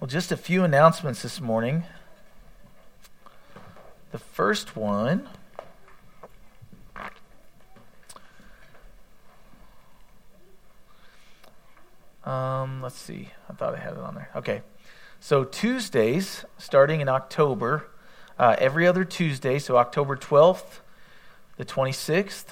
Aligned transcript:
Well, 0.00 0.06
just 0.06 0.30
a 0.30 0.36
few 0.36 0.62
announcements 0.62 1.22
this 1.22 1.40
morning. 1.40 1.82
The 4.12 4.18
first 4.20 4.76
one 4.76 5.28
um, 12.24 12.80
let's 12.80 12.94
see. 12.94 13.30
I 13.50 13.54
thought 13.54 13.74
I 13.74 13.80
had 13.80 13.94
it 13.94 13.98
on 13.98 14.14
there. 14.14 14.30
Okay. 14.36 14.62
So, 15.18 15.42
Tuesdays, 15.42 16.44
starting 16.58 17.00
in 17.00 17.08
October, 17.08 17.88
uh, 18.38 18.54
every 18.56 18.86
other 18.86 19.04
Tuesday, 19.04 19.58
so 19.58 19.76
October 19.78 20.16
12th, 20.16 20.78
the 21.56 21.64
26th, 21.64 22.44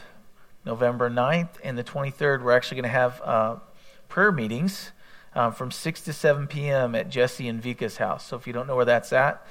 November 0.65 1.09
9th, 1.09 1.51
and 1.63 1.79
the 1.79 1.85
23rd, 1.85 2.43
we're 2.43 2.57
actually 2.57 2.75
going 2.75 2.91
to 2.93 2.99
have 2.99 3.23
uh, 3.23 3.57
prayer 4.09 4.33
meetings 4.33 4.91
um, 5.37 5.53
from 5.53 5.71
6 5.71 6.01
to 6.01 6.13
7 6.15 6.47
p.m. 6.47 6.95
at 6.95 7.11
Jesse 7.11 7.47
and 7.47 7.63
Vika's 7.63 7.99
house. 7.99 8.27
So 8.27 8.37
if 8.37 8.47
you 8.47 8.55
don't 8.55 8.67
know 8.67 8.75
where 8.75 8.87
that's 8.87 9.13
at, 9.13 9.47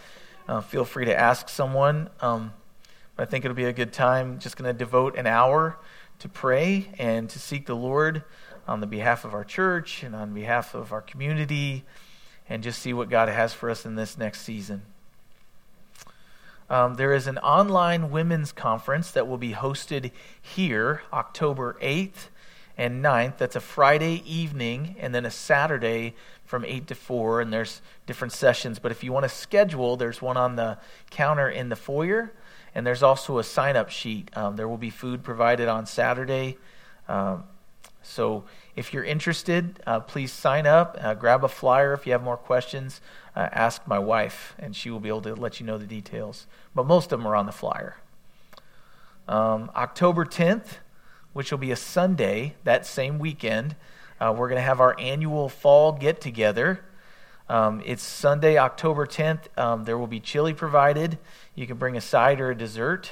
uh, 0.48 0.59
feel 0.59 0.84
free 0.84 1.05
to 1.05 1.17
ask 1.17 1.48
someone. 1.48 2.09
Um, 2.21 2.53
but 3.16 3.27
I 3.27 3.31
think 3.31 3.45
it'll 3.45 3.55
be 3.55 3.66
a 3.66 3.73
good 3.73 3.93
time. 3.93 4.40
Just 4.40 4.57
going 4.57 4.67
to 4.67 4.77
devote 4.77 5.16
an 5.16 5.27
hour 5.27 5.77
to 6.20 6.27
pray 6.27 6.90
and 6.98 7.29
to 7.29 7.40
seek 7.40 7.67
the 7.67 7.76
Lord 7.76 8.23
on 8.67 8.79
the 8.79 8.88
behalf 8.88 9.26
of 9.26 9.35
our 9.35 9.43
church 9.43 10.02
and 10.02 10.16
on 10.16 10.34
behalf 10.34 10.73
of 10.73 10.91
our 10.91 11.02
community 11.02 11.85
and 12.49 12.63
just 12.63 12.81
see 12.81 12.91
what 12.91 13.09
God 13.09 13.29
has 13.29 13.54
for 13.54 13.70
us 13.70 13.85
in 13.85 13.93
this 13.93 14.17
next 14.17 14.41
season. 14.41 14.81
Um, 16.67 16.95
there 16.95 17.13
is 17.13 17.27
an 17.27 17.38
online 17.38 18.09
women's 18.09 18.52
conference 18.52 19.12
that 19.12 19.27
will 19.27 19.38
be 19.38 19.54
hosted 19.54 20.09
here 20.41 21.04
October 21.13 21.77
8th 21.79 22.29
and 22.77 23.03
9th. 23.03 23.38
That's 23.38 23.55
a 23.55 23.61
Friday 23.61 24.23
evening 24.25 24.95
and 24.99 25.13
then 25.13 25.25
a 25.25 25.31
Saturday 25.31 26.15
from 26.43 26.65
8 26.65 26.88
to 26.88 26.95
4. 26.95 27.41
And 27.41 27.53
there's 27.53 27.81
different 28.05 28.34
sessions. 28.34 28.79
But 28.79 28.91
if 28.91 29.03
you 29.03 29.11
want 29.11 29.23
to 29.23 29.29
schedule, 29.29 29.98
there's 29.98 30.21
one 30.21 30.38
on 30.38 30.55
the 30.55 30.77
counter 31.09 31.49
in 31.49 31.70
the 31.70 31.76
foyer. 31.76 32.34
And 32.73 32.85
there's 32.85 33.04
also 33.04 33.40
a 33.40 33.43
sign 33.43 33.76
up 33.76 33.90
sheet. 33.90 34.35
Um, 34.35 34.55
there 34.55 34.67
will 34.67 34.77
be 34.77 34.90
food 34.90 35.23
provided 35.23 35.67
on 35.67 35.85
Saturday. 35.85 36.57
Um, 37.07 37.45
so 38.04 38.43
if 38.76 38.93
you're 38.93 39.04
interested, 39.04 39.79
uh, 39.87 39.99
please 40.01 40.32
sign 40.32 40.67
up, 40.67 40.98
uh, 41.01 41.13
grab 41.15 41.43
a 41.43 41.48
flyer. 41.48 41.93
If 41.93 42.05
you 42.05 42.12
have 42.12 42.23
more 42.23 42.37
questions, 42.37 43.01
uh, 43.35 43.49
ask 43.51 43.87
my 43.87 43.99
wife, 43.99 44.55
and 44.60 44.76
she 44.76 44.89
will 44.89 44.99
be 44.99 45.10
able 45.10 45.21
to 45.23 45.35
let 45.35 45.60
you 45.60 45.65
know 45.65 45.77
the 45.77 45.87
details. 45.87 46.45
But 46.76 46.85
most 46.85 47.12
of 47.12 47.20
them 47.20 47.27
are 47.27 47.35
on 47.35 47.45
the 47.45 47.51
flyer. 47.51 47.98
Um, 49.27 49.71
October 49.76 50.23
10th, 50.23 50.77
which 51.36 51.52
will 51.52 51.58
be 51.58 51.72
a 51.72 51.76
Sunday 51.76 52.55
that 52.64 52.86
same 52.86 53.20
weekend. 53.20 53.76
Uh, 54.22 54.34
we're 54.36 54.48
going 54.48 54.58
to 54.58 54.64
have 54.64 54.80
our 54.80 54.98
annual 54.98 55.50
fall 55.50 55.91
get 55.91 56.22
together. 56.22 56.80
Um, 57.50 57.84
it's 57.86 58.02
Sunday, 58.02 58.58
October 58.58 59.05
10th. 59.05 59.41
Um, 59.58 59.84
there 59.84 59.98
will 59.98 60.08
be 60.08 60.22
chili 60.22 60.54
provided. 60.54 61.18
You 61.54 61.68
can 61.68 61.76
bring 61.76 61.98
a 61.98 62.02
side 62.02 62.40
or 62.40 62.52
a 62.52 62.56
dessert. 62.56 63.12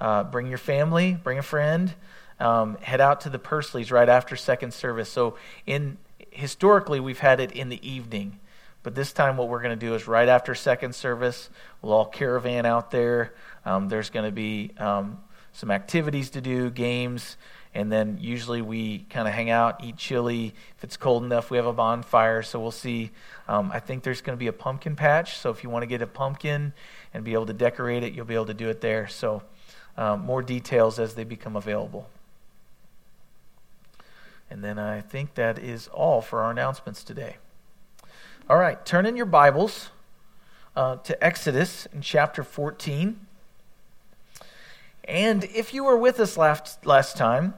Uh, 0.00 0.22
bring 0.22 0.46
your 0.46 0.58
family, 0.58 1.14
bring 1.20 1.36
a 1.36 1.42
friend. 1.42 1.92
Um, 2.38 2.76
head 2.76 3.00
out 3.00 3.22
to 3.22 3.28
the 3.28 3.40
Pursleys 3.40 3.90
right 3.90 4.08
after 4.08 4.36
second 4.36 4.72
service. 4.72 5.08
So, 5.08 5.36
in 5.66 5.98
historically, 6.30 7.00
we've 7.00 7.18
had 7.18 7.40
it 7.40 7.50
in 7.50 7.70
the 7.70 7.88
evening, 7.88 8.38
but 8.84 8.94
this 8.94 9.12
time, 9.12 9.36
what 9.36 9.48
we're 9.48 9.62
going 9.62 9.76
to 9.76 9.86
do 9.86 9.96
is 9.96 10.06
right 10.06 10.28
after 10.28 10.54
second 10.54 10.94
service, 10.94 11.50
we'll 11.82 11.92
all 11.92 12.06
caravan 12.06 12.66
out 12.66 12.92
there. 12.92 13.34
Um, 13.64 13.88
there's 13.88 14.10
going 14.10 14.26
to 14.26 14.32
be 14.32 14.70
um, 14.78 15.18
some 15.52 15.72
activities 15.72 16.30
to 16.30 16.40
do, 16.40 16.70
games. 16.70 17.36
And 17.74 17.90
then 17.90 18.18
usually 18.20 18.62
we 18.62 19.00
kind 19.10 19.26
of 19.26 19.34
hang 19.34 19.50
out, 19.50 19.82
eat 19.82 19.96
chili. 19.96 20.54
If 20.76 20.84
it's 20.84 20.96
cold 20.96 21.24
enough, 21.24 21.50
we 21.50 21.56
have 21.56 21.66
a 21.66 21.72
bonfire. 21.72 22.42
So 22.42 22.60
we'll 22.60 22.70
see. 22.70 23.10
Um, 23.48 23.72
I 23.72 23.80
think 23.80 24.04
there's 24.04 24.20
going 24.20 24.36
to 24.36 24.40
be 24.40 24.46
a 24.46 24.52
pumpkin 24.52 24.94
patch. 24.94 25.36
So 25.36 25.50
if 25.50 25.64
you 25.64 25.70
want 25.70 25.82
to 25.82 25.88
get 25.88 26.00
a 26.00 26.06
pumpkin 26.06 26.72
and 27.12 27.24
be 27.24 27.32
able 27.32 27.46
to 27.46 27.52
decorate 27.52 28.04
it, 28.04 28.12
you'll 28.12 28.26
be 28.26 28.34
able 28.34 28.46
to 28.46 28.54
do 28.54 28.68
it 28.68 28.80
there. 28.80 29.08
So 29.08 29.42
um, 29.96 30.20
more 30.20 30.40
details 30.40 31.00
as 31.00 31.14
they 31.14 31.24
become 31.24 31.56
available. 31.56 32.08
And 34.48 34.62
then 34.62 34.78
I 34.78 35.00
think 35.00 35.34
that 35.34 35.58
is 35.58 35.88
all 35.88 36.20
for 36.20 36.40
our 36.42 36.52
announcements 36.52 37.02
today. 37.02 37.38
All 38.48 38.58
right, 38.58 38.84
turn 38.86 39.06
in 39.06 39.16
your 39.16 39.26
Bibles 39.26 39.88
uh, 40.76 40.96
to 40.96 41.24
Exodus 41.24 41.86
in 41.86 42.02
chapter 42.02 42.44
14. 42.44 43.23
And 45.06 45.44
if 45.44 45.74
you 45.74 45.84
were 45.84 45.98
with 45.98 46.18
us 46.18 46.38
last, 46.38 46.86
last 46.86 47.16
time, 47.16 47.54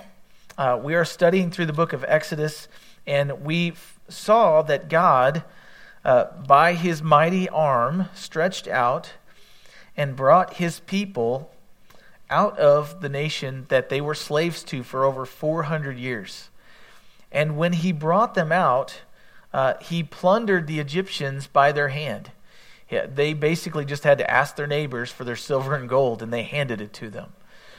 uh, 0.58 0.80
we 0.82 0.94
are 0.94 1.04
studying 1.04 1.50
through 1.50 1.66
the 1.66 1.72
book 1.72 1.92
of 1.92 2.04
Exodus, 2.08 2.66
and 3.06 3.44
we 3.44 3.70
f- 3.70 4.00
saw 4.08 4.62
that 4.62 4.88
God, 4.88 5.44
uh, 6.04 6.24
by 6.46 6.72
his 6.74 7.02
mighty 7.02 7.48
arm, 7.48 8.08
stretched 8.14 8.66
out 8.66 9.12
and 9.96 10.16
brought 10.16 10.54
his 10.54 10.80
people 10.80 11.52
out 12.28 12.58
of 12.58 13.00
the 13.00 13.08
nation 13.08 13.66
that 13.68 13.90
they 13.90 14.00
were 14.00 14.14
slaves 14.14 14.64
to 14.64 14.82
for 14.82 15.04
over 15.04 15.24
400 15.24 15.96
years. 15.96 16.50
And 17.30 17.56
when 17.56 17.74
he 17.74 17.92
brought 17.92 18.34
them 18.34 18.50
out, 18.50 19.02
uh, 19.52 19.74
he 19.80 20.02
plundered 20.02 20.66
the 20.66 20.80
Egyptians 20.80 21.46
by 21.46 21.70
their 21.70 21.88
hand. 21.88 22.32
They 22.88 23.34
basically 23.34 23.84
just 23.84 24.04
had 24.04 24.18
to 24.18 24.30
ask 24.30 24.56
their 24.56 24.66
neighbors 24.66 25.10
for 25.10 25.24
their 25.24 25.36
silver 25.36 25.74
and 25.74 25.88
gold, 25.88 26.22
and 26.22 26.32
they 26.32 26.44
handed 26.44 26.80
it 26.80 26.92
to 26.94 27.10
them. 27.10 27.32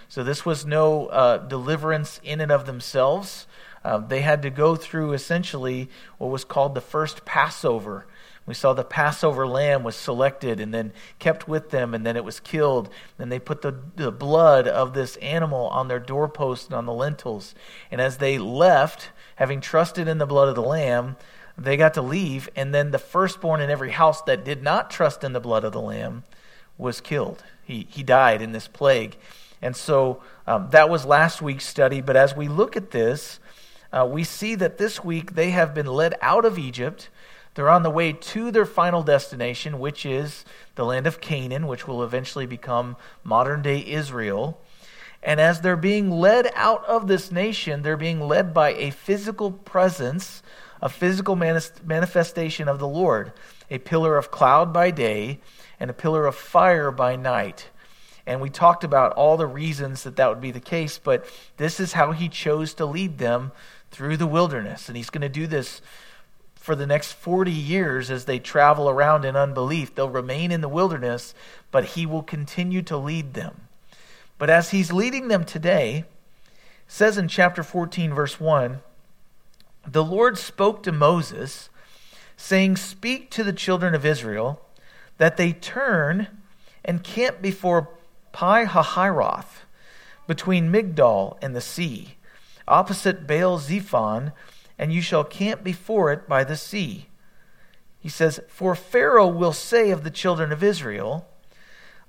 So 0.10 0.24
this 0.24 0.46
was 0.46 0.66
no 0.66 1.08
uh, 1.08 1.38
deliverance 1.38 2.20
in 2.24 2.42
and 2.42 2.52
of 2.52 2.66
themselves. 2.66 3.48
Uh, 3.84 4.00
they 4.00 4.22
had 4.22 4.42
to 4.42 4.50
go 4.50 4.76
through 4.76 5.14
essentially 5.14 5.90
what 6.18 6.32
was 6.32 6.44
called 6.44 6.76
the 6.76 6.82
first 6.82 7.26
Passover. 7.26 8.06
We 8.46 8.54
saw 8.54 8.72
the 8.74 8.86
Passover 8.86 9.46
lamb 9.46 9.84
was 9.84 9.98
selected 9.98 10.62
and 10.62 10.74
then 10.74 10.94
kept 11.20 11.50
with 11.50 11.70
them, 11.70 11.94
and 11.94 12.06
then 12.06 12.16
it 12.16 12.24
was 12.24 12.40
killed. 12.40 12.90
And 13.20 13.30
they 13.30 13.40
put 13.40 13.62
the, 13.62 13.78
the 13.98 14.12
blood 14.12 14.68
of 14.68 14.94
this 14.94 15.18
animal 15.18 15.68
on 15.68 15.90
their 15.90 16.00
doorposts 16.00 16.68
and 16.68 16.76
on 16.76 16.86
the 16.86 16.94
lintels. 16.94 17.54
And 17.92 18.00
as 18.00 18.18
they 18.18 18.38
left, 18.38 19.10
having 19.36 19.60
trusted 19.60 20.08
in 20.08 20.18
the 20.18 20.26
blood 20.26 20.48
of 20.48 20.56
the 20.56 20.62
lamb, 20.62 21.18
they 21.58 21.78
got 21.78 21.94
to 21.96 22.02
leave. 22.02 22.50
And 22.56 22.74
then 22.74 22.92
the 22.92 23.00
firstborn 23.00 23.62
in 23.62 23.70
every 23.70 23.92
house 23.92 24.22
that 24.24 24.46
did 24.46 24.62
not 24.62 24.92
trust 24.92 25.24
in 25.24 25.34
the 25.34 25.40
blood 25.40 25.64
of 25.64 25.74
the 25.74 25.82
lamb 25.82 26.24
was 26.78 27.02
killed. 27.02 27.44
He, 27.64 27.88
he 27.90 28.04
died 28.04 28.42
in 28.42 28.52
this 28.52 28.68
plague. 28.68 29.18
And 29.62 29.76
so 29.76 30.22
um, 30.46 30.70
that 30.72 30.90
was 30.90 31.06
last 31.06 31.42
week's 31.42 31.66
study. 31.66 32.02
But 32.02 32.16
as 32.16 32.36
we 32.36 32.48
look 32.48 32.78
at 32.78 32.92
this, 32.92 33.40
uh, 33.92 34.08
we 34.10 34.24
see 34.24 34.56
that 34.56 34.78
this 34.78 35.04
week 35.04 35.34
they 35.34 35.52
have 35.52 35.74
been 35.74 35.88
led 35.88 36.16
out 36.22 36.46
of 36.46 36.60
Egypt. 36.60 37.10
They're 37.56 37.70
on 37.70 37.84
the 37.84 37.90
way 37.90 38.14
to 38.14 38.52
their 38.52 38.66
final 38.66 39.02
destination, 39.02 39.80
which 39.80 40.06
is 40.06 40.46
the 40.76 40.86
land 40.86 41.08
of 41.08 41.20
Canaan, 41.20 41.66
which 41.66 41.88
will 41.88 42.04
eventually 42.04 42.46
become 42.46 42.96
modern 43.24 43.64
day 43.64 43.84
Israel. 43.84 44.62
And 45.24 45.42
as 45.42 45.62
they're 45.62 45.76
being 45.76 46.12
led 46.12 46.52
out 46.54 46.86
of 46.86 47.08
this 47.08 47.32
nation, 47.32 47.82
they're 47.82 47.98
being 47.98 48.22
led 48.22 48.54
by 48.54 48.74
a 48.74 48.92
physical 48.92 49.52
presence, 49.52 50.44
a 50.82 50.90
physical 50.90 51.36
manifestation 51.36 52.68
of 52.68 52.80
the 52.80 52.88
Lord, 52.88 53.34
a 53.70 53.80
pillar 53.80 54.18
of 54.18 54.32
cloud 54.32 54.72
by 54.72 54.92
day 54.92 55.40
and 55.80 55.90
a 55.90 55.94
pillar 55.94 56.26
of 56.26 56.36
fire 56.36 56.92
by 56.92 57.16
night. 57.16 57.70
And 58.26 58.42
we 58.42 58.50
talked 58.50 58.84
about 58.84 59.14
all 59.14 59.38
the 59.38 59.48
reasons 59.48 60.04
that 60.04 60.18
that 60.18 60.30
would 60.30 60.42
be 60.42 60.52
the 60.52 60.60
case, 60.60 61.00
but 61.02 61.26
this 61.58 61.80
is 61.80 61.94
how 61.94 62.12
he 62.12 62.28
chose 62.28 62.74
to 62.76 62.86
lead 62.86 63.18
them 63.18 63.52
through 63.90 64.18
the 64.18 64.28
wilderness. 64.28 64.88
And 64.88 64.98
he's 64.98 65.10
going 65.10 65.22
to 65.22 65.30
do 65.30 65.48
this 65.48 65.82
for 66.56 66.76
the 66.76 66.86
next 66.86 67.14
40 67.14 67.52
years 67.52 68.12
as 68.12 68.26
they 68.26 68.40
travel 68.40 68.90
around 68.90 69.24
in 69.24 69.38
unbelief. 69.38 69.96
They'll 69.96 70.10
remain 70.10 70.52
in 70.52 70.60
the 70.60 70.68
wilderness, 70.68 71.34
but 71.72 71.86
he 71.86 72.06
will 72.06 72.24
continue 72.24 72.82
to 72.84 72.98
lead 72.98 73.34
them. 73.34 73.62
But 74.38 74.50
as 74.50 74.72
he's 74.72 74.92
leading 74.92 75.30
them 75.30 75.46
today, 75.46 76.04
says 76.86 77.18
in 77.18 77.30
chapter 77.30 77.64
14 77.64 78.14
verse 78.14 78.40
1, 78.40 78.82
the 79.88 80.04
Lord 80.04 80.38
spoke 80.38 80.84
to 80.84 80.92
Moses, 80.92 81.70
saying, 82.36 82.76
"Speak 82.76 83.32
to 83.32 83.44
the 83.44 83.54
children 83.54 83.96
of 83.96 84.06
Israel 84.06 84.62
that 85.18 85.38
they 85.38 85.54
turn 85.54 86.28
and 86.84 87.04
camp 87.04 87.42
before 87.42 87.90
Pi 88.32 88.66
Hahiroth, 88.66 89.64
between 90.28 90.72
Migdol 90.72 91.38
and 91.42 91.56
the 91.56 91.62
sea, 91.62 92.18
opposite 92.68 93.26
Baal 93.26 93.58
Zephon, 93.58 94.34
and 94.78 94.94
you 94.94 95.02
shall 95.02 95.24
camp 95.24 95.64
before 95.64 96.12
it 96.12 96.28
by 96.28 96.44
the 96.44 96.58
sea. 96.58 97.08
He 98.00 98.10
says, 98.10 98.40
For 98.48 98.76
Pharaoh 98.76 99.28
will 99.28 99.54
say 99.54 99.90
of 99.90 100.04
the 100.04 100.12
children 100.12 100.52
of 100.52 100.64
Israel, 100.64 101.28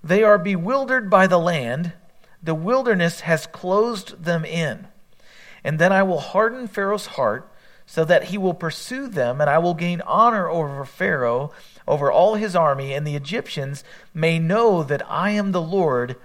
They 0.03 0.23
are 0.23 0.39
bewildered 0.39 1.09
by 1.09 1.27
the 1.27 1.39
land, 1.39 1.93
the 2.43 2.55
wilderness 2.55 3.21
has 3.21 3.47
closed 3.47 4.25
them 4.25 4.45
in. 4.45 4.89
And 5.65 5.79
then 5.79 5.93
I 5.93 6.03
will 6.03 6.21
harden 6.21 6.69
Pharaoh's 6.69 7.07
heart, 7.07 7.51
so 7.91 8.05
that 8.05 8.25
he 8.25 8.37
will 8.37 8.53
pursue 8.53 9.09
them, 9.09 9.41
and 9.41 9.49
I 9.49 9.57
will 9.57 9.73
gain 9.73 10.03
honor 10.03 10.47
over 10.47 10.85
Pharaoh 10.85 11.53
over 11.87 12.13
all 12.13 12.35
his 12.35 12.55
army, 12.55 12.93
and 12.93 13.07
the 13.07 13.17
Egyptians 13.17 13.83
may 14.13 14.39
know 14.39 14.83
that 14.83 15.01
I 15.11 15.31
am 15.31 15.53
the 15.53 15.63
Lord. 15.63 16.17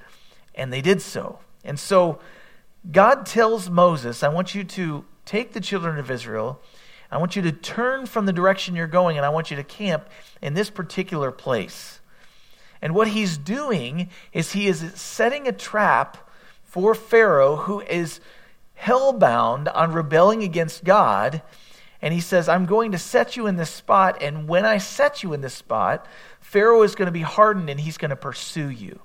And 0.53 0.73
they 0.73 0.81
did 0.81 1.01
so. 1.01 1.39
And 1.63 1.79
so 1.79 2.19
God 2.91 3.25
tells 3.25 3.69
Moses, 3.69 4.23
I 4.23 4.27
want 4.27 4.53
you 4.53 4.65
to 4.65 5.05
take 5.23 5.53
the 5.53 5.61
children 5.61 5.97
of 5.99 6.11
Israel, 6.11 6.61
I 7.09 7.17
want 7.17 7.37
you 7.37 7.41
to 7.43 7.53
turn 7.53 8.07
from 8.07 8.25
the 8.25 8.33
direction 8.33 8.75
you're 8.75 8.85
going 8.85 9.15
and 9.15 9.25
I 9.25 9.29
want 9.29 9.49
you 9.49 9.55
to 9.55 9.63
camp 9.63 10.09
in 10.41 10.55
this 10.55 10.69
particular 10.69 11.31
place. 11.31 12.01
And 12.81 12.93
what 12.93 13.07
he's 13.07 13.37
doing 13.37 14.09
is 14.33 14.51
he 14.51 14.67
is 14.67 14.91
setting 14.95 15.47
a 15.47 15.53
trap 15.53 16.29
for 16.65 16.93
Pharaoh 16.93 17.55
who 17.55 17.79
is 17.79 18.19
hellbound 18.83 19.71
on 19.73 19.91
rebelling 19.91 20.43
against 20.43 20.83
God. 20.83 21.41
And 22.01 22.13
he 22.13 22.19
says, 22.19 22.49
I'm 22.49 22.65
going 22.65 22.91
to 22.91 22.97
set 22.97 23.37
you 23.37 23.47
in 23.47 23.55
this 23.55 23.69
spot. 23.69 24.21
And 24.21 24.47
when 24.47 24.65
I 24.65 24.77
set 24.77 25.23
you 25.23 25.33
in 25.33 25.41
this 25.41 25.53
spot, 25.53 26.05
Pharaoh 26.41 26.83
is 26.83 26.95
going 26.95 27.05
to 27.05 27.11
be 27.11 27.21
hardened 27.21 27.69
and 27.69 27.79
he's 27.79 27.97
going 27.97 28.09
to 28.09 28.15
pursue 28.15 28.69
you. 28.69 28.99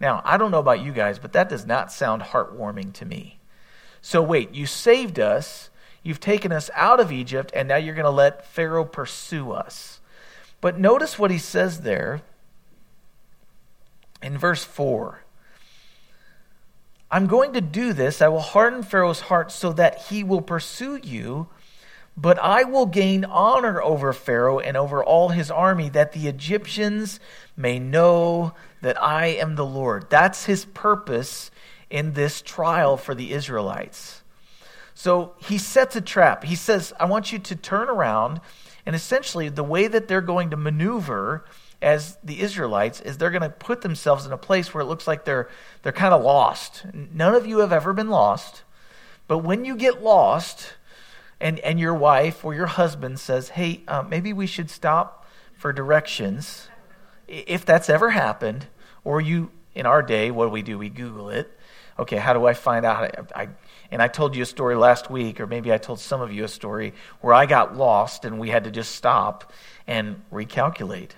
Now, 0.00 0.22
I 0.24 0.36
don't 0.36 0.50
know 0.50 0.58
about 0.58 0.82
you 0.82 0.92
guys, 0.92 1.18
but 1.18 1.32
that 1.32 1.48
does 1.48 1.66
not 1.66 1.92
sound 1.92 2.22
heartwarming 2.22 2.92
to 2.94 3.04
me. 3.04 3.38
So, 4.00 4.22
wait, 4.22 4.54
you 4.54 4.66
saved 4.66 5.18
us, 5.18 5.70
you've 6.02 6.20
taken 6.20 6.52
us 6.52 6.70
out 6.74 7.00
of 7.00 7.10
Egypt, 7.10 7.50
and 7.54 7.68
now 7.68 7.76
you're 7.76 7.94
going 7.94 8.04
to 8.04 8.10
let 8.10 8.46
Pharaoh 8.46 8.84
pursue 8.84 9.52
us. 9.52 10.00
But 10.60 10.78
notice 10.78 11.18
what 11.18 11.30
he 11.30 11.38
says 11.38 11.80
there 11.80 12.22
in 14.22 14.38
verse 14.38 14.64
4. 14.64 15.22
I'm 17.10 17.26
going 17.26 17.54
to 17.54 17.60
do 17.60 17.92
this. 17.92 18.20
I 18.20 18.28
will 18.28 18.40
harden 18.40 18.82
Pharaoh's 18.82 19.20
heart 19.20 19.50
so 19.50 19.72
that 19.72 20.06
he 20.08 20.22
will 20.22 20.42
pursue 20.42 20.96
you, 21.02 21.48
but 22.16 22.38
I 22.38 22.64
will 22.64 22.86
gain 22.86 23.24
honor 23.24 23.80
over 23.82 24.12
Pharaoh 24.12 24.58
and 24.58 24.76
over 24.76 25.02
all 25.02 25.30
his 25.30 25.50
army, 25.50 25.88
that 25.90 26.12
the 26.12 26.28
Egyptians 26.28 27.18
may 27.56 27.78
know 27.78 28.52
that 28.82 29.00
I 29.00 29.26
am 29.26 29.54
the 29.54 29.64
Lord. 29.64 30.10
That's 30.10 30.44
his 30.44 30.64
purpose 30.66 31.50
in 31.88 32.12
this 32.12 32.42
trial 32.42 32.96
for 32.96 33.14
the 33.14 33.32
Israelites. 33.32 34.22
So 34.94 35.34
he 35.38 35.58
sets 35.58 35.96
a 35.96 36.00
trap. 36.00 36.44
He 36.44 36.56
says, 36.56 36.92
I 37.00 37.06
want 37.06 37.32
you 37.32 37.38
to 37.38 37.56
turn 37.56 37.88
around, 37.88 38.40
and 38.84 38.96
essentially, 38.96 39.48
the 39.48 39.64
way 39.64 39.86
that 39.86 40.08
they're 40.08 40.20
going 40.20 40.50
to 40.50 40.56
maneuver 40.56 41.44
as 41.80 42.18
the 42.24 42.40
Israelites 42.40 43.00
is 43.00 43.18
they're 43.18 43.30
going 43.30 43.42
to 43.42 43.48
put 43.48 43.82
themselves 43.82 44.26
in 44.26 44.32
a 44.32 44.38
place 44.38 44.74
where 44.74 44.82
it 44.82 44.86
looks 44.86 45.06
like 45.06 45.24
they're 45.24 45.48
they're 45.82 45.92
kind 45.92 46.12
of 46.12 46.22
lost. 46.22 46.84
None 46.92 47.34
of 47.34 47.46
you 47.46 47.58
have 47.58 47.72
ever 47.72 47.92
been 47.92 48.10
lost, 48.10 48.62
but 49.26 49.38
when 49.38 49.64
you 49.64 49.76
get 49.76 50.02
lost, 50.02 50.74
and 51.40 51.58
and 51.60 51.78
your 51.78 51.94
wife 51.94 52.44
or 52.44 52.54
your 52.54 52.66
husband 52.66 53.20
says, 53.20 53.50
"Hey, 53.50 53.82
uh, 53.86 54.02
maybe 54.02 54.32
we 54.32 54.46
should 54.46 54.70
stop 54.70 55.26
for 55.54 55.72
directions," 55.72 56.68
if 57.28 57.64
that's 57.64 57.88
ever 57.88 58.10
happened, 58.10 58.66
or 59.04 59.20
you 59.20 59.50
in 59.74 59.86
our 59.86 60.02
day, 60.02 60.30
what 60.30 60.46
do 60.46 60.50
we 60.50 60.62
do? 60.62 60.78
We 60.78 60.88
Google 60.88 61.30
it. 61.30 61.56
Okay, 61.98 62.16
how 62.16 62.32
do 62.32 62.46
I 62.46 62.54
find 62.54 62.84
out? 62.84 63.30
I, 63.34 63.42
I 63.42 63.48
and 63.90 64.02
I 64.02 64.08
told 64.08 64.34
you 64.36 64.42
a 64.42 64.46
story 64.46 64.74
last 64.74 65.10
week, 65.10 65.40
or 65.40 65.46
maybe 65.46 65.72
I 65.72 65.78
told 65.78 66.00
some 66.00 66.20
of 66.20 66.32
you 66.32 66.44
a 66.44 66.48
story 66.48 66.92
where 67.20 67.34
I 67.34 67.46
got 67.46 67.76
lost 67.76 68.24
and 68.24 68.38
we 68.38 68.50
had 68.50 68.64
to 68.64 68.70
just 68.70 68.94
stop 68.94 69.52
and 69.86 70.22
recalculate. 70.32 71.12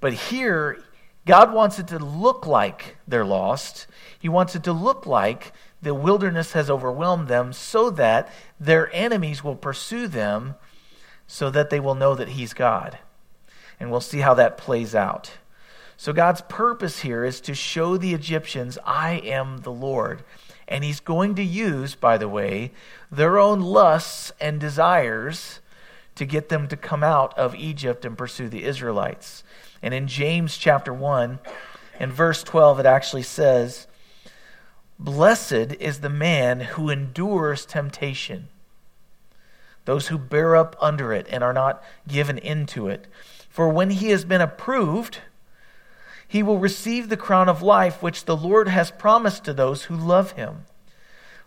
But 0.00 0.14
here, 0.14 0.82
God 1.26 1.52
wants 1.52 1.78
it 1.78 1.88
to 1.88 1.98
look 1.98 2.46
like 2.46 2.96
they're 3.06 3.24
lost. 3.24 3.86
He 4.18 4.28
wants 4.28 4.56
it 4.56 4.64
to 4.64 4.72
look 4.72 5.06
like 5.06 5.52
the 5.82 5.94
wilderness 5.94 6.52
has 6.52 6.70
overwhelmed 6.70 7.28
them 7.28 7.52
so 7.52 7.90
that 7.90 8.30
their 8.58 8.94
enemies 8.94 9.44
will 9.44 9.56
pursue 9.56 10.08
them 10.08 10.56
so 11.26 11.48
that 11.48 11.70
they 11.70 11.78
will 11.78 11.94
know 11.94 12.14
that 12.16 12.30
He's 12.30 12.52
God. 12.52 12.98
And 13.78 13.90
we'll 13.90 14.00
see 14.00 14.18
how 14.18 14.34
that 14.34 14.58
plays 14.58 14.94
out. 14.94 15.32
So, 15.96 16.12
God's 16.12 16.40
purpose 16.42 17.00
here 17.00 17.24
is 17.24 17.40
to 17.42 17.54
show 17.54 17.96
the 17.96 18.14
Egyptians, 18.14 18.78
I 18.84 19.20
am 19.24 19.58
the 19.58 19.72
Lord. 19.72 20.24
And 20.66 20.82
He's 20.82 21.00
going 21.00 21.36
to 21.36 21.42
use, 21.42 21.94
by 21.94 22.18
the 22.18 22.28
way, 22.28 22.72
their 23.12 23.38
own 23.38 23.60
lusts 23.60 24.32
and 24.40 24.58
desires 24.58 25.60
to 26.16 26.24
get 26.24 26.48
them 26.48 26.68
to 26.68 26.76
come 26.76 27.04
out 27.04 27.36
of 27.38 27.54
Egypt 27.54 28.04
and 28.04 28.18
pursue 28.18 28.48
the 28.48 28.64
Israelites. 28.64 29.44
And 29.82 29.94
in 29.94 30.08
James 30.08 30.56
chapter 30.56 30.92
1, 30.92 31.38
in 31.98 32.12
verse 32.12 32.42
12, 32.42 32.80
it 32.80 32.86
actually 32.86 33.22
says, 33.22 33.86
Blessed 34.98 35.52
is 35.80 36.00
the 36.00 36.10
man 36.10 36.60
who 36.60 36.90
endures 36.90 37.64
temptation, 37.64 38.48
those 39.86 40.08
who 40.08 40.18
bear 40.18 40.54
up 40.56 40.76
under 40.80 41.12
it 41.12 41.26
and 41.30 41.42
are 41.42 41.54
not 41.54 41.82
given 42.06 42.36
into 42.38 42.88
it. 42.88 43.06
For 43.48 43.68
when 43.68 43.90
he 43.90 44.10
has 44.10 44.24
been 44.24 44.42
approved, 44.42 45.18
he 46.28 46.42
will 46.42 46.58
receive 46.58 47.08
the 47.08 47.16
crown 47.16 47.48
of 47.48 47.62
life 47.62 48.02
which 48.02 48.24
the 48.24 48.36
Lord 48.36 48.68
has 48.68 48.90
promised 48.90 49.44
to 49.44 49.52
those 49.52 49.84
who 49.84 49.96
love 49.96 50.32
him. 50.32 50.66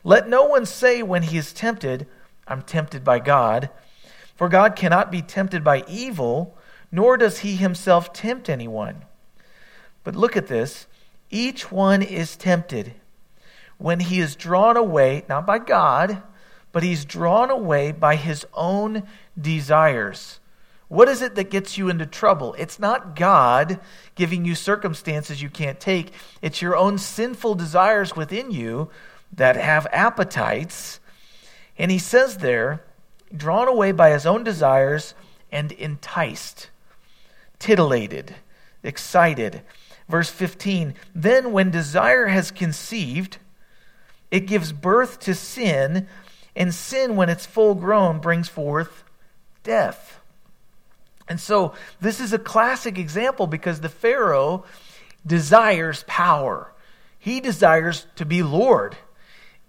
Let 0.04 0.28
no 0.28 0.44
one 0.44 0.66
say 0.66 1.02
when 1.02 1.24
he 1.24 1.38
is 1.38 1.54
tempted, 1.54 2.08
I'm 2.48 2.62
tempted 2.62 3.04
by 3.04 3.20
God, 3.20 3.70
for 4.36 4.50
God 4.50 4.76
cannot 4.76 5.12
be 5.12 5.22
tempted 5.22 5.64
by 5.64 5.86
evil 5.88 6.58
nor 6.94 7.18
does 7.18 7.40
he 7.40 7.56
himself 7.56 8.14
tempt 8.14 8.48
anyone. 8.48 9.04
But 10.04 10.16
look 10.16 10.38
at 10.38 10.46
this 10.46 10.86
each 11.32 11.72
one 11.72 12.04
is 12.04 12.38
tempted 12.38 12.94
when 13.80 14.00
he 14.00 14.20
is 14.20 14.36
drawn 14.36 14.78
away, 14.78 15.26
not 15.28 15.48
by 15.48 15.58
God, 15.58 16.22
but 16.72 16.84
he's 16.84 17.04
drawn 17.04 17.50
away 17.50 17.92
by 17.92 18.16
his 18.16 18.46
own 18.54 19.04
desires. 19.40 20.40
What 20.88 21.10
is 21.10 21.24
it 21.24 21.34
that 21.34 21.50
gets 21.50 21.80
you 21.80 21.90
into 21.90 22.06
trouble? 22.06 22.56
It's 22.60 22.78
not 22.78 23.16
God 23.16 23.80
giving 24.14 24.46
you 24.46 24.54
circumstances 24.54 25.42
you 25.42 25.50
can't 25.50 25.80
take. 25.80 26.14
It's 26.44 26.62
your 26.62 26.78
own 26.78 27.00
sinful 27.00 27.56
desires 27.56 28.16
within 28.16 28.52
you 28.52 28.92
that 29.36 29.56
have 29.56 29.88
appetites. 29.92 31.00
And 31.76 31.90
he 31.90 31.98
says 31.98 32.38
there, 32.38 32.84
drawn 33.36 33.68
away 33.68 33.92
by 33.92 34.12
his 34.12 34.28
own 34.28 34.44
desires 34.44 35.16
and 35.52 35.72
enticed 35.72 36.70
titillated, 37.64 38.36
excited. 38.84 39.62
Verse 40.10 40.30
15 40.30 40.96
Then, 41.16 41.54
when 41.54 41.72
desire 41.72 42.28
has 42.28 42.52
conceived, 42.52 43.38
it 44.30 44.42
gives 44.42 44.74
birth 44.74 45.20
to 45.22 45.34
sin, 45.34 46.08
and 46.58 46.74
sin, 46.74 47.16
when 47.16 47.30
it's 47.30 47.46
full 47.46 47.74
grown, 47.74 48.20
brings 48.20 48.50
forth 48.50 49.06
death. 49.64 50.20
And 51.30 51.40
so, 51.40 51.74
this 52.02 52.20
is 52.20 52.34
a 52.34 52.38
classic 52.38 52.98
example 52.98 53.48
because 53.48 53.80
the 53.80 53.88
Pharaoh 53.88 54.66
desires 55.26 56.04
power. 56.06 56.74
He 57.18 57.40
desires 57.40 58.06
to 58.18 58.26
be 58.26 58.44
Lord. 58.44 58.98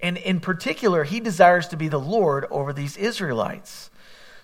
And 0.00 0.16
in 0.16 0.40
particular, 0.40 1.04
he 1.04 1.20
desires 1.20 1.68
to 1.68 1.76
be 1.76 1.86
the 1.86 2.00
Lord 2.00 2.46
over 2.50 2.72
these 2.72 2.96
Israelites. 2.96 3.88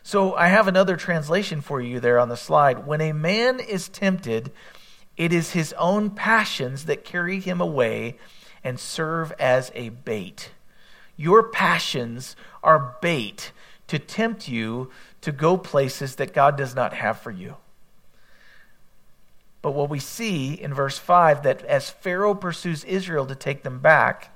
So 0.02 0.34
I 0.34 0.48
have 0.48 0.66
another 0.66 0.96
translation 0.96 1.60
for 1.60 1.80
you 1.80 2.00
there 2.00 2.18
on 2.18 2.28
the 2.28 2.36
slide. 2.36 2.86
When 2.86 3.00
a 3.00 3.12
man 3.12 3.60
is 3.60 3.88
tempted, 3.88 4.50
it 5.16 5.32
is 5.32 5.52
his 5.52 5.72
own 5.74 6.10
passions 6.10 6.86
that 6.86 7.04
carry 7.04 7.40
him 7.40 7.60
away 7.60 8.18
and 8.64 8.80
serve 8.80 9.32
as 9.38 9.70
a 9.74 9.90
bait. 9.90 10.50
Your 11.16 11.42
passions 11.42 12.36
are 12.62 12.96
bait 13.02 13.52
to 13.88 13.98
tempt 13.98 14.48
you 14.48 14.90
to 15.20 15.32
go 15.32 15.58
places 15.58 16.16
that 16.16 16.32
God 16.32 16.56
does 16.56 16.74
not 16.74 16.94
have 16.94 17.20
for 17.20 17.30
you. 17.30 17.56
But 19.62 19.72
what 19.72 19.90
we 19.90 19.98
see 19.98 20.54
in 20.54 20.72
verse 20.72 20.96
5 20.96 21.42
that 21.42 21.62
as 21.64 21.90
Pharaoh 21.90 22.34
pursues 22.34 22.84
Israel 22.84 23.26
to 23.26 23.34
take 23.34 23.62
them 23.62 23.80
back, 23.80 24.34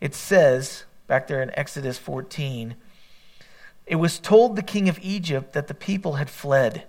it 0.00 0.14
says, 0.14 0.84
back 1.06 1.26
there 1.26 1.40
in 1.40 1.50
Exodus 1.54 1.96
14, 1.96 2.74
it 3.86 3.96
was 3.96 4.18
told 4.18 4.56
the 4.56 4.62
king 4.62 4.88
of 4.88 4.98
Egypt 5.02 5.52
that 5.52 5.68
the 5.68 5.74
people 5.74 6.14
had 6.14 6.30
fled, 6.30 6.84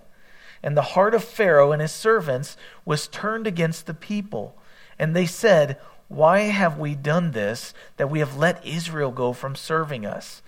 and 0.62 0.76
the 0.76 0.82
heart 0.82 1.14
of 1.14 1.22
Pharaoh 1.22 1.72
and 1.72 1.82
his 1.82 1.92
servants 1.92 2.56
was 2.84 3.08
turned 3.08 3.46
against 3.46 3.86
the 3.86 3.94
people. 3.94 4.56
And 4.98 5.14
they 5.14 5.26
said, 5.26 5.78
Why 6.08 6.40
have 6.40 6.78
we 6.78 6.94
done 6.94 7.32
this, 7.32 7.74
that 7.98 8.10
we 8.10 8.20
have 8.20 8.36
let 8.36 8.66
Israel 8.66 9.12
go 9.12 9.32
from 9.32 9.54
serving 9.54 10.06
us? 10.06 10.42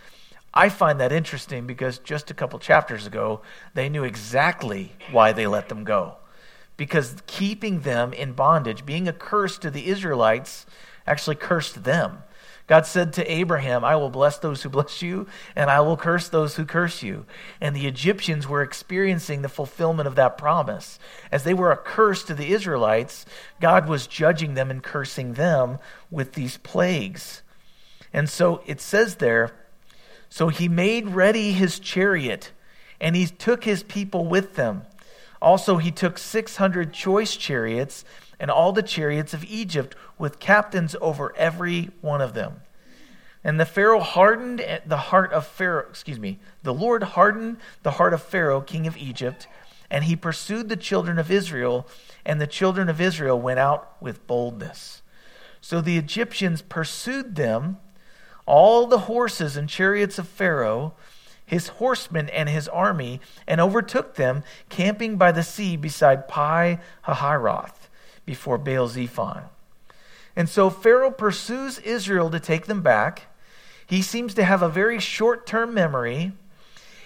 I 0.55 0.71
find 0.71 0.99
that 0.99 1.13
interesting 1.13 1.67
because 1.67 1.99
just 1.99 2.31
a 2.31 2.35
couple 2.35 2.59
chapters 2.59 3.07
ago, 3.07 3.43
they 3.75 3.89
knew 3.89 4.05
exactly 4.05 4.93
why 5.13 5.33
they 5.33 5.47
let 5.47 5.69
them 5.69 5.85
go. 5.85 6.17
Because 6.77 7.23
keeping 7.27 7.81
them 7.81 8.13
in 8.13 8.33
bondage, 8.33 8.87
being 8.87 9.07
a 9.07 9.13
curse 9.13 9.59
to 9.59 9.71
the 9.71 9.89
Israelites, 9.89 10.65
actually 11.07 11.37
cursed 11.37 11.85
them. 11.85 12.23
God 12.69 12.85
said 12.85 13.15
to 13.15 13.33
Abraham, 13.33 13.83
I 13.83 13.97
will 13.97 14.11
bless 14.11 14.39
those 14.39 14.63
who 14.63 14.69
bless 14.69 15.01
you, 15.01 15.27
and 15.57 15.71
I 15.71 15.81
will 15.81 15.97
curse 15.97 16.29
those 16.29 16.57
who 16.57 16.67
curse 16.67 17.03
you. 17.03 17.25
And 17.63 17.75
the 17.75 17.87
Egyptians 17.87 18.47
were 18.47 18.63
experiencing 18.63 19.41
the 19.41 19.49
fulfillment 19.49 20.07
of 20.07 20.17
that 20.17 20.37
promise. 20.37 20.99
As 21.33 21.45
they 21.45 21.55
were 21.55 21.73
a 21.73 21.79
curse 21.79 22.23
to 22.25 22.35
the 22.35 22.53
Israelites, 22.53 23.25
God 23.59 23.89
was 23.89 24.07
judging 24.07 24.53
them 24.53 24.71
and 24.71 24.83
cursing 24.83 25.33
them 25.33 25.79
with 26.11 26.35
these 26.35 26.59
plagues. 26.59 27.43
And 28.13 28.29
so 28.29 28.63
it 28.67 28.83
says 28.83 29.17
there, 29.17 29.55
so 30.29 30.49
he 30.49 30.69
made 30.69 31.09
ready 31.09 31.53
his 31.53 31.79
chariot, 31.79 32.53
and 33.01 33.17
he 33.17 33.27
took 33.27 33.65
his 33.65 33.83
people 33.83 34.27
with 34.27 34.57
them. 34.57 34.83
Also, 35.41 35.79
he 35.79 35.91
took 35.91 36.19
600 36.19 36.93
choice 36.93 37.35
chariots 37.35 38.05
and 38.41 38.51
all 38.51 38.73
the 38.73 38.83
chariots 38.83 39.35
of 39.35 39.45
Egypt 39.45 39.97
with 40.19 40.39
captains 40.39 40.95
over 41.01 41.37
every 41.37 41.91
one 42.01 42.21
of 42.21 42.35
them. 42.35 42.61
And 43.45 43.59
the 43.59 43.67
Pharaoh 43.67 44.01
hardened 44.01 44.81
the 44.85 44.97
heart 44.97 45.33
of 45.33 45.47
Pharaoh, 45.47 45.87
excuse 45.89 46.19
me, 46.19 46.39
the 46.63 46.75
Lord 46.75 47.03
hardened 47.03 47.59
the 47.83 47.93
heart 47.93 48.13
of 48.13 48.23
Pharaoh, 48.23 48.61
king 48.61 48.87
of 48.87 48.97
Egypt, 48.97 49.47
and 49.91 50.05
he 50.05 50.17
pursued 50.17 50.69
the 50.69 50.77
children 50.77 51.19
of 51.19 51.31
Israel, 51.31 51.87
and 52.27 52.41
the 52.41 52.47
children 52.47 52.89
of 52.89 53.01
Israel 53.01 53.41
went 53.41 53.59
out 53.59 53.97
with 54.03 54.27
boldness. 54.27 55.03
So 55.61 55.81
the 55.81 55.97
Egyptians 55.97 56.63
pursued 56.63 57.37
them, 57.37 57.79
all 58.45 58.87
the 58.87 59.01
horses 59.01 59.57
and 59.57 59.69
chariots 59.69 60.19
of 60.19 60.29
Pharaoh, 60.29 60.95
his 61.45 61.69
horsemen 61.69 62.29
and 62.29 62.49
his 62.49 62.69
army, 62.69 63.21
and 63.47 63.61
overtook 63.61 64.17
them, 64.17 64.43
camping 64.69 65.17
by 65.17 65.33
the 65.33 65.43
sea 65.43 65.77
beside 65.77 66.29
Pi 66.29 66.81
Hahiroth, 67.07 67.88
before 68.29 68.59
Baal 68.59 68.89
Zephon. 68.89 69.45
And 70.37 70.51
so 70.51 70.69
Pharaoh 70.69 71.11
pursues 71.11 71.79
Israel 71.79 72.29
to 72.31 72.39
take 72.39 72.67
them 72.67 72.83
back. 72.83 73.23
He 73.87 74.03
seems 74.03 74.35
to 74.35 74.45
have 74.45 74.61
a 74.61 74.69
very 74.69 75.01
short 75.01 75.47
term 75.47 75.73
memory. 75.73 76.33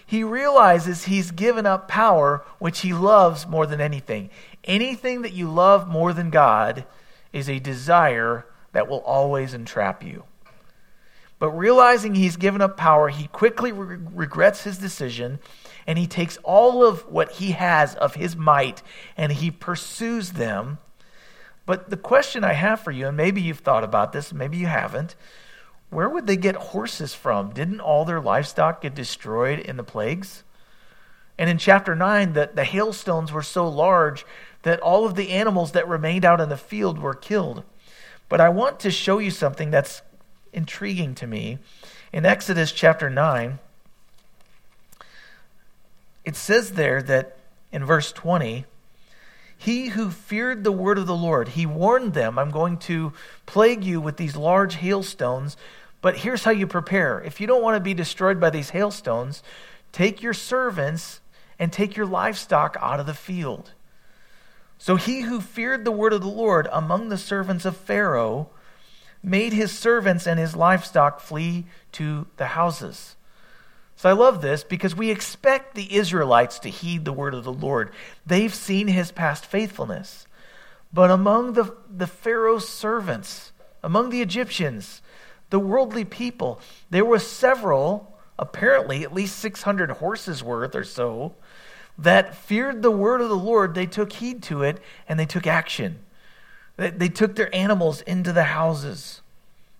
He 0.04 0.24
realizes 0.24 1.04
he's 1.04 1.30
given 1.30 1.64
up 1.64 1.86
power, 1.86 2.44
which 2.58 2.80
he 2.80 2.92
loves 2.92 3.46
more 3.46 3.66
than 3.66 3.80
anything. 3.80 4.30
Anything 4.64 5.22
that 5.22 5.32
you 5.32 5.48
love 5.48 5.86
more 5.86 6.12
than 6.12 6.30
God 6.30 6.84
is 7.32 7.48
a 7.48 7.60
desire 7.60 8.44
that 8.72 8.88
will 8.88 9.02
always 9.02 9.54
entrap 9.54 10.02
you. 10.02 10.24
But 11.38 11.50
realizing 11.50 12.16
he's 12.16 12.36
given 12.36 12.60
up 12.60 12.76
power, 12.76 13.10
he 13.10 13.28
quickly 13.28 13.70
re- 13.70 13.98
regrets 14.12 14.64
his 14.64 14.76
decision 14.76 15.38
and 15.86 15.98
he 15.98 16.08
takes 16.08 16.36
all 16.42 16.84
of 16.84 17.06
what 17.06 17.32
he 17.32 17.52
has 17.52 17.94
of 17.94 18.16
his 18.16 18.34
might 18.34 18.82
and 19.16 19.30
he 19.30 19.52
pursues 19.52 20.32
them. 20.32 20.78
But 21.64 21.90
the 21.90 21.96
question 21.96 22.44
I 22.44 22.54
have 22.54 22.80
for 22.80 22.90
you, 22.90 23.08
and 23.08 23.16
maybe 23.16 23.40
you've 23.40 23.60
thought 23.60 23.84
about 23.84 24.12
this, 24.12 24.32
maybe 24.32 24.56
you 24.56 24.66
haven't, 24.66 25.14
where 25.90 26.08
would 26.08 26.26
they 26.26 26.36
get 26.36 26.56
horses 26.56 27.14
from? 27.14 27.52
Didn't 27.52 27.80
all 27.80 28.04
their 28.04 28.20
livestock 28.20 28.80
get 28.80 28.94
destroyed 28.94 29.58
in 29.58 29.76
the 29.76 29.84
plagues? 29.84 30.42
And 31.38 31.50
in 31.50 31.58
chapter 31.58 31.94
9, 31.94 32.32
the, 32.32 32.50
the 32.52 32.64
hailstones 32.64 33.32
were 33.32 33.42
so 33.42 33.68
large 33.68 34.24
that 34.62 34.80
all 34.80 35.04
of 35.04 35.14
the 35.14 35.30
animals 35.30 35.72
that 35.72 35.88
remained 35.88 36.24
out 36.24 36.40
in 36.40 36.48
the 36.48 36.56
field 36.56 36.98
were 36.98 37.14
killed. 37.14 37.62
But 38.28 38.40
I 38.40 38.48
want 38.48 38.80
to 38.80 38.90
show 38.90 39.18
you 39.18 39.30
something 39.30 39.70
that's 39.70 40.02
intriguing 40.52 41.14
to 41.16 41.26
me. 41.26 41.58
In 42.12 42.24
Exodus 42.24 42.72
chapter 42.72 43.10
9, 43.10 43.58
it 46.24 46.36
says 46.36 46.72
there 46.72 47.02
that 47.02 47.36
in 47.72 47.84
verse 47.84 48.12
20, 48.12 48.64
he 49.62 49.88
who 49.88 50.10
feared 50.10 50.64
the 50.64 50.72
word 50.72 50.98
of 50.98 51.06
the 51.06 51.14
Lord, 51.14 51.48
he 51.48 51.66
warned 51.66 52.14
them, 52.14 52.38
I'm 52.38 52.50
going 52.50 52.78
to 52.78 53.12
plague 53.46 53.84
you 53.84 54.00
with 54.00 54.16
these 54.16 54.36
large 54.36 54.76
hailstones 54.76 55.56
but 56.02 56.18
here's 56.18 56.42
how 56.44 56.50
you 56.50 56.66
prepare. 56.66 57.22
If 57.24 57.40
you 57.40 57.46
don't 57.46 57.62
want 57.62 57.76
to 57.76 57.80
be 57.80 57.94
destroyed 57.94 58.38
by 58.38 58.50
these 58.50 58.70
hailstones, 58.70 59.42
take 59.92 60.20
your 60.20 60.34
servants 60.34 61.20
and 61.58 61.72
take 61.72 61.96
your 61.96 62.06
livestock 62.06 62.76
out 62.80 63.00
of 63.00 63.06
the 63.06 63.14
field. 63.14 63.70
So 64.78 64.96
he 64.96 65.20
who 65.20 65.40
feared 65.40 65.84
the 65.84 65.92
word 65.92 66.12
of 66.12 66.20
the 66.20 66.26
Lord 66.26 66.68
among 66.72 67.08
the 67.08 67.16
servants 67.16 67.64
of 67.64 67.76
Pharaoh 67.76 68.50
made 69.22 69.52
his 69.52 69.70
servants 69.70 70.26
and 70.26 70.40
his 70.40 70.56
livestock 70.56 71.20
flee 71.20 71.66
to 71.92 72.26
the 72.36 72.46
houses. 72.46 73.14
So 74.02 74.08
I 74.08 74.14
love 74.14 74.42
this 74.42 74.64
because 74.64 74.96
we 74.96 75.12
expect 75.12 75.76
the 75.76 75.94
Israelites 75.94 76.58
to 76.58 76.68
heed 76.68 77.04
the 77.04 77.12
word 77.12 77.34
of 77.34 77.44
the 77.44 77.52
Lord. 77.52 77.92
They've 78.26 78.52
seen 78.52 78.88
his 78.88 79.12
past 79.12 79.46
faithfulness. 79.46 80.26
But 80.92 81.12
among 81.12 81.52
the, 81.52 81.72
the 81.88 82.08
Pharaoh's 82.08 82.68
servants, 82.68 83.52
among 83.80 84.10
the 84.10 84.20
Egyptians, 84.20 85.02
the 85.50 85.60
worldly 85.60 86.04
people. 86.04 86.60
There 86.90 87.04
were 87.04 87.20
several, 87.20 88.18
apparently 88.40 89.04
at 89.04 89.14
least 89.14 89.38
600 89.38 89.92
horses 89.92 90.42
worth 90.42 90.74
or 90.74 90.82
so, 90.82 91.36
that 91.96 92.34
feared 92.34 92.82
the 92.82 92.90
word 92.90 93.20
of 93.20 93.28
the 93.28 93.36
Lord. 93.36 93.76
They 93.76 93.86
took 93.86 94.14
heed 94.14 94.42
to 94.42 94.64
it 94.64 94.82
and 95.08 95.16
they 95.16 95.26
took 95.26 95.46
action. 95.46 96.00
They, 96.76 96.90
they 96.90 97.08
took 97.08 97.36
their 97.36 97.54
animals 97.54 98.00
into 98.00 98.32
the 98.32 98.42
houses, 98.42 99.22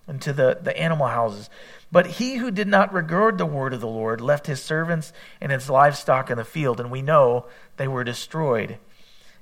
into 0.07 0.31
the, 0.31 0.59
the 0.61 0.77
animal 0.79 1.07
houses. 1.07 1.49
But 1.93 2.07
he 2.07 2.37
who 2.37 2.49
did 2.49 2.67
not 2.67 2.91
regard 2.91 3.37
the 3.37 3.45
word 3.45 3.71
of 3.71 3.79
the 3.79 3.87
Lord 3.87 4.19
left 4.19 4.47
his 4.47 4.59
servants 4.59 5.13
and 5.39 5.51
his 5.51 5.69
livestock 5.69 6.31
in 6.31 6.37
the 6.39 6.43
field, 6.43 6.79
and 6.79 6.89
we 6.89 7.03
know 7.03 7.45
they 7.77 7.87
were 7.87 8.03
destroyed. 8.03 8.79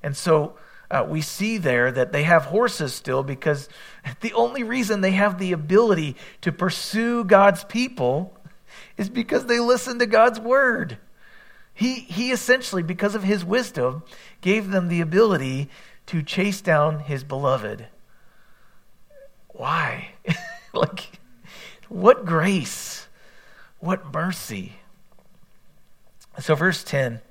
And 0.04 0.18
so 0.18 0.58
uh, 0.92 1.06
we 1.08 1.22
see 1.22 1.58
there 1.58 1.94
that 1.94 2.12
they 2.12 2.24
have 2.24 2.44
horses 2.44 2.94
still 2.94 3.24
because 3.24 3.70
the 4.20 4.34
only 4.34 4.64
reason 4.64 5.00
they 5.00 5.12
have 5.12 5.40
the 5.40 5.54
ability 5.54 6.18
to 6.42 6.52
pursue 6.52 7.24
God's 7.24 7.64
people 7.64 8.38
is 8.98 9.10
because 9.10 9.46
they 9.46 9.62
listen 9.62 10.00
to 10.00 10.06
God's 10.06 10.42
word. 10.42 10.98
He, 11.74 12.02
he 12.02 12.32
essentially, 12.32 12.84
because 12.84 13.16
of 13.16 13.24
his 13.24 13.46
wisdom, 13.46 14.04
gave 14.42 14.72
them 14.72 14.90
the 14.90 15.00
ability 15.00 15.70
to 16.08 16.22
chase 16.22 16.60
down 16.60 17.00
his 17.00 17.24
beloved. 17.24 17.88
Why? 19.48 20.10
like, 20.74 21.21
what 21.92 22.26
grace, 22.26 23.08
what 23.80 24.14
mercy. 24.14 24.78
So, 26.40 26.56
verse 26.56 26.84
10 26.84 27.22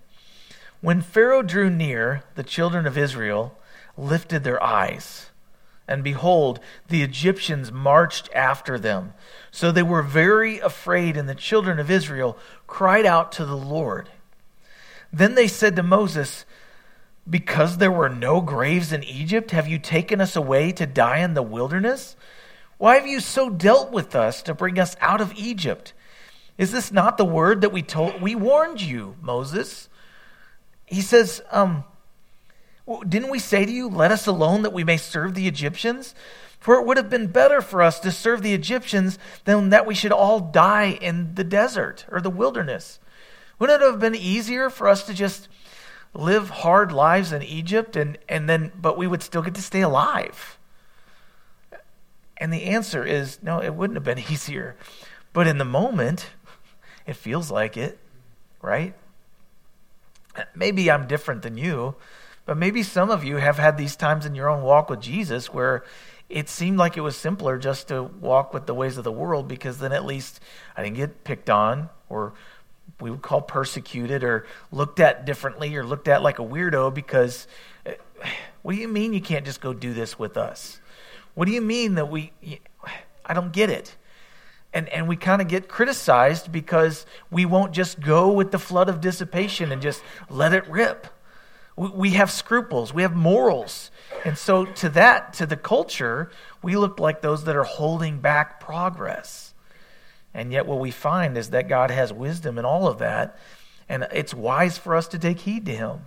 when 0.82 1.02
Pharaoh 1.02 1.42
drew 1.42 1.68
near, 1.68 2.24
the 2.36 2.42
children 2.42 2.86
of 2.86 2.96
Israel 2.96 3.58
lifted 3.98 4.44
their 4.44 4.62
eyes, 4.62 5.30
and 5.86 6.02
behold, 6.02 6.60
the 6.88 7.02
Egyptians 7.02 7.70
marched 7.70 8.30
after 8.34 8.78
them. 8.78 9.12
So 9.50 9.72
they 9.72 9.82
were 9.82 10.02
very 10.02 10.58
afraid, 10.58 11.16
and 11.16 11.28
the 11.28 11.34
children 11.34 11.78
of 11.78 11.90
Israel 11.90 12.38
cried 12.66 13.04
out 13.04 13.32
to 13.32 13.44
the 13.44 13.56
Lord. 13.56 14.08
Then 15.12 15.34
they 15.34 15.48
said 15.48 15.76
to 15.76 15.82
Moses, 15.82 16.46
Because 17.28 17.76
there 17.76 17.92
were 17.92 18.08
no 18.08 18.40
graves 18.40 18.90
in 18.92 19.04
Egypt, 19.04 19.50
have 19.50 19.68
you 19.68 19.78
taken 19.78 20.20
us 20.20 20.34
away 20.34 20.72
to 20.72 20.86
die 20.86 21.18
in 21.18 21.34
the 21.34 21.42
wilderness? 21.42 22.16
Why 22.80 22.94
have 22.94 23.06
you 23.06 23.20
so 23.20 23.50
dealt 23.50 23.92
with 23.92 24.16
us 24.16 24.40
to 24.44 24.54
bring 24.54 24.78
us 24.78 24.96
out 25.02 25.20
of 25.20 25.34
Egypt? 25.34 25.92
Is 26.56 26.72
this 26.72 26.90
not 26.90 27.18
the 27.18 27.26
word 27.26 27.60
that 27.60 27.74
we 27.74 27.82
told 27.82 28.22
we 28.22 28.34
warned 28.34 28.80
you, 28.80 29.16
Moses? 29.20 29.90
he 30.86 31.02
says, 31.02 31.42
um, 31.50 31.84
Didn't 33.06 33.28
we 33.28 33.38
say 33.38 33.66
to 33.66 33.70
you, 33.70 33.86
Let 33.86 34.10
us 34.10 34.26
alone 34.26 34.62
that 34.62 34.72
we 34.72 34.82
may 34.82 34.96
serve 34.96 35.34
the 35.34 35.46
Egyptians? 35.46 36.14
For 36.58 36.76
it 36.76 36.86
would 36.86 36.96
have 36.96 37.10
been 37.10 37.26
better 37.26 37.60
for 37.60 37.82
us 37.82 38.00
to 38.00 38.10
serve 38.10 38.42
the 38.42 38.54
Egyptians 38.54 39.18
than 39.44 39.68
that 39.68 39.84
we 39.84 39.94
should 39.94 40.10
all 40.10 40.40
die 40.40 40.98
in 41.02 41.34
the 41.34 41.44
desert 41.44 42.06
or 42.10 42.22
the 42.22 42.30
wilderness. 42.30 42.98
Wouldn't 43.58 43.82
it 43.82 43.84
have 43.84 44.00
been 44.00 44.14
easier 44.14 44.70
for 44.70 44.88
us 44.88 45.04
to 45.04 45.12
just 45.12 45.48
live 46.14 46.48
hard 46.48 46.92
lives 46.92 47.30
in 47.30 47.42
Egypt 47.42 47.94
and, 47.94 48.16
and 48.26 48.48
then, 48.48 48.72
but 48.74 48.96
we 48.96 49.06
would 49.06 49.22
still 49.22 49.42
get 49.42 49.54
to 49.56 49.62
stay 49.62 49.82
alive? 49.82 50.56
And 52.40 52.52
the 52.52 52.64
answer 52.64 53.04
is 53.04 53.38
no, 53.42 53.60
it 53.60 53.74
wouldn't 53.74 53.96
have 53.96 54.04
been 54.04 54.18
easier. 54.32 54.76
But 55.32 55.46
in 55.46 55.58
the 55.58 55.64
moment, 55.64 56.30
it 57.06 57.14
feels 57.14 57.50
like 57.50 57.76
it, 57.76 57.98
right? 58.60 58.94
maybe 60.54 60.90
I'm 60.90 61.06
different 61.06 61.42
than 61.42 61.56
you, 61.56 61.96
but 62.46 62.56
maybe 62.56 62.82
some 62.82 63.10
of 63.10 63.24
you 63.24 63.36
have 63.36 63.58
had 63.58 63.76
these 63.76 63.96
times 63.96 64.26
in 64.26 64.34
your 64.34 64.48
own 64.48 64.62
walk 64.62 64.90
with 64.90 65.00
Jesus 65.00 65.52
where 65.52 65.84
it 66.28 66.48
seemed 66.48 66.78
like 66.78 66.96
it 66.96 67.00
was 67.00 67.16
simpler 67.16 67.58
just 67.58 67.88
to 67.88 68.02
walk 68.02 68.54
with 68.54 68.66
the 68.66 68.74
ways 68.74 68.96
of 68.96 69.04
the 69.04 69.12
world 69.12 69.48
because 69.48 69.78
then 69.78 69.92
at 69.92 70.04
least 70.04 70.40
I 70.76 70.82
didn't 70.82 70.96
get 70.96 71.24
picked 71.24 71.50
on 71.50 71.88
or 72.08 72.32
we 73.00 73.10
would 73.10 73.22
call 73.22 73.40
persecuted 73.40 74.22
or 74.22 74.46
looked 74.70 75.00
at 75.00 75.24
differently 75.24 75.74
or 75.76 75.84
looked 75.84 76.08
at 76.08 76.22
like 76.22 76.38
a 76.38 76.44
weirdo 76.44 76.94
because 76.94 77.46
eh, 77.86 77.94
what 78.62 78.74
do 78.74 78.80
you 78.80 78.88
mean 78.88 79.12
you 79.12 79.20
can't 79.20 79.44
just 79.44 79.60
go 79.60 79.72
do 79.72 79.92
this 79.92 80.18
with 80.18 80.36
us? 80.36 80.79
What 81.40 81.46
do 81.46 81.54
you 81.54 81.62
mean 81.62 81.94
that 81.94 82.10
we 82.10 82.32
I 83.24 83.32
don't 83.32 83.50
get 83.50 83.70
it 83.70 83.96
and, 84.74 84.90
and 84.90 85.08
we 85.08 85.16
kind 85.16 85.40
of 85.40 85.48
get 85.48 85.68
criticized 85.68 86.52
because 86.52 87.06
we 87.30 87.46
won't 87.46 87.72
just 87.72 87.98
go 87.98 88.30
with 88.30 88.50
the 88.50 88.58
flood 88.58 88.90
of 88.90 89.00
dissipation 89.00 89.72
and 89.72 89.80
just 89.80 90.02
let 90.28 90.52
it 90.52 90.68
rip. 90.68 91.06
We, 91.76 91.88
we 91.88 92.10
have 92.10 92.30
scruples, 92.30 92.92
we 92.92 93.00
have 93.00 93.16
morals. 93.16 93.90
And 94.22 94.36
so, 94.36 94.66
to 94.66 94.90
that, 94.90 95.32
to 95.32 95.46
the 95.46 95.56
culture, 95.56 96.30
we 96.60 96.76
look 96.76 97.00
like 97.00 97.22
those 97.22 97.44
that 97.44 97.56
are 97.56 97.64
holding 97.64 98.20
back 98.20 98.60
progress. 98.60 99.54
And 100.34 100.52
yet, 100.52 100.66
what 100.66 100.78
we 100.78 100.90
find 100.90 101.38
is 101.38 101.48
that 101.48 101.70
God 101.70 101.90
has 101.90 102.12
wisdom 102.12 102.58
in 102.58 102.66
all 102.66 102.86
of 102.86 102.98
that, 102.98 103.38
and 103.88 104.06
it's 104.12 104.34
wise 104.34 104.76
for 104.76 104.94
us 104.94 105.08
to 105.08 105.18
take 105.18 105.38
heed 105.38 105.64
to 105.64 105.74
Him. 105.74 106.00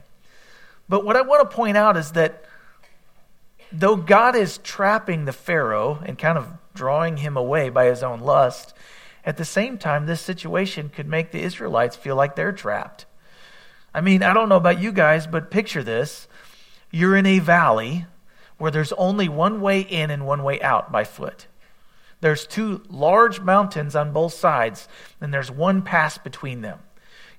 But 0.88 1.04
what 1.04 1.16
I 1.16 1.24
want 1.24 1.50
to 1.50 1.56
point 1.56 1.76
out 1.76 1.98
is 1.98 2.12
that 2.12 2.46
though 3.74 3.96
God 3.96 4.36
is 4.36 4.60
trapping 4.60 5.26
the 5.26 5.34
Pharaoh 5.34 6.00
and 6.06 6.18
kind 6.18 6.38
of 6.38 6.48
drawing 6.74 7.18
him 7.18 7.36
away 7.36 7.70
by 7.70 7.86
his 7.86 8.04
own 8.04 8.20
lust, 8.20 8.74
at 9.26 9.38
the 9.38 9.46
same 9.46 9.78
time, 9.78 10.06
this 10.06 10.22
situation 10.22 10.90
could 10.90 11.08
make 11.08 11.32
the 11.32 11.42
Israelites 11.42 11.96
feel 11.96 12.16
like 12.16 12.36
they're 12.36 12.52
trapped. 12.52 13.06
I 13.94 14.02
mean, 14.02 14.24
I 14.24 14.34
don't 14.34 14.50
know 14.50 14.58
about 14.58 14.82
you 14.82 14.92
guys, 14.92 15.28
but 15.28 15.52
picture 15.52 15.84
this. 15.84 16.28
You're 16.92 17.16
in 17.16 17.26
a 17.26 17.40
valley 17.40 18.06
where 18.58 18.72
there's 18.72 18.94
only 18.94 19.30
one 19.30 19.62
way 19.62 19.82
in 19.82 20.12
and 20.12 20.26
one 20.26 20.44
way 20.44 20.62
out 20.62 20.92
by 20.92 21.04
foot. 21.04 21.48
There's 22.22 22.48
two 22.48 22.84
large 22.90 23.42
mountains 23.42 23.96
on 23.96 24.14
both 24.14 24.34
sides, 24.34 24.88
and 25.20 25.34
there's 25.34 25.52
one 25.52 25.82
pass 25.82 26.18
between 26.18 26.62
them. 26.62 26.80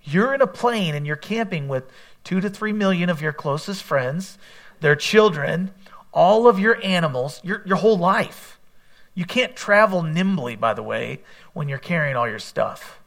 You're 0.03 0.35
in 0.35 0.43
a 0.43 0.47
plain 0.47 0.95
and 0.95 1.07
you're 1.07 1.17
camping 1.17 1.69
with 1.69 1.91
two 2.23 2.41
to 2.41 2.51
three 2.51 2.73
million 2.73 3.09
of 3.09 3.23
your 3.23 3.33
closest 3.33 3.83
friends, 3.83 4.39
their 4.81 4.97
children, 4.97 5.73
all 6.15 6.47
of 6.49 6.59
your 6.59 6.83
animals, 6.83 7.41
your, 7.45 7.63
your 7.67 7.77
whole 7.77 7.99
life. 7.99 8.59
You 9.15 9.25
can't 9.25 9.55
travel 9.55 10.03
nimbly, 10.03 10.57
by 10.57 10.73
the 10.73 10.83
way, 10.83 11.21
when 11.53 11.69
you're 11.69 11.79
carrying 11.79 12.17
all 12.17 12.29
your 12.29 12.39
stuff. 12.39 13.01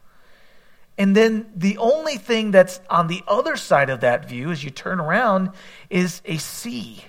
And 0.96 1.16
then 1.16 1.50
the 1.54 1.78
only 1.78 2.16
thing 2.16 2.50
that's 2.50 2.80
on 2.90 3.06
the 3.06 3.22
other 3.26 3.56
side 3.56 3.88
of 3.88 4.00
that 4.00 4.28
view 4.28 4.50
as 4.50 4.62
you 4.62 4.70
turn 4.70 5.00
around 5.00 5.50
is 5.88 6.20
a 6.24 6.38
sea. 6.38 7.04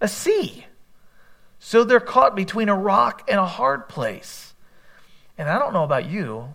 A 0.00 0.08
sea. 0.08 0.64
So 1.58 1.84
they're 1.84 2.00
caught 2.00 2.34
between 2.34 2.68
a 2.68 2.76
rock 2.76 3.28
and 3.28 3.38
a 3.38 3.46
hard 3.46 3.88
place. 3.88 4.54
And 5.36 5.48
I 5.48 5.58
don't 5.58 5.72
know 5.72 5.84
about 5.84 6.08
you, 6.08 6.54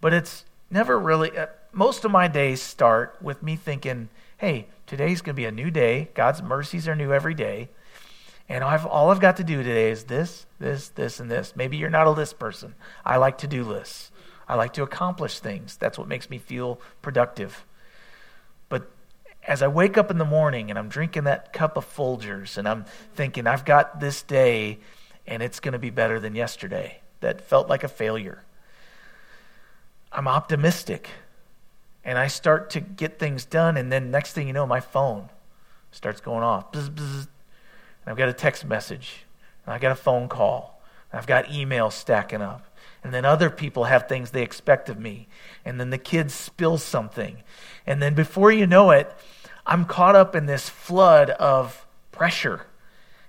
but 0.00 0.12
it's 0.12 0.44
never 0.70 0.98
really, 0.98 1.36
uh, 1.36 1.46
most 1.72 2.04
of 2.04 2.10
my 2.10 2.28
days 2.28 2.60
start 2.60 3.16
with 3.20 3.42
me 3.42 3.56
thinking, 3.56 4.08
hey, 4.38 4.66
today's 4.90 5.22
going 5.22 5.36
to 5.36 5.40
be 5.40 5.44
a 5.44 5.52
new 5.52 5.70
day. 5.70 6.10
God's 6.14 6.42
mercies 6.42 6.88
are 6.88 6.96
new 6.96 7.12
every 7.12 7.32
day. 7.32 7.68
And 8.48 8.64
I've, 8.64 8.84
all 8.84 9.10
I've 9.10 9.20
got 9.20 9.36
to 9.36 9.44
do 9.44 9.62
today 9.62 9.92
is 9.92 10.02
this, 10.04 10.46
this, 10.58 10.88
this, 10.88 11.20
and 11.20 11.30
this. 11.30 11.54
Maybe 11.54 11.76
you're 11.76 11.88
not 11.88 12.08
a 12.08 12.10
list 12.10 12.40
person. 12.40 12.74
I 13.04 13.16
like 13.16 13.38
to 13.38 13.46
do 13.46 13.62
lists. 13.62 14.10
I 14.48 14.56
like 14.56 14.72
to 14.72 14.82
accomplish 14.82 15.38
things. 15.38 15.76
That's 15.76 15.96
what 15.96 16.08
makes 16.08 16.28
me 16.28 16.38
feel 16.38 16.80
productive. 17.02 17.64
But 18.68 18.90
as 19.46 19.62
I 19.62 19.68
wake 19.68 19.96
up 19.96 20.10
in 20.10 20.18
the 20.18 20.24
morning 20.24 20.70
and 20.70 20.78
I'm 20.78 20.88
drinking 20.88 21.22
that 21.22 21.52
cup 21.52 21.76
of 21.76 21.86
Folgers 21.86 22.58
and 22.58 22.68
I'm 22.68 22.84
thinking, 23.14 23.46
I've 23.46 23.64
got 23.64 24.00
this 24.00 24.22
day 24.22 24.80
and 25.24 25.40
it's 25.40 25.60
going 25.60 25.74
to 25.74 25.78
be 25.78 25.90
better 25.90 26.18
than 26.18 26.34
yesterday, 26.34 27.00
that 27.20 27.42
felt 27.42 27.68
like 27.68 27.84
a 27.84 27.88
failure. 27.88 28.42
I'm 30.10 30.26
optimistic 30.26 31.10
and 32.10 32.18
I 32.18 32.26
start 32.26 32.70
to 32.70 32.80
get 32.80 33.20
things 33.20 33.44
done, 33.44 33.76
and 33.76 33.92
then 33.92 34.10
next 34.10 34.32
thing 34.32 34.48
you 34.48 34.52
know, 34.52 34.66
my 34.66 34.80
phone 34.80 35.28
starts 35.92 36.20
going 36.20 36.42
off. 36.42 36.72
Bzz, 36.72 36.90
bzz, 36.90 37.28
I've 38.04 38.16
got 38.16 38.28
a 38.28 38.32
text 38.32 38.64
message, 38.64 39.26
and 39.64 39.72
I've 39.72 39.80
got 39.80 39.92
a 39.92 39.94
phone 39.94 40.26
call, 40.28 40.82
and 41.12 41.20
I've 41.20 41.28
got 41.28 41.44
emails 41.44 41.92
stacking 41.92 42.42
up. 42.42 42.66
And 43.04 43.14
then 43.14 43.24
other 43.24 43.48
people 43.48 43.84
have 43.84 44.08
things 44.08 44.32
they 44.32 44.42
expect 44.42 44.88
of 44.88 44.98
me. 44.98 45.28
And 45.64 45.78
then 45.78 45.90
the 45.90 45.98
kids 45.98 46.34
spill 46.34 46.78
something. 46.78 47.44
And 47.86 48.02
then 48.02 48.14
before 48.14 48.50
you 48.50 48.66
know 48.66 48.90
it, 48.90 49.14
I'm 49.64 49.84
caught 49.84 50.16
up 50.16 50.34
in 50.34 50.46
this 50.46 50.68
flood 50.68 51.30
of 51.30 51.86
pressure. 52.10 52.66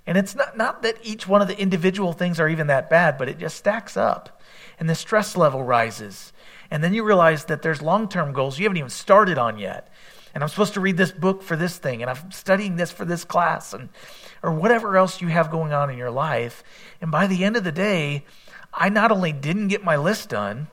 And 0.08 0.18
it's 0.18 0.34
not, 0.34 0.58
not 0.58 0.82
that 0.82 0.98
each 1.04 1.28
one 1.28 1.44
of 1.44 1.48
the 1.48 1.60
individual 1.60 2.14
things 2.14 2.40
are 2.40 2.50
even 2.50 2.66
that 2.66 2.90
bad, 2.90 3.20
but 3.20 3.30
it 3.30 3.38
just 3.38 3.58
stacks 3.58 3.96
up. 3.96 4.42
And 4.80 4.90
the 4.90 4.96
stress 4.96 5.38
level 5.38 5.62
rises. 5.62 6.34
And 6.72 6.82
then 6.82 6.94
you 6.94 7.04
realize 7.04 7.46
that 7.46 7.62
there's 7.62 7.82
long 7.82 8.08
term 8.08 8.32
goals 8.32 8.58
you 8.58 8.64
haven't 8.64 8.78
even 8.78 8.90
started 8.90 9.38
on 9.38 9.60
yet. 9.60 9.92
And 10.34 10.42
I'm 10.42 10.50
supposed 10.50 10.76
to 10.76 10.80
read 10.80 10.96
this 10.96 11.12
book 11.12 11.44
for 11.44 11.58
this 11.58 11.78
thing, 11.78 12.02
and 12.02 12.10
I'm 12.10 12.32
studying 12.32 12.78
this 12.78 12.90
for 12.90 13.04
this 13.04 13.26
class, 13.26 13.74
and 13.74 13.90
or 14.42 14.52
whatever 14.52 14.96
else 14.96 15.22
you 15.22 15.28
have 15.28 15.52
going 15.52 15.74
on 15.74 15.90
in 15.90 15.98
your 15.98 16.10
life. 16.10 16.64
And 17.02 17.12
by 17.12 17.28
the 17.28 17.44
end 17.44 17.58
of 17.58 17.66
the 17.66 17.72
day, 17.72 18.24
I 18.74 18.88
not 18.88 19.12
only 19.12 19.34
didn't 19.34 19.68
get 19.68 19.84
my 19.84 19.98
list 19.98 20.30
done, 20.30 20.68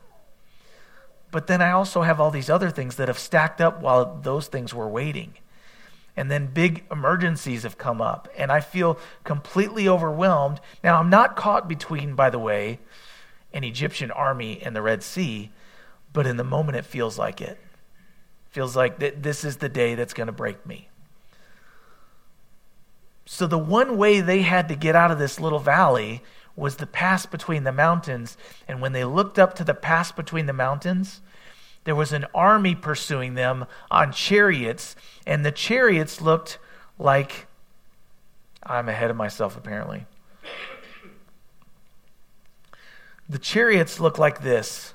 but 1.33 1.49
then 1.49 1.61
I 1.61 1.73
also 1.73 2.03
have 2.03 2.21
all 2.21 2.31
these 2.31 2.49
other 2.49 2.71
things 2.71 2.97
that 2.97 3.09
have 3.09 3.19
stacked 3.19 3.61
up 3.61 3.83
while 3.83 4.21
those 4.23 4.47
things 4.47 4.73
were 4.73 4.89
waiting. 4.89 5.35
And 6.17 6.31
then 6.31 6.47
big 6.47 6.85
emergencies 6.91 7.65
have 7.65 7.79
come 7.79 8.01
up, 8.01 8.29
and 8.37 8.53
I 8.53 8.61
feel 8.61 8.99
completely 9.25 9.89
overwhelmed. 9.89 10.61
Now, 10.83 10.99
I'm 10.99 11.11
not 11.11 11.37
caught 11.37 11.69
between, 11.69 12.15
by 12.15 12.31
the 12.31 12.39
way, 12.39 12.79
an 13.53 13.65
Egyptian 13.65 14.11
army 14.13 14.61
and 14.63 14.75
the 14.75 14.83
Red 14.83 15.03
Sea, 15.03 15.51
but 16.13 16.27
in 16.27 16.37
the 16.37 16.45
moment 16.45 16.77
it 16.77 16.85
feels 16.85 17.19
like 17.19 17.41
it. 17.41 17.59
Feels 18.51 18.75
like 18.75 18.99
th- 18.99 19.17
this 19.19 19.45
is 19.45 19.59
the 19.59 19.69
day 19.69 19.95
that's 19.95 20.15
going 20.15 20.27
to 20.27 20.33
break 20.33 20.65
me. 20.67 20.89
So 23.27 23.47
the 23.47 23.59
one 23.59 23.99
way 23.99 24.21
they 24.21 24.43
had 24.43 24.69
to 24.69 24.75
get 24.75 24.97
out 24.97 25.11
of 25.11 25.19
this 25.19 25.39
little 25.39 25.59
valley 25.59 26.23
was 26.57 26.77
the 26.77 26.87
pass 26.87 27.27
between 27.27 27.65
the 27.65 27.73
mountains. 27.73 28.37
And 28.67 28.81
when 28.81 28.93
they 28.93 29.05
looked 29.05 29.39
up 29.39 29.55
to 29.57 29.65
the 29.65 29.75
pass 29.75 30.11
between 30.11 30.47
the 30.47 30.53
mountains, 30.53 31.21
there 31.85 31.95
was 31.95 32.13
an 32.13 32.27
army 32.35 32.75
pursuing 32.75 33.35
them 33.35 33.67
on 33.91 34.13
chariots, 34.13 34.97
and 35.27 35.45
the 35.45 35.53
chariots 35.53 36.21
looked 36.21 36.59
like 36.99 37.47
I'm 38.63 38.89
ahead 38.89 39.11
of 39.11 39.17
myself 39.17 39.57
apparently. 39.57 40.07
The 43.29 43.39
chariots 43.39 44.01
looked 44.01 44.19
like 44.19 44.43
this 44.43 44.95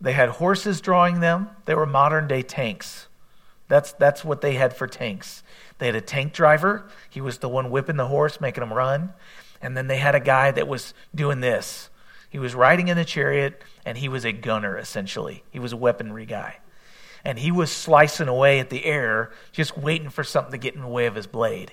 they 0.00 0.12
had 0.12 0.28
horses 0.28 0.80
drawing 0.80 1.20
them. 1.20 1.50
They 1.64 1.74
were 1.74 1.86
modern 1.86 2.28
day 2.28 2.42
tanks. 2.42 3.08
That's, 3.68 3.92
that's 3.92 4.24
what 4.24 4.40
they 4.40 4.54
had 4.54 4.74
for 4.74 4.86
tanks. 4.86 5.42
They 5.78 5.86
had 5.86 5.96
a 5.96 6.00
tank 6.00 6.32
driver. 6.32 6.88
He 7.10 7.20
was 7.20 7.38
the 7.38 7.48
one 7.48 7.70
whipping 7.70 7.96
the 7.96 8.06
horse, 8.06 8.40
making 8.40 8.62
him 8.62 8.72
run. 8.72 9.12
And 9.60 9.76
then 9.76 9.88
they 9.88 9.98
had 9.98 10.14
a 10.14 10.20
guy 10.20 10.50
that 10.52 10.68
was 10.68 10.94
doing 11.14 11.40
this. 11.40 11.90
He 12.30 12.38
was 12.38 12.54
riding 12.54 12.88
in 12.88 12.98
a 12.98 13.04
chariot, 13.04 13.62
and 13.84 13.98
he 13.98 14.08
was 14.08 14.24
a 14.24 14.32
gunner, 14.32 14.76
essentially. 14.76 15.42
He 15.50 15.58
was 15.58 15.72
a 15.72 15.76
weaponry 15.76 16.26
guy. 16.26 16.58
And 17.24 17.38
he 17.38 17.50
was 17.50 17.70
slicing 17.70 18.28
away 18.28 18.60
at 18.60 18.70
the 18.70 18.84
air, 18.84 19.32
just 19.52 19.76
waiting 19.76 20.10
for 20.10 20.24
something 20.24 20.52
to 20.52 20.58
get 20.58 20.74
in 20.74 20.82
the 20.82 20.88
way 20.88 21.06
of 21.06 21.14
his 21.14 21.26
blade. 21.26 21.72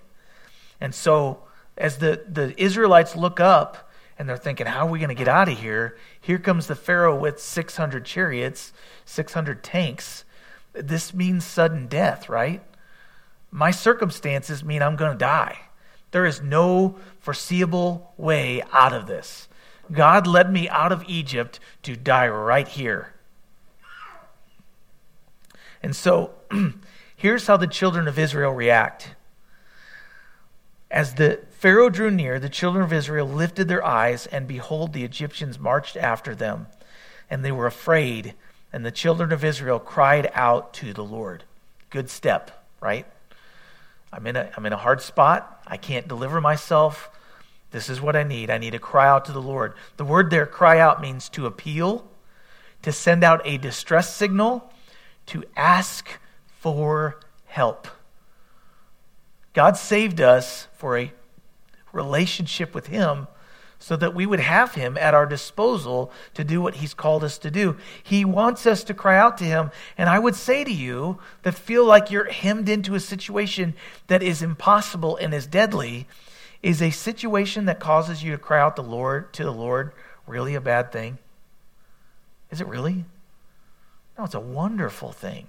And 0.81 0.93
so, 0.93 1.43
as 1.77 1.97
the, 1.97 2.23
the 2.27 2.59
Israelites 2.61 3.15
look 3.15 3.39
up, 3.39 3.84
and 4.17 4.29
they're 4.29 4.37
thinking, 4.37 4.65
how 4.65 4.87
are 4.87 4.89
we 4.89 4.99
going 4.99 5.09
to 5.09 5.15
get 5.15 5.27
out 5.27 5.49
of 5.49 5.59
here? 5.59 5.97
Here 6.21 6.39
comes 6.39 6.67
the 6.67 6.75
Pharaoh 6.75 7.17
with 7.17 7.39
600 7.39 8.05
chariots, 8.05 8.71
600 9.05 9.63
tanks. 9.63 10.23
This 10.73 11.13
means 11.13 11.45
sudden 11.45 11.87
death, 11.87 12.29
right? 12.29 12.61
My 13.51 13.71
circumstances 13.71 14.63
mean 14.63 14.81
I'm 14.81 14.95
going 14.95 15.11
to 15.11 15.17
die. 15.17 15.57
There 16.11 16.25
is 16.25 16.41
no 16.41 16.97
foreseeable 17.19 18.13
way 18.17 18.63
out 18.71 18.93
of 18.93 19.07
this. 19.07 19.49
God 19.91 20.27
led 20.27 20.51
me 20.51 20.69
out 20.69 20.91
of 20.91 21.03
Egypt 21.07 21.59
to 21.83 21.95
die 21.95 22.27
right 22.27 22.67
here. 22.67 23.13
And 25.83 25.95
so 25.95 26.31
here's 27.15 27.47
how 27.47 27.57
the 27.57 27.67
children 27.67 28.07
of 28.07 28.17
Israel 28.17 28.51
react. 28.51 29.14
As 30.91 31.15
the 31.15 31.41
Pharaoh 31.51 31.89
drew 31.89 32.11
near, 32.11 32.39
the 32.39 32.49
children 32.49 32.83
of 32.83 32.93
Israel 32.93 33.27
lifted 33.27 33.67
their 33.67 33.83
eyes, 33.83 34.27
and 34.27 34.47
behold, 34.47 34.93
the 34.93 35.03
Egyptians 35.03 35.59
marched 35.59 35.97
after 35.97 36.35
them, 36.35 36.67
and 37.29 37.43
they 37.43 37.51
were 37.51 37.65
afraid. 37.65 38.33
And 38.71 38.85
the 38.85 38.91
children 38.91 39.31
of 39.31 39.43
Israel 39.43 39.79
cried 39.79 40.29
out 40.33 40.73
to 40.75 40.93
the 40.93 41.03
Lord. 41.03 41.43
Good 41.89 42.09
step, 42.09 42.65
right? 42.81 43.05
I'm 44.11 44.27
in 44.27 44.35
a, 44.35 44.49
I'm 44.55 44.65
in 44.65 44.73
a 44.73 44.77
hard 44.77 45.01
spot. 45.01 45.63
I 45.65 45.77
can't 45.77 46.07
deliver 46.07 46.39
myself. 46.39 47.09
This 47.71 47.89
is 47.89 47.99
what 47.99 48.15
I 48.15 48.23
need. 48.23 48.49
I 48.49 48.57
need 48.57 48.71
to 48.71 48.79
cry 48.79 49.07
out 49.07 49.25
to 49.25 49.31
the 49.31 49.41
Lord. 49.41 49.73
The 49.97 50.05
word 50.05 50.29
there, 50.29 50.45
cry 50.45 50.79
out, 50.79 51.01
means 51.01 51.27
to 51.29 51.45
appeal, 51.45 52.07
to 52.83 52.91
send 52.91 53.23
out 53.23 53.41
a 53.43 53.57
distress 53.57 54.15
signal, 54.15 54.71
to 55.27 55.43
ask 55.57 56.19
for 56.59 57.19
help. 57.47 57.87
God 59.55 59.77
saved 59.77 60.19
us 60.19 60.67
for 60.73 60.97
a 60.97 61.13
relationship 61.93 62.75
with 62.75 62.87
Him 62.87 63.27
so 63.79 63.95
that 63.95 64.13
we 64.13 64.25
would 64.25 64.41
have 64.41 64.75
Him 64.75 64.97
at 64.97 65.13
our 65.13 65.25
disposal 65.25 66.11
to 66.33 66.43
do 66.43 66.61
what 66.61 66.75
He's 66.75 66.93
called 66.93 67.23
us 67.23 67.37
to 67.39 67.49
do. 67.49 67.77
He 68.03 68.25
wants 68.25 68.67
us 68.67 68.83
to 68.83 68.93
cry 68.93 69.17
out 69.17 69.37
to 69.37 69.45
Him. 69.45 69.71
And 69.97 70.09
I 70.09 70.19
would 70.19 70.35
say 70.35 70.65
to 70.65 70.71
you 70.71 71.19
that 71.43 71.55
feel 71.55 71.85
like 71.85 72.11
you're 72.11 72.29
hemmed 72.29 72.67
into 72.67 72.95
a 72.95 72.99
situation 72.99 73.75
that 74.07 74.21
is 74.21 74.41
impossible 74.41 75.15
and 75.15 75.33
is 75.33 75.47
deadly, 75.47 76.05
is 76.61 76.81
a 76.81 76.91
situation 76.91 77.63
that 77.65 77.79
causes 77.79 78.21
you 78.21 78.31
to 78.31 78.37
cry 78.37 78.59
out 78.59 78.75
the 78.75 78.83
Lord 78.83 79.31
to 79.33 79.43
the 79.45 79.51
Lord 79.51 79.93
really 80.27 80.55
a 80.55 80.61
bad 80.61 80.91
thing? 80.91 81.17
Is 82.51 82.59
it 82.59 82.67
really? 82.67 83.05
No, 84.17 84.25
it's 84.25 84.35
a 84.35 84.39
wonderful 84.39 85.13
thing 85.13 85.47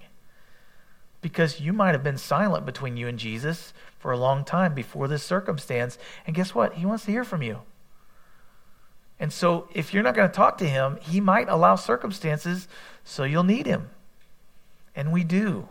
because 1.21 1.59
you 1.59 1.73
might 1.73 1.93
have 1.93 2.03
been 2.03 2.17
silent 2.17 2.65
between 2.65 2.95
you 2.95 3.07
and 3.07 3.17
Jesus 3.19 3.73
for 3.97 4.11
a 4.11 4.17
long 4.17 4.43
time 4.43 4.73
before 4.73 5.07
this 5.07 5.23
circumstance. 5.23 5.97
And 6.25 6.35
guess 6.35 6.53
what? 6.53 6.75
He 6.75 6.85
wants 6.85 7.05
to 7.05 7.11
hear 7.11 7.23
from 7.23 7.41
you. 7.41 7.61
And 9.19 9.33
so, 9.33 9.67
if 9.73 9.93
you're 9.93 10.03
not 10.03 10.15
going 10.15 10.29
to 10.29 10.35
talk 10.35 10.59
to 10.59 10.69
him, 10.69 10.97
he 11.01 11.19
might 11.19 11.49
allow 11.49 11.75
circumstances 11.75 12.67
so 13.03 13.23
you'll 13.23 13.43
need 13.43 13.65
him. 13.65 13.89
And 14.95 15.11
we 15.11 15.23
do. 15.23 15.69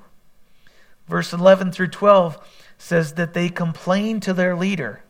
Verse 1.06 1.32
11 1.32 1.70
through 1.70 1.88
12 1.88 2.38
says 2.78 3.14
that 3.14 3.34
they 3.34 3.48
complained 3.48 4.22
to 4.24 4.32
their 4.32 4.56
leader 4.56 5.02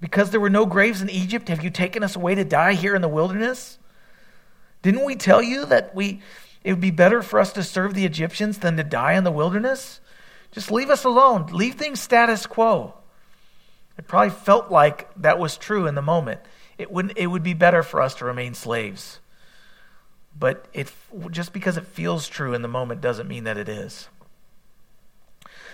Because 0.00 0.30
there 0.30 0.40
were 0.40 0.50
no 0.50 0.66
graves 0.66 1.00
in 1.00 1.08
Egypt, 1.08 1.48
have 1.48 1.62
you 1.62 1.70
taken 1.70 2.02
us 2.02 2.16
away 2.16 2.34
to 2.34 2.44
die 2.44 2.74
here 2.74 2.94
in 2.94 3.02
the 3.02 3.08
wilderness? 3.08 3.78
Didn't 4.82 5.04
we 5.04 5.14
tell 5.16 5.42
you 5.42 5.64
that 5.66 5.94
we 5.94 6.20
it 6.64 6.72
would 6.72 6.80
be 6.80 6.90
better 6.90 7.22
for 7.22 7.38
us 7.38 7.52
to 7.52 7.62
serve 7.62 7.94
the 7.94 8.04
Egyptians 8.04 8.58
than 8.58 8.76
to 8.76 8.82
die 8.82 9.12
in 9.12 9.22
the 9.22 9.30
wilderness? 9.30 10.00
Just 10.56 10.70
leave 10.70 10.88
us 10.88 11.04
alone. 11.04 11.48
Leave 11.52 11.74
things 11.74 12.00
status 12.00 12.46
quo. 12.46 12.94
It 13.98 14.08
probably 14.08 14.30
felt 14.30 14.70
like 14.70 15.12
that 15.16 15.38
was 15.38 15.58
true 15.58 15.86
in 15.86 15.94
the 15.94 16.00
moment. 16.00 16.40
it, 16.78 16.90
would, 16.90 17.12
it 17.14 17.26
would 17.26 17.42
be 17.42 17.52
better 17.52 17.82
for 17.82 18.00
us 18.00 18.14
to 18.14 18.24
remain 18.24 18.54
slaves. 18.54 19.20
But 20.34 20.64
it, 20.72 20.90
just 21.30 21.52
because 21.52 21.76
it 21.76 21.86
feels 21.86 22.26
true 22.26 22.54
in 22.54 22.62
the 22.62 22.68
moment 22.68 23.02
doesn't 23.02 23.28
mean 23.28 23.44
that 23.44 23.58
it 23.58 23.68
is. 23.68 24.08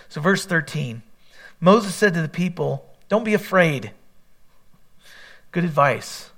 So, 0.09 0.21
verse 0.21 0.45
13 0.45 1.03
Moses 1.61 1.95
said 1.95 2.15
to 2.15 2.21
the 2.21 2.29
people, 2.29 2.85
Don't 3.09 3.23
be 3.23 3.35
afraid. 3.35 3.93
Good 5.53 5.63
advice. 5.63 6.33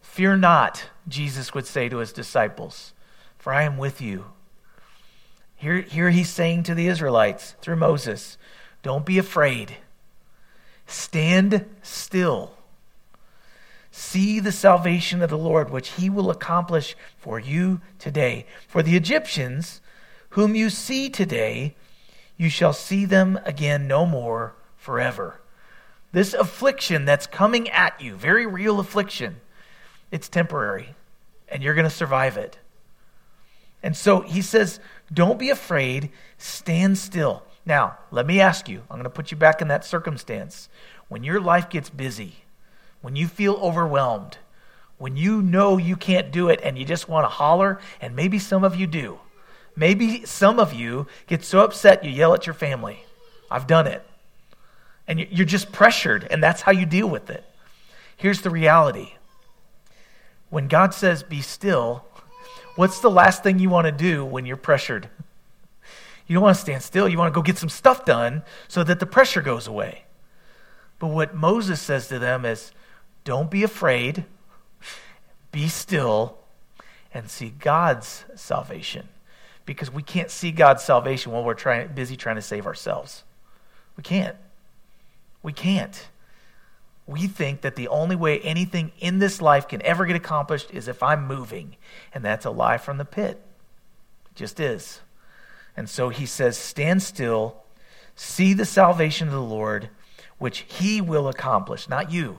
Fear 0.00 0.38
not, 0.38 0.86
Jesus 1.06 1.52
would 1.52 1.66
say 1.66 1.90
to 1.90 1.98
his 1.98 2.14
disciples, 2.14 2.94
for 3.36 3.52
I 3.52 3.64
am 3.64 3.76
with 3.76 4.00
you. 4.00 4.32
Here, 5.62 5.82
here 5.82 6.10
he's 6.10 6.28
saying 6.28 6.64
to 6.64 6.74
the 6.74 6.88
Israelites 6.88 7.54
through 7.60 7.76
Moses, 7.76 8.36
Don't 8.82 9.06
be 9.06 9.16
afraid. 9.16 9.76
Stand 10.88 11.66
still. 11.82 12.54
See 13.92 14.40
the 14.40 14.50
salvation 14.50 15.22
of 15.22 15.30
the 15.30 15.38
Lord, 15.38 15.70
which 15.70 15.90
he 15.90 16.10
will 16.10 16.32
accomplish 16.32 16.96
for 17.16 17.38
you 17.38 17.80
today. 18.00 18.44
For 18.66 18.82
the 18.82 18.96
Egyptians, 18.96 19.80
whom 20.30 20.56
you 20.56 20.68
see 20.68 21.08
today, 21.08 21.76
you 22.36 22.48
shall 22.48 22.72
see 22.72 23.04
them 23.04 23.38
again 23.44 23.86
no 23.86 24.04
more 24.04 24.56
forever. 24.76 25.40
This 26.10 26.34
affliction 26.34 27.04
that's 27.04 27.28
coming 27.28 27.70
at 27.70 28.00
you, 28.00 28.16
very 28.16 28.46
real 28.46 28.80
affliction, 28.80 29.36
it's 30.10 30.28
temporary, 30.28 30.96
and 31.48 31.62
you're 31.62 31.76
going 31.76 31.84
to 31.84 31.90
survive 31.90 32.36
it. 32.36 32.58
And 33.82 33.96
so 33.96 34.20
he 34.20 34.42
says, 34.42 34.78
Don't 35.12 35.38
be 35.38 35.50
afraid, 35.50 36.10
stand 36.38 36.98
still. 36.98 37.42
Now, 37.66 37.98
let 38.10 38.26
me 38.26 38.40
ask 38.40 38.68
you, 38.68 38.82
I'm 38.90 38.96
going 38.96 39.04
to 39.04 39.10
put 39.10 39.30
you 39.30 39.36
back 39.36 39.60
in 39.60 39.68
that 39.68 39.84
circumstance. 39.84 40.68
When 41.08 41.22
your 41.22 41.40
life 41.40 41.68
gets 41.68 41.90
busy, 41.90 42.44
when 43.02 43.16
you 43.16 43.26
feel 43.26 43.54
overwhelmed, 43.54 44.38
when 44.98 45.16
you 45.16 45.42
know 45.42 45.76
you 45.76 45.96
can't 45.96 46.30
do 46.30 46.48
it 46.48 46.60
and 46.62 46.78
you 46.78 46.84
just 46.84 47.08
want 47.08 47.24
to 47.24 47.28
holler, 47.28 47.80
and 48.00 48.16
maybe 48.16 48.38
some 48.38 48.64
of 48.64 48.76
you 48.76 48.86
do. 48.86 49.18
Maybe 49.74 50.24
some 50.24 50.58
of 50.58 50.72
you 50.72 51.06
get 51.26 51.44
so 51.44 51.60
upset 51.60 52.04
you 52.04 52.10
yell 52.10 52.34
at 52.34 52.46
your 52.46 52.54
family. 52.54 53.04
I've 53.50 53.66
done 53.66 53.86
it. 53.86 54.04
And 55.08 55.18
you're 55.18 55.46
just 55.46 55.72
pressured, 55.72 56.26
and 56.30 56.42
that's 56.42 56.62
how 56.62 56.72
you 56.72 56.86
deal 56.86 57.08
with 57.08 57.30
it. 57.30 57.44
Here's 58.16 58.42
the 58.42 58.50
reality 58.50 59.14
when 60.50 60.68
God 60.68 60.94
says, 60.94 61.22
be 61.22 61.40
still, 61.40 62.04
what's 62.76 63.00
the 63.00 63.10
last 63.10 63.42
thing 63.42 63.58
you 63.58 63.70
want 63.70 63.86
to 63.86 63.92
do 63.92 64.24
when 64.24 64.46
you're 64.46 64.56
pressured? 64.56 65.08
You 66.26 66.34
don't 66.34 66.42
want 66.42 66.56
to 66.56 66.62
stand 66.62 66.82
still. 66.82 67.08
You 67.08 67.18
want 67.18 67.32
to 67.32 67.34
go 67.34 67.42
get 67.42 67.58
some 67.58 67.68
stuff 67.68 68.04
done 68.04 68.42
so 68.68 68.84
that 68.84 69.00
the 69.00 69.06
pressure 69.06 69.42
goes 69.42 69.66
away. 69.66 70.04
But 70.98 71.08
what 71.08 71.34
Moses 71.34 71.80
says 71.80 72.08
to 72.08 72.18
them 72.18 72.44
is, 72.44 72.72
don't 73.24 73.50
be 73.50 73.62
afraid, 73.62 74.24
be 75.50 75.68
still, 75.68 76.38
and 77.12 77.28
see 77.28 77.50
God's 77.50 78.24
salvation. 78.34 79.08
Because 79.66 79.90
we 79.90 80.02
can't 80.02 80.30
see 80.30 80.52
God's 80.52 80.82
salvation 80.82 81.32
while 81.32 81.44
we're 81.44 81.54
trying, 81.54 81.88
busy 81.88 82.16
trying 82.16 82.36
to 82.36 82.42
save 82.42 82.66
ourselves. 82.66 83.24
We 83.96 84.02
can't. 84.02 84.36
We 85.42 85.52
can't 85.52 86.08
we 87.06 87.26
think 87.26 87.62
that 87.62 87.76
the 87.76 87.88
only 87.88 88.16
way 88.16 88.40
anything 88.40 88.92
in 89.00 89.18
this 89.18 89.42
life 89.42 89.68
can 89.68 89.82
ever 89.82 90.06
get 90.06 90.16
accomplished 90.16 90.70
is 90.72 90.88
if 90.88 91.02
I'm 91.02 91.26
moving. 91.26 91.76
And 92.14 92.24
that's 92.24 92.44
a 92.44 92.50
lie 92.50 92.78
from 92.78 92.98
the 92.98 93.04
pit. 93.04 93.40
It 94.30 94.34
just 94.36 94.60
is. 94.60 95.00
And 95.76 95.88
so 95.88 96.10
he 96.10 96.26
says, 96.26 96.56
Stand 96.56 97.02
still, 97.02 97.56
see 98.14 98.52
the 98.52 98.64
salvation 98.64 99.28
of 99.28 99.34
the 99.34 99.40
Lord, 99.40 99.88
which 100.38 100.64
he 100.68 101.00
will 101.00 101.28
accomplish, 101.28 101.88
not 101.88 102.12
you. 102.12 102.38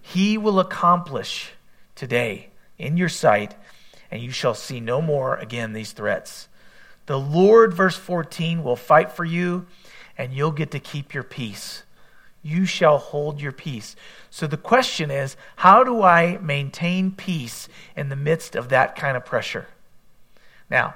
He 0.00 0.38
will 0.38 0.58
accomplish 0.58 1.52
today 1.94 2.48
in 2.78 2.96
your 2.96 3.08
sight, 3.08 3.54
and 4.10 4.22
you 4.22 4.30
shall 4.30 4.54
see 4.54 4.80
no 4.80 5.00
more 5.00 5.36
again 5.36 5.72
these 5.72 5.92
threats. 5.92 6.48
The 7.06 7.18
Lord, 7.18 7.74
verse 7.74 7.96
14, 7.96 8.62
will 8.62 8.76
fight 8.76 9.12
for 9.12 9.24
you, 9.24 9.66
and 10.16 10.32
you'll 10.32 10.52
get 10.52 10.70
to 10.72 10.80
keep 10.80 11.12
your 11.12 11.22
peace 11.22 11.82
you 12.42 12.64
shall 12.64 12.98
hold 12.98 13.40
your 13.40 13.52
peace. 13.52 13.96
So 14.30 14.46
the 14.46 14.56
question 14.56 15.10
is 15.10 15.36
how 15.56 15.84
do 15.84 16.02
I 16.02 16.38
maintain 16.38 17.12
peace 17.12 17.68
in 17.96 18.08
the 18.08 18.16
midst 18.16 18.56
of 18.56 18.68
that 18.70 18.96
kind 18.96 19.16
of 19.16 19.24
pressure? 19.24 19.66
Now, 20.70 20.94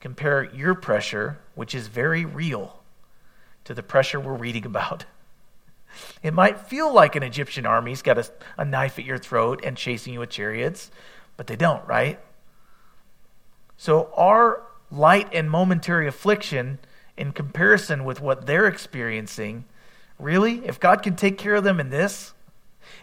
compare 0.00 0.44
your 0.54 0.74
pressure, 0.74 1.38
which 1.54 1.74
is 1.74 1.86
very 1.86 2.24
real, 2.24 2.80
to 3.64 3.74
the 3.74 3.82
pressure 3.82 4.20
we're 4.20 4.34
reading 4.34 4.66
about. 4.66 5.04
It 6.22 6.32
might 6.32 6.60
feel 6.60 6.94
like 6.94 7.16
an 7.16 7.24
Egyptian 7.24 7.66
army's 7.66 8.00
got 8.00 8.16
a, 8.16 8.30
a 8.56 8.64
knife 8.64 9.00
at 9.00 9.04
your 9.04 9.18
throat 9.18 9.60
and 9.64 9.76
chasing 9.76 10.12
you 10.12 10.20
with 10.20 10.30
chariots, 10.30 10.88
but 11.36 11.48
they 11.48 11.56
don't, 11.56 11.84
right? 11.84 12.20
So 13.76 14.12
our 14.16 14.62
light 14.92 15.28
and 15.32 15.50
momentary 15.50 16.06
affliction, 16.06 16.78
in 17.16 17.32
comparison 17.32 18.04
with 18.04 18.20
what 18.20 18.46
they're 18.46 18.68
experiencing, 18.68 19.64
Really? 20.20 20.64
If 20.66 20.78
God 20.78 21.02
can 21.02 21.16
take 21.16 21.38
care 21.38 21.54
of 21.54 21.64
them 21.64 21.80
in 21.80 21.90
this, 21.90 22.34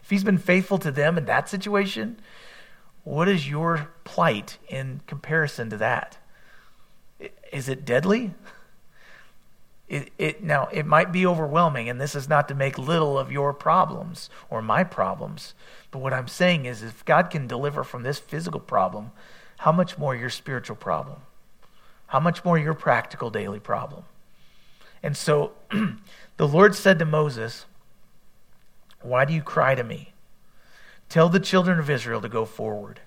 if 0.04 0.10
He's 0.10 0.24
been 0.24 0.38
faithful 0.38 0.78
to 0.80 0.92
them 0.92 1.18
in 1.18 1.26
that 1.26 1.50
situation, 1.50 2.20
what 3.04 3.28
is 3.28 3.50
your 3.50 3.90
plight 4.04 4.58
in 4.68 5.02
comparison 5.08 5.70
to 5.72 5.78
that? 5.78 6.18
Is 7.52 7.68
it 7.68 7.86
deadly? 7.86 8.34
It, 9.88 10.12
it, 10.18 10.44
now, 10.44 10.68
it 10.72 10.86
might 10.86 11.14
be 11.14 11.26
overwhelming, 11.26 11.88
and 11.88 12.00
this 12.00 12.14
is 12.14 12.28
not 12.28 12.50
to 12.50 12.56
make 12.56 12.78
little 12.78 13.18
of 13.18 13.32
your 13.32 13.54
problems 13.54 14.30
or 14.50 14.62
my 14.62 14.84
problems. 14.84 15.54
But 15.92 16.00
what 16.00 16.14
I'm 16.14 16.28
saying 16.28 16.66
is, 16.66 16.84
if 16.84 17.06
God 17.06 17.30
can 17.30 17.48
deliver 17.48 17.84
from 17.86 18.04
this 18.04 18.20
physical 18.20 18.60
problem, 18.60 19.12
how 19.60 19.72
much 19.72 19.98
more 19.98 20.14
your 20.14 20.30
spiritual 20.30 20.76
problem? 20.76 21.22
How 22.08 22.20
much 22.20 22.44
more 22.44 22.58
your 22.58 22.74
practical 22.74 23.30
daily 23.30 23.60
problem? 23.60 24.04
And 25.08 25.18
so 25.18 25.54
The 26.38 26.48
Lord 26.48 26.76
said 26.76 27.00
to 27.00 27.06
Moses, 27.06 27.66
Why 29.02 29.26
do 29.26 29.34
you 29.34 29.42
cry 29.42 29.76
to 29.76 29.84
me? 29.84 30.14
Tell 31.10 31.30
the 31.30 31.40
children 31.40 31.80
of 31.80 31.90
Israel 31.90 32.22
to 32.22 32.30
go 32.30 32.46
forward. 32.46 33.02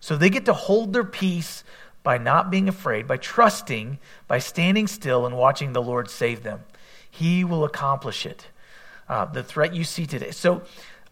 So 0.00 0.16
they 0.16 0.30
get 0.30 0.44
to 0.44 0.52
hold 0.52 0.92
their 0.92 1.04
peace 1.04 1.64
by 2.04 2.16
not 2.16 2.50
being 2.50 2.68
afraid, 2.68 3.08
by 3.08 3.16
trusting, 3.16 3.98
by 4.28 4.38
standing 4.38 4.86
still 4.86 5.26
and 5.26 5.36
watching 5.36 5.72
the 5.72 5.82
Lord 5.82 6.08
save 6.08 6.44
them. 6.44 6.60
He 7.10 7.42
will 7.42 7.64
accomplish 7.64 8.24
it. 8.24 8.46
Uh, 9.08 9.24
the 9.24 9.42
threat 9.42 9.74
you 9.74 9.82
see 9.82 10.06
today. 10.06 10.30
So 10.30 10.62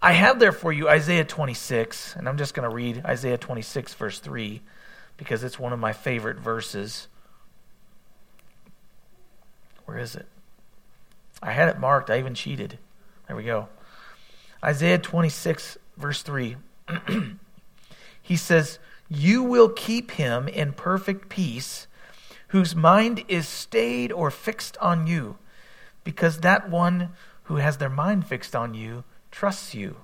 I 0.01 0.13
have 0.13 0.39
there 0.39 0.53
for 0.53 0.73
you 0.73 0.89
Isaiah 0.89 1.25
26, 1.25 2.15
and 2.15 2.29
I'm 2.29 2.39
just 2.39 2.55
going 2.55 2.69
to 2.69 2.75
read 2.75 3.05
Isaiah 3.05 3.39
26, 3.39 3.95
verse 3.95 4.21
3, 4.21 4.61
because 5.17 5.43
it's 5.43 5.59
one 5.59 5.73
of 5.73 5.81
my 5.81 5.93
favorite 5.93 6.39
verses. 6.39 7.09
Where 9.87 9.99
is 9.99 10.15
it? 10.15 10.27
I 11.43 11.53
had 11.53 11.69
it 11.69 11.79
marked. 11.79 12.11
I 12.11 12.19
even 12.19 12.35
cheated. 12.35 12.79
There 13.27 13.37
we 13.37 13.45
go. 13.45 13.69
Isaiah 14.63 14.99
26, 14.99 15.79
verse 15.97 16.23
3. 16.23 16.57
he 18.23 18.37
says, 18.37 18.79
You 19.09 19.43
will 19.43 19.69
keep 19.69 20.13
him 20.13 20.49
in 20.49 20.73
perfect 20.73 21.29
peace, 21.29 21.87
whose 22.49 22.75
mind 22.75 23.25
is 23.29 23.49
stayed 23.49 24.13
or 24.13 24.31
fixed 24.31 24.77
on 24.79 25.07
you, 25.07 25.39
because 26.05 26.41
that 26.41 26.69
one 26.69 27.11
who 27.45 27.57
has 27.57 27.79
their 27.79 27.91
mind 27.91 28.27
fixed 28.27 28.55
on 28.55 28.75
you 28.75 29.05
trusts 29.31 29.75
you. 29.75 29.97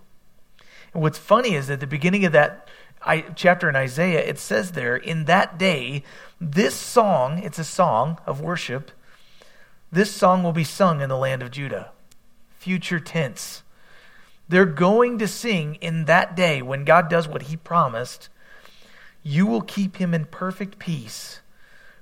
And 0.93 1.03
what's 1.03 1.19
funny 1.19 1.55
is 1.55 1.71
at 1.71 1.81
the 1.81 1.87
beginning 1.87 2.25
of 2.25 2.33
that 2.33 2.69
chapter 3.35 3.69
in 3.69 3.77
Isaiah, 3.77 4.21
it 4.21 4.39
says 4.39 4.73
there, 4.73 4.97
in 4.97 5.25
that 5.25 5.59
day, 5.59 6.05
this 6.41 6.75
song, 6.75 7.39
it's 7.39 7.59
a 7.59 7.65
song 7.65 8.19
of 8.27 8.41
worship 8.41 8.91
this 9.93 10.11
song 10.11 10.43
will 10.43 10.53
be 10.53 10.65
sung 10.65 11.03
in 11.03 11.11
the 11.11 11.19
land 11.19 11.43
of 11.43 11.51
Judah. 11.51 11.93
Future 12.59 12.99
tense. 12.99 13.63
They're 14.49 14.65
going 14.65 15.19
to 15.19 15.29
sing 15.29 15.75
in 15.77 16.07
that 16.07 16.35
day 16.35 16.63
when 16.63 16.87
God 16.87 17.11
does 17.11 17.29
what 17.29 17.43
he 17.43 17.57
promised. 17.57 18.31
You 19.23 19.47
will 19.47 19.61
keep 19.61 19.97
him 19.97 20.15
in 20.15 20.25
perfect 20.25 20.79
peace, 20.79 21.41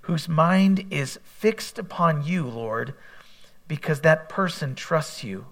whose 0.03 0.29
mind 0.29 0.87
is 0.91 1.19
fixed 1.25 1.79
upon 1.81 2.25
you, 2.25 2.47
Lord, 2.47 2.95
because 3.67 4.01
that 4.01 4.29
person 4.29 4.77
trusts 4.77 5.25
you. 5.25 5.47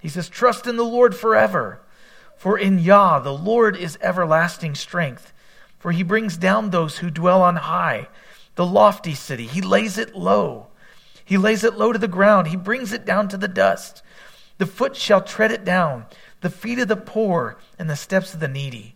He 0.00 0.08
says, 0.08 0.28
Trust 0.28 0.66
in 0.66 0.76
the 0.76 0.84
Lord 0.84 1.16
forever. 1.16 1.80
For 2.36 2.58
in 2.58 2.78
Yah, 2.78 3.20
the 3.20 3.32
Lord 3.32 3.74
is 3.74 3.98
everlasting 4.02 4.74
strength. 4.74 5.32
For 5.78 5.92
he 5.92 6.02
brings 6.02 6.36
down 6.36 6.70
those 6.70 6.98
who 6.98 7.10
dwell 7.10 7.42
on 7.42 7.56
high, 7.56 8.08
the 8.54 8.66
lofty 8.66 9.14
city. 9.14 9.46
He 9.46 9.62
lays 9.62 9.96
it 9.96 10.14
low. 10.14 10.66
He 11.24 11.38
lays 11.38 11.64
it 11.64 11.78
low 11.78 11.92
to 11.92 11.98
the 11.98 12.08
ground. 12.08 12.48
He 12.48 12.56
brings 12.56 12.92
it 12.92 13.04
down 13.04 13.28
to 13.28 13.36
the 13.36 13.48
dust. 13.48 14.02
The 14.58 14.66
foot 14.66 14.94
shall 14.96 15.20
tread 15.20 15.50
it 15.50 15.64
down, 15.64 16.06
the 16.40 16.50
feet 16.50 16.78
of 16.78 16.88
the 16.88 16.96
poor 16.96 17.56
and 17.78 17.88
the 17.88 17.96
steps 17.96 18.34
of 18.34 18.40
the 18.40 18.48
needy. 18.48 18.94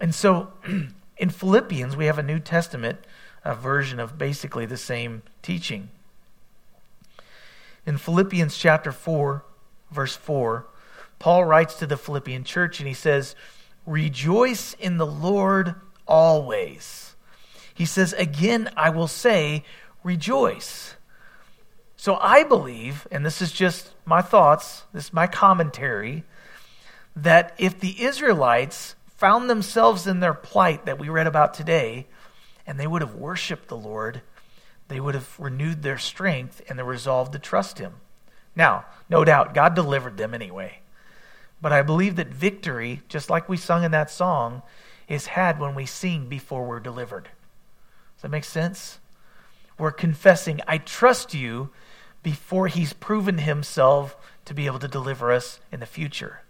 And 0.00 0.14
so 0.14 0.52
in 1.16 1.30
Philippians, 1.30 1.96
we 1.96 2.06
have 2.06 2.18
a 2.18 2.22
New 2.22 2.38
Testament 2.38 2.98
a 3.46 3.54
version 3.54 4.00
of 4.00 4.18
basically 4.18 4.66
the 4.66 4.76
same 4.76 5.22
teaching. 5.40 5.88
In 7.86 7.96
Philippians 7.96 8.58
chapter 8.58 8.90
4, 8.90 9.44
verse 9.92 10.16
4, 10.16 10.66
Paul 11.20 11.44
writes 11.44 11.76
to 11.76 11.86
the 11.86 11.96
Philippian 11.96 12.42
church 12.42 12.80
and 12.80 12.88
he 12.88 12.94
says, 12.94 13.36
Rejoice 13.86 14.74
in 14.74 14.96
the 14.96 15.06
Lord 15.06 15.76
always. 16.08 17.14
He 17.72 17.84
says, 17.84 18.12
Again, 18.14 18.68
I 18.76 18.90
will 18.90 19.06
say, 19.06 19.62
rejoice. 20.06 20.94
So 21.96 22.16
I 22.20 22.44
believe, 22.44 23.08
and 23.10 23.26
this 23.26 23.42
is 23.42 23.50
just 23.50 23.90
my 24.04 24.22
thoughts, 24.22 24.84
this 24.92 25.06
is 25.06 25.12
my 25.12 25.26
commentary, 25.26 26.22
that 27.16 27.52
if 27.58 27.80
the 27.80 28.00
Israelites 28.00 28.94
found 29.08 29.50
themselves 29.50 30.06
in 30.06 30.20
their 30.20 30.32
plight 30.32 30.86
that 30.86 31.00
we 31.00 31.08
read 31.08 31.26
about 31.26 31.54
today, 31.54 32.06
and 32.66 32.78
they 32.78 32.86
would 32.86 33.02
have 33.02 33.16
worshiped 33.16 33.66
the 33.66 33.76
Lord, 33.76 34.22
they 34.86 35.00
would 35.00 35.16
have 35.16 35.34
renewed 35.40 35.82
their 35.82 35.98
strength 35.98 36.62
and 36.68 36.78
the 36.78 36.84
resolve 36.84 37.32
to 37.32 37.40
trust 37.40 37.78
Him. 37.80 37.94
Now, 38.54 38.84
no 39.10 39.24
doubt, 39.24 39.54
God 39.54 39.74
delivered 39.74 40.18
them 40.18 40.34
anyway. 40.34 40.82
But 41.60 41.72
I 41.72 41.82
believe 41.82 42.14
that 42.16 42.28
victory, 42.28 43.02
just 43.08 43.28
like 43.28 43.48
we 43.48 43.56
sung 43.56 43.82
in 43.82 43.90
that 43.90 44.10
song, 44.10 44.62
is 45.08 45.26
had 45.26 45.58
when 45.58 45.74
we 45.74 45.84
sing 45.84 46.28
before 46.28 46.64
we're 46.64 46.78
delivered. 46.78 47.24
Does 48.14 48.22
that 48.22 48.30
make 48.30 48.44
sense? 48.44 49.00
We're 49.78 49.92
confessing, 49.92 50.60
I 50.66 50.78
trust 50.78 51.34
you 51.34 51.70
before 52.22 52.66
He's 52.68 52.92
proven 52.92 53.38
Himself 53.38 54.16
to 54.46 54.54
be 54.54 54.66
able 54.66 54.78
to 54.78 54.88
deliver 54.88 55.32
us 55.32 55.60
in 55.70 55.80
the 55.80 55.86
future. 55.86 56.40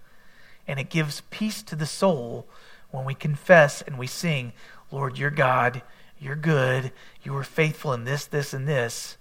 And 0.68 0.78
it 0.78 0.90
gives 0.90 1.22
peace 1.30 1.62
to 1.64 1.76
the 1.76 1.86
soul 1.86 2.46
when 2.90 3.04
we 3.04 3.14
confess 3.14 3.82
and 3.82 3.98
we 3.98 4.06
sing, 4.06 4.52
Lord, 4.90 5.18
you're 5.18 5.30
God, 5.30 5.82
you're 6.18 6.36
good, 6.36 6.92
you 7.22 7.32
were 7.32 7.44
faithful 7.44 7.92
in 7.92 8.04
this, 8.04 8.26
this, 8.26 8.54
and 8.54 8.66
this. 8.66 9.16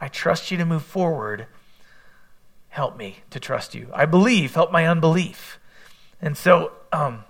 I 0.00 0.08
trust 0.08 0.50
you 0.50 0.58
to 0.58 0.64
move 0.64 0.84
forward. 0.84 1.46
Help 2.68 2.96
me 2.96 3.20
to 3.30 3.40
trust 3.40 3.74
you. 3.74 3.88
I 3.92 4.04
believe, 4.04 4.54
help 4.54 4.70
my 4.70 4.86
unbelief. 4.86 5.58
And 6.20 6.36
so 6.36 6.72
um, 6.92 7.24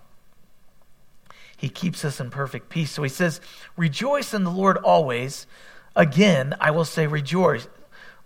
he 1.56 1.68
keeps 1.68 2.04
us 2.04 2.20
in 2.20 2.30
perfect 2.30 2.68
peace. 2.68 2.90
So 2.90 3.02
he 3.02 3.08
says, 3.08 3.40
Rejoice 3.76 4.34
in 4.34 4.44
the 4.44 4.50
Lord 4.50 4.76
always. 4.78 5.46
Again, 5.96 6.54
I 6.60 6.70
will 6.70 6.84
say, 6.84 7.06
Rejoice. 7.06 7.66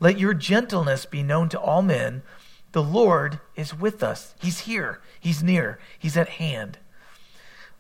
Let 0.00 0.18
your 0.18 0.35
gentleness 0.35 1.06
be 1.06 1.22
known 1.22 1.48
to 1.50 1.61
all 1.61 1.83
men. 1.83 2.22
The 2.72 2.83
Lord 2.83 3.40
is 3.54 3.74
with 3.74 4.02
us. 4.02 4.35
He's 4.40 4.61
here. 4.61 5.00
He's 5.20 5.42
near. 5.42 5.78
He's 5.98 6.16
at 6.16 6.28
hand. 6.28 6.78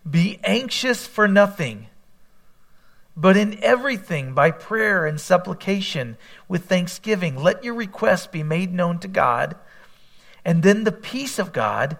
Be 0.08 0.38
anxious 0.44 1.06
for 1.06 1.28
nothing, 1.28 1.88
but 3.16 3.36
in 3.36 3.62
everything 3.62 4.32
by 4.32 4.50
prayer 4.50 5.06
and 5.06 5.20
supplication 5.20 6.16
with 6.48 6.66
thanksgiving. 6.66 7.36
Let 7.36 7.64
your 7.64 7.74
requests 7.74 8.26
be 8.26 8.42
made 8.42 8.72
known 8.72 8.98
to 9.00 9.08
God. 9.08 9.56
And 10.44 10.62
then 10.62 10.84
the 10.84 10.92
peace 10.92 11.38
of 11.38 11.52
God, 11.52 11.98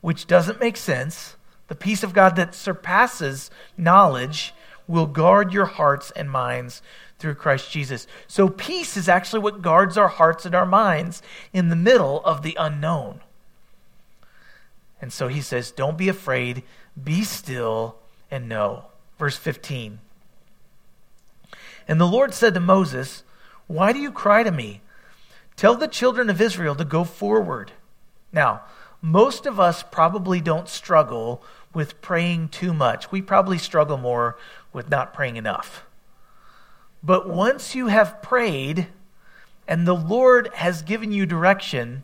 which 0.00 0.26
doesn't 0.26 0.60
make 0.60 0.76
sense, 0.76 1.36
the 1.68 1.74
peace 1.74 2.02
of 2.02 2.12
God 2.12 2.36
that 2.36 2.54
surpasses 2.54 3.50
knowledge, 3.76 4.54
will 4.86 5.06
guard 5.06 5.52
your 5.52 5.66
hearts 5.66 6.10
and 6.12 6.30
minds 6.30 6.82
through 7.18 7.34
Christ 7.34 7.70
Jesus. 7.70 8.06
So, 8.26 8.48
peace 8.48 8.96
is 8.96 9.08
actually 9.08 9.40
what 9.40 9.62
guards 9.62 9.96
our 9.96 10.08
hearts 10.08 10.46
and 10.46 10.54
our 10.54 10.66
minds 10.66 11.22
in 11.52 11.68
the 11.68 11.76
middle 11.76 12.20
of 12.24 12.42
the 12.42 12.56
unknown. 12.58 13.20
And 15.00 15.12
so 15.12 15.28
he 15.28 15.40
says, 15.40 15.70
Don't 15.70 15.98
be 15.98 16.08
afraid, 16.08 16.62
be 17.02 17.22
still, 17.22 17.96
and 18.30 18.48
know. 18.48 18.86
Verse 19.18 19.36
15. 19.36 19.98
And 21.86 22.00
the 22.00 22.06
Lord 22.06 22.34
said 22.34 22.54
to 22.54 22.60
Moses, 22.60 23.22
Why 23.66 23.92
do 23.92 23.98
you 23.98 24.12
cry 24.12 24.42
to 24.42 24.50
me? 24.50 24.82
Tell 25.56 25.74
the 25.74 25.88
children 25.88 26.30
of 26.30 26.40
Israel 26.40 26.74
to 26.76 26.84
go 26.84 27.04
forward. 27.04 27.72
Now, 28.32 28.62
most 29.00 29.46
of 29.46 29.58
us 29.58 29.82
probably 29.82 30.40
don't 30.40 30.68
struggle 30.68 31.42
with 31.72 32.00
praying 32.02 32.48
too 32.48 32.72
much. 32.72 33.10
We 33.10 33.22
probably 33.22 33.58
struggle 33.58 33.96
more 33.96 34.36
with 34.72 34.90
not 34.90 35.14
praying 35.14 35.36
enough. 35.36 35.84
But 37.02 37.28
once 37.28 37.74
you 37.74 37.86
have 37.88 38.22
prayed 38.22 38.88
and 39.66 39.86
the 39.86 39.94
Lord 39.94 40.50
has 40.54 40.82
given 40.82 41.12
you 41.12 41.26
direction, 41.26 42.02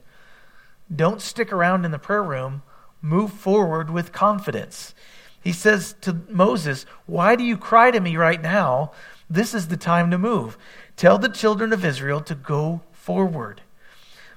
don't 0.94 1.20
stick 1.20 1.52
around 1.52 1.84
in 1.84 1.90
the 1.90 1.98
prayer 1.98 2.22
room. 2.22 2.62
Move 3.02 3.32
forward 3.32 3.90
with 3.90 4.12
confidence. 4.12 4.94
He 5.42 5.52
says 5.52 5.94
to 6.02 6.20
Moses, 6.28 6.86
Why 7.06 7.36
do 7.36 7.44
you 7.44 7.56
cry 7.56 7.90
to 7.90 8.00
me 8.00 8.16
right 8.16 8.40
now? 8.40 8.92
This 9.28 9.54
is 9.54 9.68
the 9.68 9.76
time 9.76 10.10
to 10.10 10.18
move. 10.18 10.56
Tell 10.96 11.18
the 11.18 11.28
children 11.28 11.72
of 11.72 11.84
Israel 11.84 12.20
to 12.22 12.34
go 12.34 12.82
forward. 12.92 13.62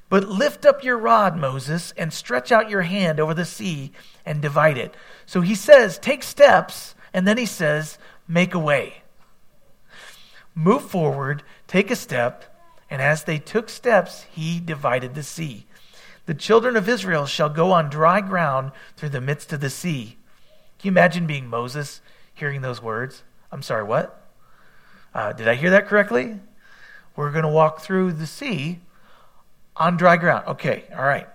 But 0.09 0.29
lift 0.29 0.65
up 0.65 0.83
your 0.83 0.97
rod, 0.97 1.37
Moses, 1.37 1.93
and 1.97 2.13
stretch 2.13 2.51
out 2.51 2.69
your 2.69 2.83
hand 2.83 3.19
over 3.19 3.33
the 3.33 3.45
sea 3.45 3.91
and 4.25 4.41
divide 4.41 4.77
it. 4.77 4.95
So 5.25 5.41
he 5.41 5.53
says, 5.53 5.99
Take 5.99 6.23
steps, 6.23 6.95
and 7.13 7.27
then 7.27 7.37
he 7.37 7.45
says, 7.45 7.97
Make 8.27 8.53
a 8.53 8.59
way 8.59 9.01
move 10.57 10.81
forward, 10.81 11.43
take 11.67 11.91
a 11.91 11.95
step, 11.95 12.43
and 12.89 13.01
as 13.01 13.23
they 13.23 13.37
took 13.37 13.69
steps, 13.69 14.23
he 14.31 14.59
divided 14.59 15.13
the 15.13 15.21
sea. 15.21 15.65
The 16.25 16.33
children 16.33 16.75
of 16.75 16.89
Israel 16.89 17.27
shall 17.27 17.47
go 17.47 17.71
on 17.71 17.89
dry 17.89 18.21
ground 18.21 18.71
through 18.95 19.09
the 19.09 19.21
midst 19.21 19.53
of 19.53 19.61
the 19.61 19.69
sea. 19.69 20.17
Can 20.79 20.87
you 20.87 20.91
imagine 20.91 21.27
being 21.27 21.47
Moses 21.47 22.01
hearing 22.33 22.61
those 22.61 22.81
words? 22.81 23.23
I'm 23.51 23.61
sorry, 23.61 23.83
what? 23.83 24.29
Uh, 25.13 25.31
did 25.31 25.47
I 25.47 25.55
hear 25.55 25.69
that 25.69 25.87
correctly? 25.87 26.39
We're 27.15 27.31
going 27.31 27.43
to 27.43 27.49
walk 27.49 27.81
through 27.81 28.13
the 28.13 28.27
sea 28.27 28.79
on 29.75 29.95
dry 29.95 30.17
ground. 30.17 30.47
Okay, 30.47 30.85
all 30.95 31.05
right. 31.05 31.27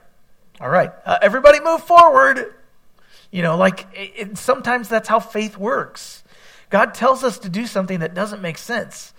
All 0.60 0.68
right. 0.68 0.90
Uh, 1.04 1.18
everybody 1.22 1.60
move 1.60 1.82
forward. 1.82 2.54
You 3.30 3.42
know, 3.42 3.56
like 3.56 3.86
it, 3.94 4.12
it, 4.16 4.38
sometimes 4.38 4.88
that's 4.88 5.08
how 5.08 5.20
faith 5.20 5.56
works. 5.56 6.22
God 6.70 6.94
tells 6.94 7.22
us 7.22 7.38
to 7.40 7.48
do 7.48 7.66
something 7.66 8.00
that 8.00 8.14
doesn't 8.14 8.40
make 8.40 8.58
sense. 8.58 9.11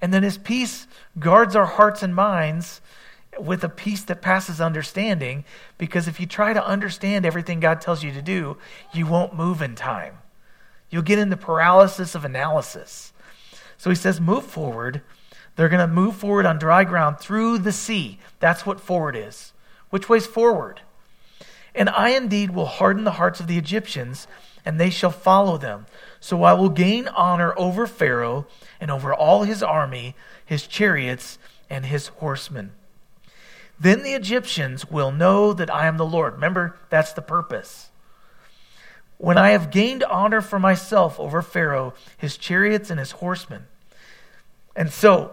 And 0.00 0.12
then 0.12 0.22
his 0.22 0.38
peace 0.38 0.86
guards 1.18 1.56
our 1.56 1.66
hearts 1.66 2.02
and 2.02 2.14
minds 2.14 2.80
with 3.38 3.64
a 3.64 3.68
peace 3.68 4.02
that 4.04 4.22
passes 4.22 4.60
understanding 4.60 5.44
because 5.78 6.08
if 6.08 6.20
you 6.20 6.26
try 6.26 6.52
to 6.52 6.66
understand 6.66 7.26
everything 7.26 7.60
God 7.60 7.80
tells 7.80 8.02
you 8.02 8.12
to 8.12 8.22
do, 8.22 8.56
you 8.92 9.06
won't 9.06 9.34
move 9.34 9.62
in 9.62 9.74
time. 9.74 10.18
You'll 10.90 11.02
get 11.02 11.18
into 11.18 11.36
paralysis 11.36 12.14
of 12.14 12.24
analysis. 12.24 13.12
So 13.76 13.90
he 13.90 13.96
says, 13.96 14.20
move 14.20 14.44
forward. 14.44 15.02
They're 15.56 15.68
going 15.68 15.86
to 15.86 15.92
move 15.92 16.16
forward 16.16 16.46
on 16.46 16.58
dry 16.58 16.84
ground 16.84 17.18
through 17.18 17.58
the 17.58 17.72
sea. 17.72 18.18
That's 18.40 18.64
what 18.64 18.80
forward 18.80 19.16
is. 19.16 19.52
Which 19.90 20.08
way's 20.08 20.26
forward? 20.26 20.80
And 21.74 21.88
I 21.90 22.10
indeed 22.10 22.50
will 22.50 22.66
harden 22.66 23.04
the 23.04 23.12
hearts 23.12 23.40
of 23.40 23.46
the 23.46 23.58
Egyptians, 23.58 24.26
and 24.66 24.80
they 24.80 24.90
shall 24.90 25.12
follow 25.12 25.56
them. 25.56 25.86
So 26.18 26.42
I 26.42 26.52
will 26.52 26.68
gain 26.68 27.06
honor 27.08 27.54
over 27.56 27.86
Pharaoh 27.86 28.46
and 28.80 28.90
over 28.90 29.14
all 29.14 29.44
his 29.44 29.62
army, 29.62 30.16
his 30.44 30.66
chariots, 30.66 31.38
and 31.70 31.86
his 31.86 32.08
horsemen. 32.08 32.72
Then 33.78 34.02
the 34.02 34.14
Egyptians 34.14 34.90
will 34.90 35.12
know 35.12 35.52
that 35.52 35.72
I 35.72 35.86
am 35.86 35.98
the 35.98 36.04
Lord. 36.04 36.34
Remember, 36.34 36.76
that's 36.90 37.12
the 37.12 37.22
purpose. 37.22 37.90
When 39.18 39.38
I 39.38 39.50
have 39.50 39.70
gained 39.70 40.02
honor 40.04 40.40
for 40.40 40.58
myself 40.58 41.18
over 41.20 41.42
Pharaoh, 41.42 41.94
his 42.16 42.36
chariots, 42.36 42.90
and 42.90 42.98
his 42.98 43.12
horsemen. 43.12 43.66
And 44.74 44.92
so, 44.92 45.32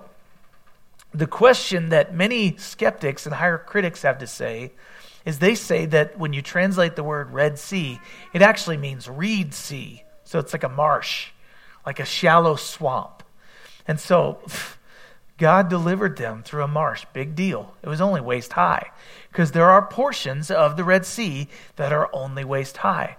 the 1.13 1.27
question 1.27 1.89
that 1.89 2.13
many 2.13 2.55
skeptics 2.57 3.25
and 3.25 3.35
higher 3.35 3.57
critics 3.57 4.03
have 4.03 4.19
to 4.19 4.27
say 4.27 4.71
is 5.25 5.39
they 5.39 5.55
say 5.55 5.85
that 5.87 6.17
when 6.17 6.33
you 6.33 6.41
translate 6.41 6.95
the 6.95 7.03
word 7.03 7.31
Red 7.31 7.57
Sea, 7.57 7.99
it 8.33 8.41
actually 8.41 8.77
means 8.77 9.09
reed 9.09 9.53
sea 9.53 10.03
so 10.33 10.39
it's 10.39 10.51
like 10.51 10.63
a 10.63 10.69
marsh, 10.69 11.27
like 11.85 11.99
a 11.99 12.05
shallow 12.05 12.55
swamp. 12.55 13.21
And 13.87 13.99
so 13.99 14.39
God 15.37 15.69
delivered 15.69 16.17
them 16.17 16.41
through 16.43 16.63
a 16.63 16.67
marsh. 16.67 17.05
Big 17.13 17.35
deal. 17.35 17.75
It 17.83 17.89
was 17.89 18.01
only 18.01 18.19
waist 18.19 18.53
high 18.53 18.89
because 19.29 19.51
there 19.51 19.69
are 19.69 19.85
portions 19.85 20.49
of 20.49 20.75
the 20.75 20.83
Red 20.83 21.05
Sea 21.05 21.49
that 21.75 21.93
are 21.93 22.09
only 22.13 22.43
waist 22.43 22.77
high. 22.77 23.17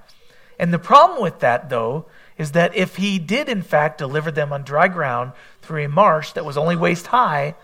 And 0.59 0.73
the 0.73 0.79
problem 0.81 1.23
with 1.23 1.39
that, 1.41 1.69
though, 1.69 2.07
is 2.37 2.51
that 2.51 2.75
if 2.75 2.97
he 2.97 3.21
did, 3.21 3.49
in 3.49 3.63
fact, 3.63 3.99
deliver 3.99 4.33
them 4.33 4.53
on 4.53 4.63
dry 4.63 4.89
ground 4.89 5.33
through 5.63 5.85
a 5.85 5.89
marsh 5.89 6.33
that 6.33 6.45
was 6.45 6.57
only 6.57 6.75
waist 6.75 7.09
high, 7.09 7.55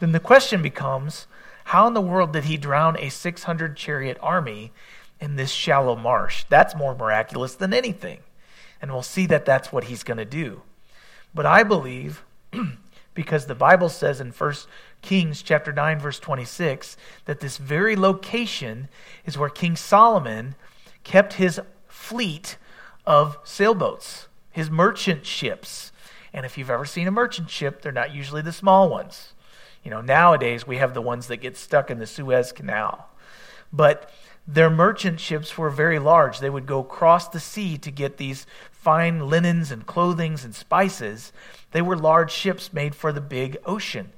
then 0.00 0.12
the 0.12 0.20
question 0.20 0.60
becomes 0.60 1.26
how 1.64 1.86
in 1.86 1.94
the 1.94 2.00
world 2.00 2.32
did 2.32 2.44
he 2.44 2.56
drown 2.56 2.96
a 2.98 3.08
600 3.08 3.76
chariot 3.76 4.18
army 4.20 4.72
in 5.20 5.36
this 5.36 5.50
shallow 5.50 5.96
marsh? 5.96 6.44
That's 6.48 6.74
more 6.74 6.94
miraculous 6.94 7.54
than 7.54 7.72
anything 7.72 8.20
and 8.82 8.90
we'll 8.90 9.02
see 9.02 9.26
that 9.26 9.46
that's 9.46 9.72
what 9.72 9.84
he's 9.84 10.02
going 10.02 10.18
to 10.18 10.24
do. 10.24 10.62
But 11.32 11.46
I 11.46 11.62
believe, 11.62 12.24
because 13.14 13.46
the 13.46 13.54
Bible 13.54 13.88
says 13.88 14.20
in 14.20 14.32
1 14.32 14.54
Kings 15.00 15.40
chapter 15.40 15.72
9 15.72 16.00
verse 16.00 16.18
26 16.18 16.96
that 17.24 17.40
this 17.40 17.56
very 17.56 17.94
location 17.94 18.88
is 19.24 19.38
where 19.38 19.48
King 19.48 19.76
Solomon 19.76 20.56
kept 21.04 21.34
his 21.34 21.60
fleet 21.86 22.56
of 23.06 23.38
sailboats, 23.44 24.26
his 24.50 24.68
merchant 24.68 25.24
ships. 25.24 25.92
And 26.32 26.44
if 26.44 26.58
you've 26.58 26.70
ever 26.70 26.84
seen 26.84 27.06
a 27.06 27.12
merchant 27.12 27.50
ship, 27.50 27.82
they're 27.82 27.92
not 27.92 28.12
usually 28.12 28.42
the 28.42 28.52
small 28.52 28.88
ones. 28.88 29.32
You 29.82 29.90
know, 29.90 30.00
nowadays 30.00 30.66
we 30.66 30.76
have 30.76 30.94
the 30.94 31.02
ones 31.02 31.26
that 31.26 31.38
get 31.38 31.56
stuck 31.56 31.90
in 31.90 31.98
the 31.98 32.06
Suez 32.06 32.52
Canal. 32.52 33.08
But 33.72 34.10
their 34.46 34.70
merchant 34.70 35.20
ships 35.20 35.56
were 35.56 35.70
very 35.70 35.98
large. 35.98 36.38
They 36.38 36.50
would 36.50 36.66
go 36.66 36.80
across 36.80 37.28
the 37.28 37.40
sea 37.40 37.78
to 37.78 37.90
get 37.90 38.16
these 38.16 38.46
fine 38.70 39.28
linens 39.28 39.70
and 39.70 39.86
clothings 39.86 40.44
and 40.44 40.54
spices. 40.54 41.32
They 41.70 41.82
were 41.82 41.96
large 41.96 42.32
ships 42.32 42.72
made 42.72 42.94
for 42.94 43.12
the 43.12 43.20
big 43.20 43.56
ocean. 43.64 44.12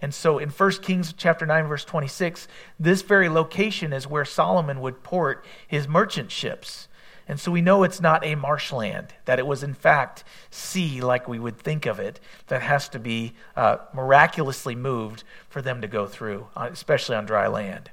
And 0.00 0.14
so 0.14 0.38
in 0.38 0.50
1 0.50 0.70
Kings 0.82 1.14
chapter 1.16 1.46
9 1.46 1.66
verse 1.66 1.84
26, 1.84 2.48
this 2.78 3.02
very 3.02 3.28
location 3.28 3.92
is 3.92 4.06
where 4.06 4.24
Solomon 4.24 4.80
would 4.80 5.02
port 5.02 5.44
his 5.66 5.88
merchant 5.88 6.30
ships. 6.30 6.88
And 7.28 7.40
so 7.40 7.50
we 7.50 7.60
know 7.60 7.82
it's 7.82 8.00
not 8.00 8.24
a 8.24 8.36
marshland, 8.36 9.08
that 9.24 9.38
it 9.38 9.46
was 9.46 9.62
in 9.62 9.74
fact 9.74 10.22
sea 10.50 11.00
like 11.00 11.26
we 11.26 11.38
would 11.38 11.58
think 11.58 11.84
of 11.84 11.98
it, 11.98 12.20
that 12.46 12.62
has 12.62 12.88
to 12.90 13.00
be 13.00 13.32
uh, 13.56 13.78
miraculously 13.92 14.76
moved 14.76 15.24
for 15.48 15.60
them 15.60 15.80
to 15.80 15.88
go 15.88 16.06
through, 16.06 16.46
uh, 16.56 16.68
especially 16.70 17.16
on 17.16 17.26
dry 17.26 17.48
land. 17.48 17.90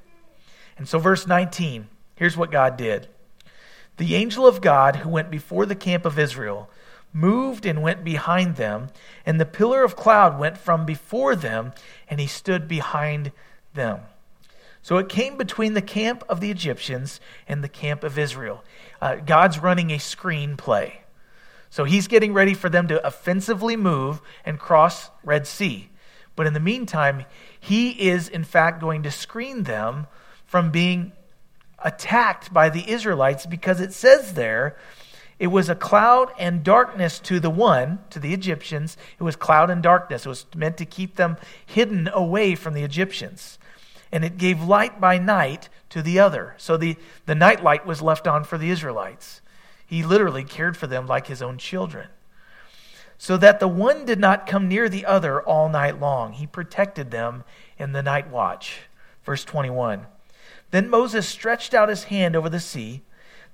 And 0.78 0.88
so, 0.88 0.98
verse 0.98 1.26
19, 1.26 1.88
here's 2.16 2.36
what 2.36 2.52
God 2.52 2.76
did 2.76 3.08
The 3.96 4.14
angel 4.14 4.46
of 4.46 4.60
God 4.60 4.96
who 4.96 5.08
went 5.08 5.30
before 5.30 5.66
the 5.66 5.74
camp 5.74 6.04
of 6.04 6.18
Israel 6.18 6.70
moved 7.12 7.64
and 7.64 7.82
went 7.82 8.04
behind 8.04 8.56
them, 8.56 8.90
and 9.24 9.40
the 9.40 9.46
pillar 9.46 9.84
of 9.84 9.96
cloud 9.96 10.38
went 10.38 10.58
from 10.58 10.84
before 10.84 11.34
them, 11.34 11.72
and 12.08 12.20
he 12.20 12.26
stood 12.26 12.68
behind 12.68 13.32
them. 13.72 14.00
So 14.82 14.98
it 14.98 15.08
came 15.08 15.38
between 15.38 15.72
the 15.72 15.80
camp 15.80 16.22
of 16.28 16.40
the 16.40 16.50
Egyptians 16.50 17.18
and 17.48 17.64
the 17.64 17.68
camp 17.68 18.04
of 18.04 18.18
Israel. 18.18 18.62
Uh, 19.04 19.16
God's 19.16 19.58
running 19.58 19.90
a 19.90 19.98
screenplay. 19.98 20.94
So 21.68 21.84
he's 21.84 22.08
getting 22.08 22.32
ready 22.32 22.54
for 22.54 22.70
them 22.70 22.88
to 22.88 23.06
offensively 23.06 23.76
move 23.76 24.22
and 24.46 24.58
cross 24.58 25.10
Red 25.22 25.46
Sea. 25.46 25.90
But 26.36 26.46
in 26.46 26.54
the 26.54 26.60
meantime, 26.60 27.26
he 27.60 27.90
is 28.08 28.30
in 28.30 28.44
fact 28.44 28.80
going 28.80 29.02
to 29.02 29.10
screen 29.10 29.64
them 29.64 30.06
from 30.46 30.70
being 30.70 31.12
attacked 31.80 32.50
by 32.50 32.70
the 32.70 32.90
Israelites 32.90 33.44
because 33.44 33.78
it 33.78 33.92
says 33.92 34.32
there 34.32 34.74
it 35.38 35.48
was 35.48 35.68
a 35.68 35.74
cloud 35.74 36.32
and 36.38 36.64
darkness 36.64 37.18
to 37.18 37.40
the 37.40 37.50
one, 37.50 37.98
to 38.08 38.18
the 38.18 38.32
Egyptians. 38.32 38.96
It 39.18 39.22
was 39.22 39.36
cloud 39.36 39.68
and 39.68 39.82
darkness. 39.82 40.24
It 40.24 40.30
was 40.30 40.46
meant 40.56 40.78
to 40.78 40.86
keep 40.86 41.16
them 41.16 41.36
hidden 41.66 42.08
away 42.10 42.54
from 42.54 42.72
the 42.72 42.84
Egyptians 42.84 43.58
and 44.14 44.24
it 44.24 44.38
gave 44.38 44.62
light 44.62 45.00
by 45.00 45.18
night 45.18 45.68
to 45.90 46.00
the 46.00 46.20
other. 46.20 46.54
So 46.56 46.76
the, 46.76 46.96
the 47.26 47.34
night 47.34 47.64
light 47.64 47.84
was 47.84 48.00
left 48.00 48.28
on 48.28 48.44
for 48.44 48.56
the 48.56 48.70
Israelites. 48.70 49.40
He 49.84 50.04
literally 50.04 50.44
cared 50.44 50.76
for 50.76 50.86
them 50.86 51.08
like 51.08 51.26
his 51.26 51.42
own 51.42 51.58
children. 51.58 52.06
So 53.18 53.36
that 53.38 53.58
the 53.58 53.66
one 53.66 54.04
did 54.04 54.20
not 54.20 54.46
come 54.46 54.68
near 54.68 54.88
the 54.88 55.04
other 55.04 55.42
all 55.42 55.68
night 55.68 55.98
long. 55.98 56.34
He 56.34 56.46
protected 56.46 57.10
them 57.10 57.42
in 57.76 57.90
the 57.90 58.04
night 58.04 58.30
watch. 58.30 58.82
Verse 59.24 59.44
21. 59.44 60.06
Then 60.70 60.88
Moses 60.88 61.28
stretched 61.28 61.74
out 61.74 61.88
his 61.88 62.04
hand 62.04 62.36
over 62.36 62.48
the 62.48 62.60
sea. 62.60 63.02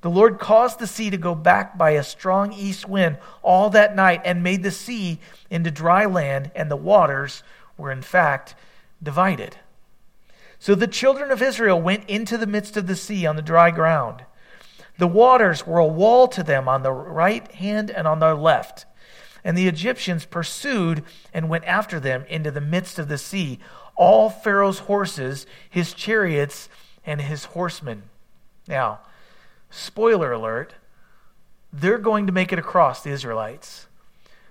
The 0.03 0.11
Lord 0.11 0.39
caused 0.39 0.79
the 0.79 0.87
sea 0.87 1.09
to 1.09 1.17
go 1.17 1.35
back 1.35 1.79
by 1.79 1.93
a 1.93 2.05
strong 2.05 2.53
east 2.53 2.87
wind 2.87 3.17
all 3.43 3.71
that 3.71 3.97
night 3.97 4.21
and 4.27 4.43
made 4.43 4.63
the 4.63 4.71
sea 4.71 5.21
into 5.49 5.71
dry 5.71 6.05
land, 6.05 6.51
and 6.55 6.71
the 6.71 6.77
waters 6.77 7.43
were 7.79 7.91
in 7.91 8.03
fact 8.03 8.55
divided. 9.03 9.57
So 10.61 10.75
the 10.75 10.87
children 10.87 11.31
of 11.31 11.41
Israel 11.41 11.81
went 11.81 12.09
into 12.09 12.37
the 12.37 12.47
midst 12.47 12.77
of 12.77 12.87
the 12.87 12.95
sea 12.95 13.25
on 13.25 13.35
the 13.35 13.43
dry 13.43 13.71
ground. 13.71 14.25
The 14.99 15.07
waters 15.07 15.67
were 15.67 15.79
a 15.79 15.87
wall 15.87 16.29
to 16.29 16.43
them 16.43 16.69
on 16.69 16.83
the 16.83 16.93
right 16.93 17.51
hand 17.53 17.91
and 17.91 18.07
on 18.07 18.19
their 18.19 18.35
left. 18.35 18.85
And 19.43 19.57
the 19.57 19.67
Egyptians 19.67 20.27
pursued 20.27 21.03
and 21.33 21.49
went 21.49 21.65
after 21.65 21.99
them 21.99 22.27
into 22.29 22.51
the 22.51 22.61
midst 22.61 22.99
of 22.99 23.09
the 23.09 23.17
sea, 23.17 23.59
all 23.97 24.29
Pharaoh's 24.29 24.81
horses, 24.81 25.47
his 25.69 25.95
chariots, 25.95 26.69
and 27.07 27.23
his 27.23 27.47
horsemen. 27.47 28.03
Now, 28.69 29.01
spoiler 29.71 30.31
alert, 30.31 30.75
they're 31.73 31.97
going 31.97 32.27
to 32.27 32.33
make 32.33 32.53
it 32.53 32.59
across, 32.59 33.03
the 33.03 33.11
Israelites. 33.11 33.87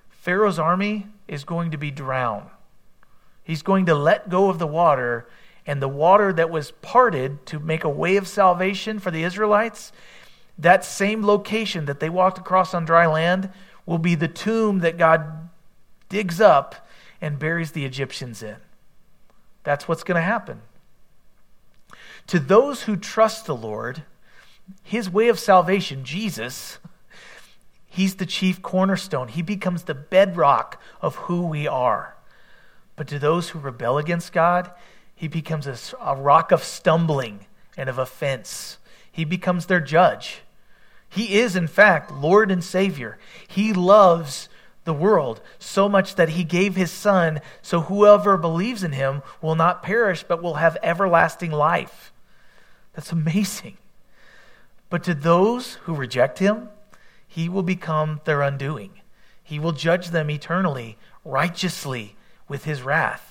Pharaoh's 0.10 0.58
army 0.58 1.06
is 1.28 1.44
going 1.44 1.70
to 1.70 1.78
be 1.78 1.92
drowned. 1.92 2.48
He's 3.44 3.62
going 3.62 3.86
to 3.86 3.94
let 3.94 4.30
go 4.30 4.50
of 4.50 4.58
the 4.58 4.66
water 4.66 5.28
and 5.70 5.84
the 5.84 5.88
water 5.88 6.34
that 6.34 6.50
was 6.50 6.72
parted 6.82 7.46
to 7.46 7.60
make 7.60 7.84
a 7.84 7.90
way 7.90 8.18
of 8.18 8.28
salvation 8.28 8.98
for 8.98 9.12
the 9.12 9.24
Israelites, 9.24 9.92
that 10.58 10.84
same 10.84 11.24
location 11.24 11.86
that 11.86 12.00
they 12.00 12.10
walked 12.10 12.40
across 12.40 12.74
on 12.74 12.86
dry 12.86 13.06
land 13.06 13.52
will 13.86 14.00
be 14.00 14.16
the 14.16 14.28
tomb 14.28 14.80
that 14.80 14.98
God 14.98 15.48
digs 16.10 16.42
up 16.42 16.88
and 17.22 17.38
buries 17.38 17.74
the 17.74 17.86
Egyptians 17.86 18.42
in. 18.42 18.56
That's 19.64 19.88
what's 19.88 20.04
going 20.04 20.16
to 20.16 20.24
happen. 20.24 20.64
To 22.26 22.40
those 22.40 22.84
who 22.84 22.96
trust 22.96 23.46
the 23.46 23.56
Lord, 23.56 24.02
his 24.82 25.08
way 25.08 25.28
of 25.28 25.38
salvation, 25.38 26.04
Jesus, 26.04 26.80
he's 27.86 28.16
the 28.16 28.26
chief 28.26 28.64
cornerstone. 28.64 29.28
He 29.28 29.44
becomes 29.44 29.84
the 29.84 29.94
bedrock 29.94 30.82
of 31.00 31.16
who 31.16 31.46
we 31.46 31.68
are. 31.68 32.16
But 32.96 33.08
to 33.10 33.20
those 33.20 33.50
who 33.50 33.60
rebel 33.60 34.00
against 34.00 34.34
God, 34.34 34.72
he 35.20 35.28
becomes 35.28 35.68
a, 35.68 35.78
a 36.00 36.16
rock 36.16 36.54
of 36.54 36.64
stumbling 36.64 37.46
and 37.76 37.90
of 37.90 38.00
offense. 38.00 38.78
He 39.12 39.26
becomes 39.26 39.66
their 39.66 39.82
judge. 39.82 40.44
He 41.10 41.40
is, 41.40 41.58
in 41.58 41.68
fact, 41.68 42.10
Lord 42.10 42.50
and 42.50 42.64
Savior. 42.64 43.18
He 43.46 43.74
loves 43.74 44.48
the 44.86 44.94
world 44.94 45.42
so 45.60 45.90
much 45.90 46.16
that 46.16 46.30
he 46.30 46.46
gave 46.46 46.78
his 46.78 46.90
Son 46.90 47.42
so 47.62 47.82
whoever 47.82 48.38
believes 48.38 48.82
in 48.82 48.94
him 48.94 49.22
will 49.42 49.56
not 49.56 49.84
perish 49.84 50.24
but 50.24 50.42
will 50.42 50.54
have 50.54 50.78
everlasting 50.82 51.52
life. 51.52 52.14
That's 52.94 53.12
amazing. 53.12 53.76
But 54.90 55.04
to 55.04 55.14
those 55.14 55.74
who 55.84 55.96
reject 55.96 56.40
him, 56.40 56.70
he 57.28 57.50
will 57.50 57.62
become 57.62 58.22
their 58.24 58.42
undoing. 58.42 59.02
He 59.44 59.60
will 59.60 59.74
judge 59.74 60.12
them 60.12 60.30
eternally, 60.30 60.98
righteously, 61.26 62.16
with 62.48 62.64
his 62.64 62.84
wrath. 62.84 63.29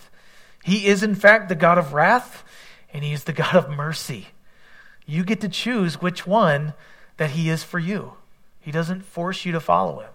He 0.69 0.87
is, 0.87 1.03
in 1.03 1.15
fact, 1.15 1.49
the 1.49 1.55
God 1.55 1.79
of 1.79 1.95
wrath, 1.95 2.45
and 2.93 3.03
He 3.03 3.15
is 3.15 3.25
the 3.25 3.33
God 3.45 3.57
of 3.57 3.71
mercy. 3.71 4.29
You 5.07 5.25
get 5.25 5.41
to 5.41 5.49
choose 5.49 6.03
which 6.03 6.27
one 6.27 6.75
that 7.17 7.31
He 7.31 7.49
is 7.49 7.65
for 7.65 7.79
you. 7.79 8.13
He 8.61 8.71
doesn't 8.71 9.07
force 9.07 9.47
you 9.47 9.53
to 9.53 9.61
follow 9.61 10.01
Him. 10.01 10.11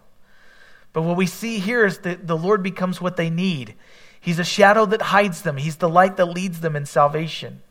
But 0.93 1.01
what 1.01 1.17
we 1.17 1.25
see 1.25 1.57
here 1.57 1.83
is 1.87 1.99
that 1.99 2.27
the 2.27 2.37
Lord 2.37 2.61
becomes 2.61 3.01
what 3.01 3.17
they 3.17 3.31
need. 3.31 3.73
He's 4.21 4.37
a 4.37 4.43
shadow 4.43 4.85
that 4.85 5.01
hides 5.01 5.41
them, 5.41 5.57
He's 5.57 5.77
the 5.77 5.89
light 5.89 6.17
that 6.17 6.25
leads 6.25 6.59
them 6.59 6.75
in 6.75 6.85
salvation. 6.85 7.63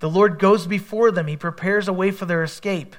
The 0.00 0.10
Lord 0.10 0.38
goes 0.38 0.66
before 0.66 1.10
them, 1.10 1.26
He 1.26 1.38
prepares 1.38 1.88
a 1.88 1.94
way 1.94 2.10
for 2.10 2.26
their 2.26 2.42
escape. 2.42 2.96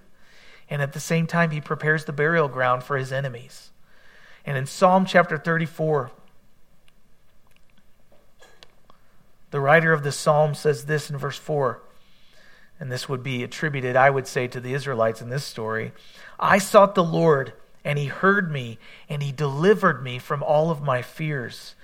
And 0.68 0.82
at 0.82 0.94
the 0.94 1.00
same 1.00 1.28
time, 1.28 1.52
He 1.52 1.62
prepares 1.62 2.06
the 2.06 2.12
burial 2.12 2.48
ground 2.48 2.84
for 2.84 2.98
His 2.98 3.12
enemies. 3.12 3.70
And 4.48 4.58
in 4.58 4.66
Psalm 4.66 5.06
chapter 5.06 5.38
34, 5.38 6.10
The 9.56 9.62
writer 9.62 9.94
of 9.94 10.04
the 10.04 10.12
psalm 10.12 10.54
says 10.54 10.84
this 10.84 11.10
in 11.10 11.16
verse 11.16 11.38
4, 11.38 11.80
and 12.78 12.92
this 12.92 13.08
would 13.08 13.24
be 13.24 13.42
attributed, 13.42 13.96
I 13.96 14.10
would 14.10 14.28
say, 14.28 14.50
to 14.50 14.60
the 14.60 14.74
Israelites 14.74 15.22
in 15.22 15.30
this 15.30 15.46
story. 15.46 15.94
I 16.38 16.58
sought 16.58 16.94
the 16.94 17.06
Lord, 17.06 17.54
and 17.86 17.98
he 17.98 18.08
heard 18.08 18.52
me, 18.52 18.80
and 19.08 19.24
he 19.24 19.32
delivered 19.32 20.04
me 20.04 20.20
from 20.20 20.44
all 20.44 20.72
of 20.72 20.82
my 20.82 21.02
fears. 21.02 21.76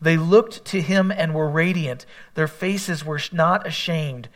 They 0.00 0.16
looked 0.16 0.64
to 0.66 0.80
him 0.80 1.10
and 1.10 1.34
were 1.34 1.50
radiant. 1.50 2.06
Their 2.34 2.46
faces 2.46 3.04
were 3.04 3.18
not 3.32 3.66
ashamed. 3.66 4.28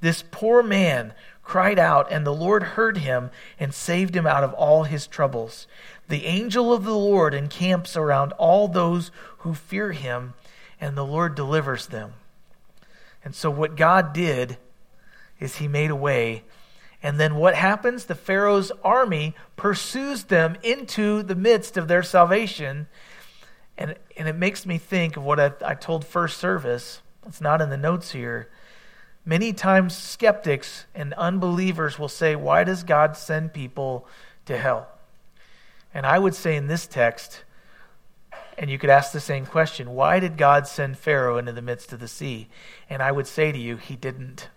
This 0.00 0.24
poor 0.30 0.62
man 0.62 1.12
cried 1.42 1.78
out, 1.78 2.10
and 2.10 2.26
the 2.26 2.32
Lord 2.32 2.62
heard 2.62 2.96
him 2.96 3.28
and 3.60 3.74
saved 3.74 4.16
him 4.16 4.26
out 4.26 4.42
of 4.42 4.54
all 4.54 4.84
his 4.84 5.06
troubles. 5.06 5.66
The 6.08 6.24
angel 6.24 6.72
of 6.72 6.84
the 6.84 6.96
Lord 6.96 7.34
encamps 7.34 7.94
around 7.94 8.32
all 8.38 8.68
those 8.68 9.10
who 9.40 9.52
fear 9.52 9.92
him, 9.92 10.32
and 10.80 10.96
the 10.96 11.04
Lord 11.04 11.34
delivers 11.34 11.88
them. 11.88 12.14
And 13.24 13.34
so, 13.34 13.50
what 13.50 13.76
God 13.76 14.12
did 14.12 14.58
is 15.40 15.56
He 15.56 15.68
made 15.68 15.90
a 15.90 15.96
way. 15.96 16.44
And 17.02 17.18
then 17.18 17.36
what 17.36 17.54
happens? 17.54 18.06
The 18.06 18.14
Pharaoh's 18.14 18.72
army 18.82 19.34
pursues 19.56 20.24
them 20.24 20.56
into 20.62 21.22
the 21.22 21.36
midst 21.36 21.76
of 21.76 21.86
their 21.86 22.02
salvation. 22.02 22.88
And, 23.76 23.94
and 24.16 24.26
it 24.26 24.34
makes 24.34 24.66
me 24.66 24.78
think 24.78 25.16
of 25.16 25.22
what 25.22 25.38
I, 25.38 25.52
I 25.64 25.74
told 25.74 26.04
first 26.04 26.38
service. 26.38 27.00
It's 27.26 27.40
not 27.40 27.60
in 27.60 27.70
the 27.70 27.76
notes 27.76 28.10
here. 28.10 28.48
Many 29.24 29.52
times, 29.52 29.94
skeptics 29.96 30.86
and 30.94 31.12
unbelievers 31.14 31.98
will 31.98 32.08
say, 32.08 32.34
Why 32.34 32.64
does 32.64 32.82
God 32.82 33.16
send 33.16 33.52
people 33.52 34.06
to 34.46 34.56
hell? 34.56 34.88
And 35.92 36.06
I 36.06 36.18
would 36.18 36.34
say 36.34 36.56
in 36.56 36.66
this 36.66 36.86
text, 36.86 37.44
and 38.58 38.68
you 38.70 38.78
could 38.78 38.90
ask 38.90 39.12
the 39.12 39.20
same 39.20 39.46
question 39.46 39.94
why 39.94 40.20
did 40.20 40.36
God 40.36 40.66
send 40.66 40.98
Pharaoh 40.98 41.38
into 41.38 41.52
the 41.52 41.62
midst 41.62 41.92
of 41.92 42.00
the 42.00 42.08
sea? 42.08 42.48
And 42.90 43.02
I 43.02 43.12
would 43.12 43.26
say 43.26 43.52
to 43.52 43.58
you, 43.58 43.76
he 43.76 43.96
didn't. 43.96 44.48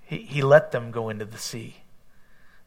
He, 0.00 0.18
he 0.18 0.42
let 0.42 0.70
them 0.70 0.90
go 0.90 1.08
into 1.08 1.24
the 1.24 1.38
sea. 1.38 1.76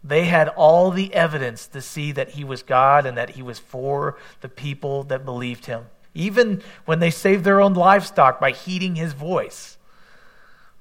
They 0.03 0.26
had 0.26 0.49
all 0.49 0.91
the 0.91 1.13
evidence 1.13 1.67
to 1.67 1.82
see 1.82 2.11
that 2.11 2.32
he 2.32 2.43
was 2.43 2.61
God 2.61 3.05
and 3.05 3.17
that 3.17 3.32
he 3.32 3.41
was 3.41 3.57
for 3.57 4.17
the 4.41 4.49
people 4.49 5.03
that 5.05 5.26
believed 5.26 5.65
him, 5.65 5.86
even 6.13 6.61
when 6.86 6.99
they 6.99 7.09
saved 7.09 7.43
their 7.43 7.59
own 7.59 7.73
livestock 7.73 8.39
by 8.39 8.51
heeding 8.51 8.95
his 8.95 9.13
voice. 9.13 9.78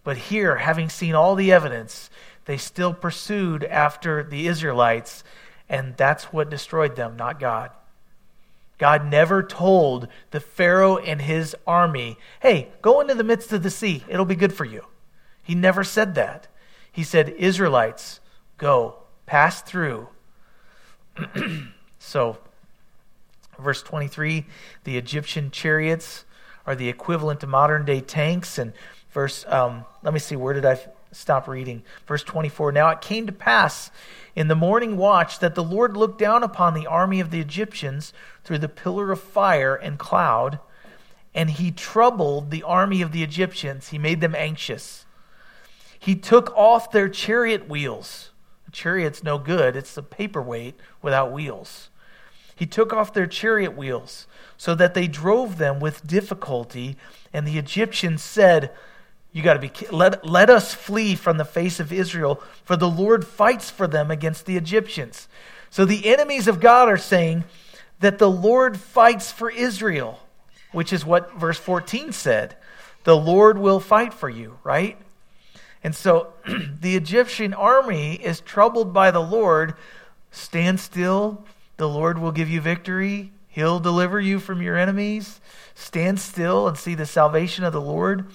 But 0.02 0.18
here, 0.18 0.56
having 0.56 0.90
seen 0.90 1.14
all 1.14 1.34
the 1.34 1.52
evidence, 1.52 2.10
they 2.44 2.58
still 2.58 2.92
pursued 2.92 3.64
after 3.64 4.22
the 4.22 4.46
Israelites, 4.46 5.24
and 5.70 5.96
that's 5.96 6.24
what 6.24 6.50
destroyed 6.50 6.94
them, 6.96 7.16
not 7.16 7.40
God. 7.40 7.70
God 8.78 9.06
never 9.06 9.42
told 9.42 10.08
the 10.30 10.40
Pharaoh 10.40 10.96
and 10.96 11.22
his 11.22 11.56
army, 11.66 12.18
hey, 12.40 12.68
go 12.82 13.00
into 13.00 13.14
the 13.14 13.24
midst 13.24 13.52
of 13.52 13.62
the 13.62 13.70
sea. 13.70 14.04
It'll 14.08 14.24
be 14.24 14.34
good 14.34 14.52
for 14.52 14.64
you. 14.64 14.84
He 15.42 15.54
never 15.54 15.84
said 15.84 16.14
that. 16.16 16.48
He 16.90 17.02
said, 17.02 17.28
Israelites, 17.30 18.20
go, 18.58 18.96
pass 19.26 19.62
through. 19.62 20.08
so, 21.98 22.38
verse 23.58 23.82
23 23.82 24.46
the 24.82 24.96
Egyptian 24.96 25.50
chariots 25.50 26.24
are 26.66 26.74
the 26.74 26.88
equivalent 26.88 27.40
to 27.40 27.46
modern 27.46 27.84
day 27.84 28.00
tanks. 28.00 28.58
And 28.58 28.72
verse, 29.12 29.44
um, 29.48 29.84
let 30.02 30.12
me 30.12 30.20
see, 30.20 30.36
where 30.36 30.54
did 30.54 30.64
I 30.64 30.78
stop 31.14 31.48
reading? 31.48 31.82
Verse 32.06 32.22
24 32.22 32.72
Now 32.72 32.88
it 32.90 33.00
came 33.00 33.26
to 33.26 33.32
pass 33.32 33.90
in 34.36 34.48
the 34.48 34.54
morning 34.54 34.96
watch 34.96 35.38
that 35.38 35.54
the 35.54 35.62
Lord 35.62 35.96
looked 35.96 36.18
down 36.18 36.42
upon 36.42 36.74
the 36.74 36.86
army 36.86 37.20
of 37.20 37.30
the 37.30 37.40
Egyptians 37.40 38.12
through 38.42 38.58
the 38.58 38.68
pillar 38.68 39.12
of 39.12 39.20
fire 39.20 39.74
and 39.74 39.98
cloud, 39.98 40.58
and 41.34 41.50
he 41.50 41.70
troubled 41.70 42.50
the 42.50 42.62
army 42.62 43.02
of 43.02 43.12
the 43.12 43.22
Egyptians. 43.22 43.88
He 43.88 43.98
made 43.98 44.20
them 44.20 44.34
anxious. 44.34 45.04
He 45.98 46.14
took 46.14 46.54
off 46.56 46.90
their 46.90 47.08
chariot 47.08 47.68
wheels. 47.68 48.30
A 48.68 48.70
chariot's 48.70 49.22
no 49.22 49.38
good, 49.38 49.76
it's 49.76 49.96
a 49.96 50.02
paperweight 50.02 50.78
without 51.00 51.32
wheels. 51.32 51.88
He 52.56 52.66
took 52.66 52.92
off 52.92 53.12
their 53.12 53.26
chariot 53.26 53.76
wheels 53.76 54.26
so 54.56 54.74
that 54.74 54.94
they 54.94 55.08
drove 55.08 55.58
them 55.58 55.80
with 55.80 56.06
difficulty, 56.06 56.96
and 57.32 57.46
the 57.46 57.58
Egyptians 57.58 58.22
said, 58.22 58.70
you 59.34 59.42
got 59.42 59.54
to 59.54 59.58
be 59.58 59.72
let 59.90 60.24
let 60.24 60.48
us 60.48 60.72
flee 60.72 61.16
from 61.16 61.38
the 61.38 61.44
face 61.44 61.80
of 61.80 61.92
Israel 61.92 62.40
for 62.62 62.76
the 62.76 62.88
Lord 62.88 63.26
fights 63.26 63.68
for 63.68 63.88
them 63.88 64.10
against 64.10 64.46
the 64.46 64.56
Egyptians. 64.56 65.28
So 65.70 65.84
the 65.84 66.06
enemies 66.06 66.46
of 66.46 66.60
God 66.60 66.88
are 66.88 66.96
saying 66.96 67.42
that 67.98 68.18
the 68.18 68.30
Lord 68.30 68.78
fights 68.78 69.32
for 69.32 69.50
Israel, 69.50 70.20
which 70.70 70.92
is 70.92 71.04
what 71.04 71.34
verse 71.34 71.58
14 71.58 72.12
said. 72.12 72.56
The 73.02 73.16
Lord 73.16 73.58
will 73.58 73.80
fight 73.80 74.14
for 74.14 74.30
you, 74.30 74.58
right? 74.62 74.96
And 75.82 75.96
so 75.96 76.32
the 76.80 76.94
Egyptian 76.94 77.52
army 77.52 78.14
is 78.14 78.40
troubled 78.40 78.92
by 78.92 79.10
the 79.10 79.20
Lord. 79.20 79.74
Stand 80.30 80.78
still, 80.78 81.44
the 81.76 81.88
Lord 81.88 82.18
will 82.18 82.32
give 82.32 82.48
you 82.48 82.60
victory. 82.60 83.32
He'll 83.48 83.80
deliver 83.80 84.20
you 84.20 84.38
from 84.38 84.62
your 84.62 84.76
enemies. 84.76 85.40
Stand 85.74 86.20
still 86.20 86.68
and 86.68 86.78
see 86.78 86.94
the 86.94 87.06
salvation 87.06 87.64
of 87.64 87.72
the 87.72 87.80
Lord. 87.80 88.26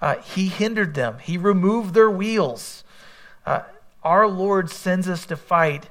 Uh, 0.00 0.16
he 0.16 0.48
hindered 0.48 0.94
them, 0.94 1.18
He 1.18 1.38
removed 1.38 1.94
their 1.94 2.10
wheels. 2.10 2.84
Uh, 3.44 3.62
our 4.02 4.26
Lord 4.26 4.70
sends 4.70 5.08
us 5.08 5.26
to 5.26 5.36
fight, 5.36 5.88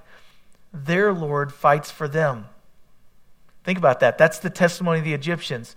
their 0.74 1.14
Lord 1.14 1.54
fights 1.54 1.92
for 1.92 2.08
them. 2.08 2.46
Think 3.64 3.78
about 3.78 4.00
that. 4.02 4.18
That's 4.18 4.40
the 4.40 4.50
testimony 4.50 5.00
of 5.00 5.06
the 5.06 5.14
Egyptians. 5.14 5.76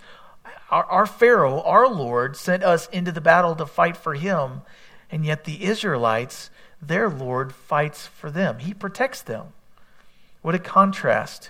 Our, 0.69 0.83
our, 0.85 1.05
Pharaoh, 1.05 1.61
our 1.63 1.87
Lord, 1.87 2.37
sent 2.37 2.63
us 2.63 2.87
into 2.89 3.11
the 3.11 3.21
battle 3.21 3.55
to 3.55 3.65
fight 3.65 3.97
for 3.97 4.13
him, 4.13 4.61
and 5.09 5.25
yet 5.25 5.45
the 5.45 5.63
Israelites, 5.63 6.51
their 6.81 7.09
Lord 7.09 7.53
fights 7.53 8.05
for 8.05 8.29
them. 8.29 8.59
He 8.59 8.73
protects 8.73 9.21
them. 9.21 9.53
What 10.41 10.55
a 10.55 10.59
contrast. 10.59 11.49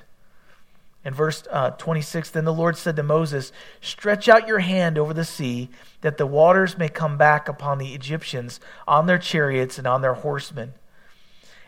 In 1.06 1.14
verse 1.14 1.44
uh, 1.50 1.72
26, 1.72 2.32
then 2.32 2.46
the 2.46 2.54
Lord 2.54 2.76
said 2.76 2.96
to 2.98 3.04
Moses, 3.04 3.52
Stretch 3.80 4.28
out 4.28 4.48
your 4.48 4.60
hand 4.60 4.98
over 4.98 5.14
the 5.14 5.24
sea, 5.24 5.70
that 6.02 6.18
the 6.18 6.26
waters 6.26 6.78
may 6.78 6.90
come 6.90 7.18
back 7.18 7.48
upon 7.48 7.78
the 7.78 7.94
Egyptians, 7.94 8.60
on 8.88 9.06
their 9.06 9.18
chariots 9.18 9.78
and 9.78 9.88
on 9.88 10.02
their 10.02 10.16
horsemen. 10.16 10.74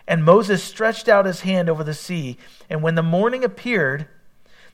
And 0.07 0.25
Moses 0.25 0.61
stretched 0.63 1.07
out 1.07 1.25
his 1.25 1.41
hand 1.41 1.69
over 1.69 1.83
the 1.83 1.93
sea, 1.93 2.37
and 2.69 2.83
when 2.83 2.95
the 2.95 3.03
morning 3.03 3.43
appeared, 3.43 4.07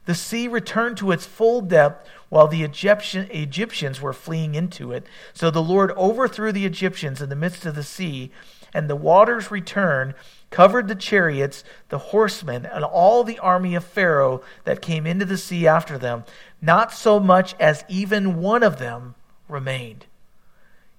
the 0.06 0.16
sea 0.16 0.48
returned 0.48 0.98
to 0.98 1.12
its 1.12 1.26
full 1.26 1.62
depth 1.62 2.08
while 2.30 2.48
the 2.48 2.64
Egyptian, 2.64 3.30
Egyptians 3.30 4.02
were 4.02 4.14
fleeing 4.14 4.56
into 4.56 4.92
it. 4.92 5.06
So 5.34 5.52
the 5.52 5.62
Lord 5.62 5.92
overthrew 5.92 6.52
the 6.52 6.66
Egyptians 6.66 7.22
in 7.22 7.30
the 7.30 7.36
midst 7.36 7.66
of 7.66 7.76
the 7.76 7.84
sea, 7.84 8.32
and 8.78 8.88
the 8.88 8.96
waters 8.96 9.50
returned 9.50 10.14
covered 10.52 10.88
the 10.88 10.94
chariots, 10.94 11.64
the 11.90 11.98
horsemen, 11.98 12.64
and 12.64 12.84
all 12.84 13.24
the 13.24 13.40
army 13.40 13.74
of 13.74 13.84
Pharaoh 13.84 14.44
that 14.66 14.84
came 14.84 15.08
into 15.08 15.26
the 15.26 15.36
sea 15.36 15.66
after 15.66 15.98
them. 15.98 16.24
Not 16.62 16.94
so 16.94 17.20
much 17.20 17.56
as 17.60 17.84
even 17.90 18.40
one 18.40 18.62
of 18.62 18.78
them 18.78 19.16
remained. 19.50 20.06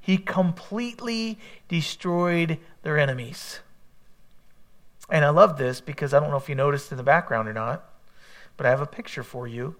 He 0.00 0.18
completely 0.18 1.38
destroyed 1.68 2.58
their 2.82 2.98
enemies. 2.98 3.60
And 5.08 5.24
I 5.24 5.28
love 5.28 5.56
this 5.56 5.80
because 5.80 6.12
I 6.12 6.18
don't 6.18 6.30
know 6.30 6.36
if 6.36 6.48
you 6.48 6.56
noticed 6.56 6.90
in 6.90 6.98
the 6.98 7.04
background 7.04 7.48
or 7.48 7.52
not, 7.52 7.88
but 8.56 8.66
I 8.66 8.70
have 8.70 8.80
a 8.80 8.86
picture 8.86 9.22
for 9.22 9.46
you 9.46 9.76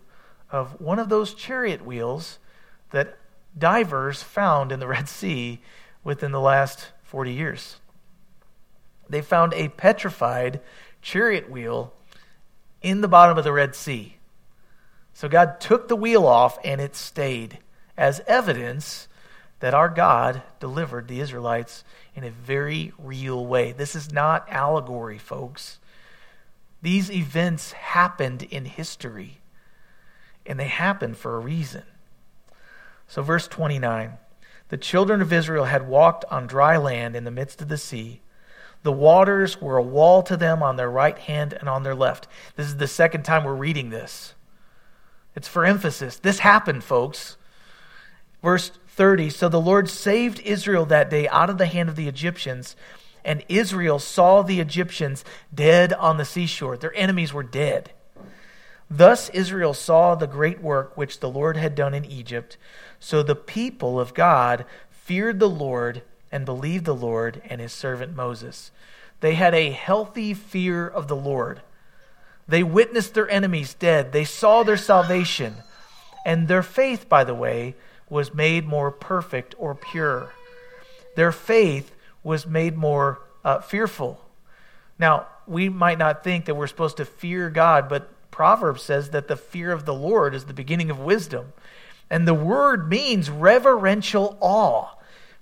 of 0.53 0.81
one 0.81 1.01
of 1.01 1.09
those 1.09 1.35
chariot 1.35 1.85
wheels 1.85 2.39
that 2.93 3.19
divers 3.59 4.23
found 4.23 4.71
in 4.71 4.79
the 4.79 4.87
Red 4.87 5.09
Sea 5.09 5.61
within 6.05 6.31
the 6.31 6.41
last 6.41 6.93
40 7.03 7.33
years 7.33 7.79
they 9.09 9.23
found 9.23 9.55
a 9.55 9.69
petrified 9.69 10.61
chariot 11.03 11.51
wheel 11.51 11.93
in 12.83 13.01
the 13.01 13.09
bottom 13.09 13.39
of 13.39 13.45
the 13.45 13.53
Red 13.53 13.75
Sea. 13.75 14.17
So 15.15 15.29
God 15.29 15.61
took 15.61 15.89
the 15.89 15.97
wheel 15.97 16.27
off 16.27 16.59
and 16.65 16.81
it 16.81 16.95
stayed 16.95 17.59
as 17.97 18.21
evidence 18.27 19.09
that 19.61 19.75
our 19.75 19.89
God 19.89 20.43
delivered 20.61 21.09
the 21.09 21.21
Israelites 21.21 21.83
in 22.15 22.23
a 22.23 22.31
very 22.31 22.93
real 22.99 23.45
way. 23.45 23.73
This 23.73 23.97
is 23.97 24.13
not 24.13 24.49
allegory, 24.49 25.19
folks. 25.19 25.79
These 26.81 27.11
events 27.11 27.73
happened 27.73 28.45
in 28.45 28.65
history, 28.65 29.39
and 30.47 30.61
they 30.61 30.69
happened 30.69 31.17
for 31.17 31.35
a 31.35 31.41
reason. 31.41 31.83
So, 33.09 33.23
verse 33.23 33.49
29 33.49 34.19
the 34.69 34.77
children 34.77 35.23
of 35.23 35.33
Israel 35.33 35.65
had 35.65 35.89
walked 35.89 36.27
on 36.31 36.47
dry 36.47 36.77
land 36.77 37.17
in 37.17 37.25
the 37.25 37.31
midst 37.31 37.63
of 37.63 37.69
the 37.69 37.79
sea 37.79 38.21
the 38.89 38.93
waters 38.93 39.61
were 39.61 39.77
a 39.77 39.83
wall 39.83 40.23
to 40.23 40.35
them 40.35 40.63
on 40.63 40.77
their 40.77 40.91
right 40.91 41.19
hand 41.19 41.53
and 41.53 41.69
on 41.69 41.83
their 41.83 41.95
left. 41.95 42.27
This 42.57 42.69
is 42.69 42.79
the 42.79 42.89
second 42.89 43.23
time 43.23 43.45
we're 43.45 43.55
reading 43.55 43.91
this. 43.91 44.33
It's 45.37 45.47
for 45.47 45.67
emphasis. 45.67 46.17
This 46.17 46.39
happened, 46.39 46.83
folks. 46.83 47.37
Verse 48.43 48.71
30 48.89 49.29
So 49.29 49.51
the 49.51 49.61
Lord 49.61 49.91
saved 49.91 50.41
Israel 50.41 50.87
that 50.87 51.11
day 51.11 51.29
out 51.29 51.51
of 51.51 51.59
the 51.59 51.67
hand 51.67 51.91
of 51.91 51.97
the 51.97 52.09
Egyptians, 52.09 52.77
and 53.27 53.45
Israel 53.47 53.99
saw 53.99 54.41
the 54.41 54.59
Egyptians 54.59 55.23
dead 55.55 55.93
on 55.93 56.17
the 56.17 56.25
seashore. 56.25 56.79
Their 56.79 56.95
enemies 56.95 57.35
were 57.35 57.43
dead. 57.43 57.93
Thus 58.91 59.29
Israel 59.35 59.75
saw 59.75 60.15
the 60.15 60.27
great 60.27 60.63
work 60.63 60.97
which 60.97 61.21
the 61.21 61.29
Lord 61.29 61.59
had 61.59 61.75
done 61.75 61.93
in 61.93 62.07
Egypt. 62.07 62.57
So 62.99 63.23
the 63.23 63.37
people 63.37 64.01
of 64.01 64.15
God 64.15 64.65
feared 64.89 65.41
the 65.41 65.51
Lord 65.51 66.01
and 66.31 66.45
believed 66.45 66.85
the 66.85 66.95
Lord 66.95 67.43
and 67.49 67.61
his 67.61 67.73
servant 67.73 68.15
Moses. 68.15 68.71
They 69.21 69.35
had 69.35 69.55
a 69.55 69.71
healthy 69.71 70.35
fear 70.35 70.87
of 70.87 71.09
the 71.09 71.17
Lord. 71.17 71.61
They 72.47 72.63
witnessed 72.63 73.15
their 73.15 73.29
enemies 73.29 73.75
dead. 73.75 74.13
They 74.13 74.25
saw 74.25 74.63
their 74.63 74.77
salvation. 74.77 75.57
And 76.25 76.49
their 76.49 76.63
faith, 76.63 77.09
by 77.09 77.25
the 77.25 77.35
way, 77.35 77.75
was 78.09 78.35
made 78.35 78.67
more 78.67 78.91
perfect 78.91 79.55
or 79.59 79.75
pure. 79.75 80.33
Their 81.17 81.33
faith 81.33 81.95
was 82.23 82.47
made 82.47 82.77
more 82.77 83.21
uh, 83.45 83.61
fearful. 83.61 84.21
Now, 84.99 85.27
we 85.47 85.69
might 85.69 85.99
not 85.99 86.25
think 86.25 86.45
that 86.45 86.55
we're 86.55 86.67
supposed 86.67 86.99
to 86.99 87.05
fear 87.05 87.51
God, 87.51 87.89
but 87.89 88.11
Proverbs 88.31 88.83
says 88.83 89.11
that 89.11 89.29
the 89.29 89.37
fear 89.37 89.73
of 89.73 89.85
the 89.85 89.95
Lord 89.95 90.35
is 90.35 90.45
the 90.45 90.55
beginning 90.55 90.91
of 90.91 91.01
wisdom. 91.01 91.53
And 92.11 92.27
the 92.27 92.35
word 92.35 92.89
means 92.89 93.31
reverential 93.31 94.37
awe 94.41 94.95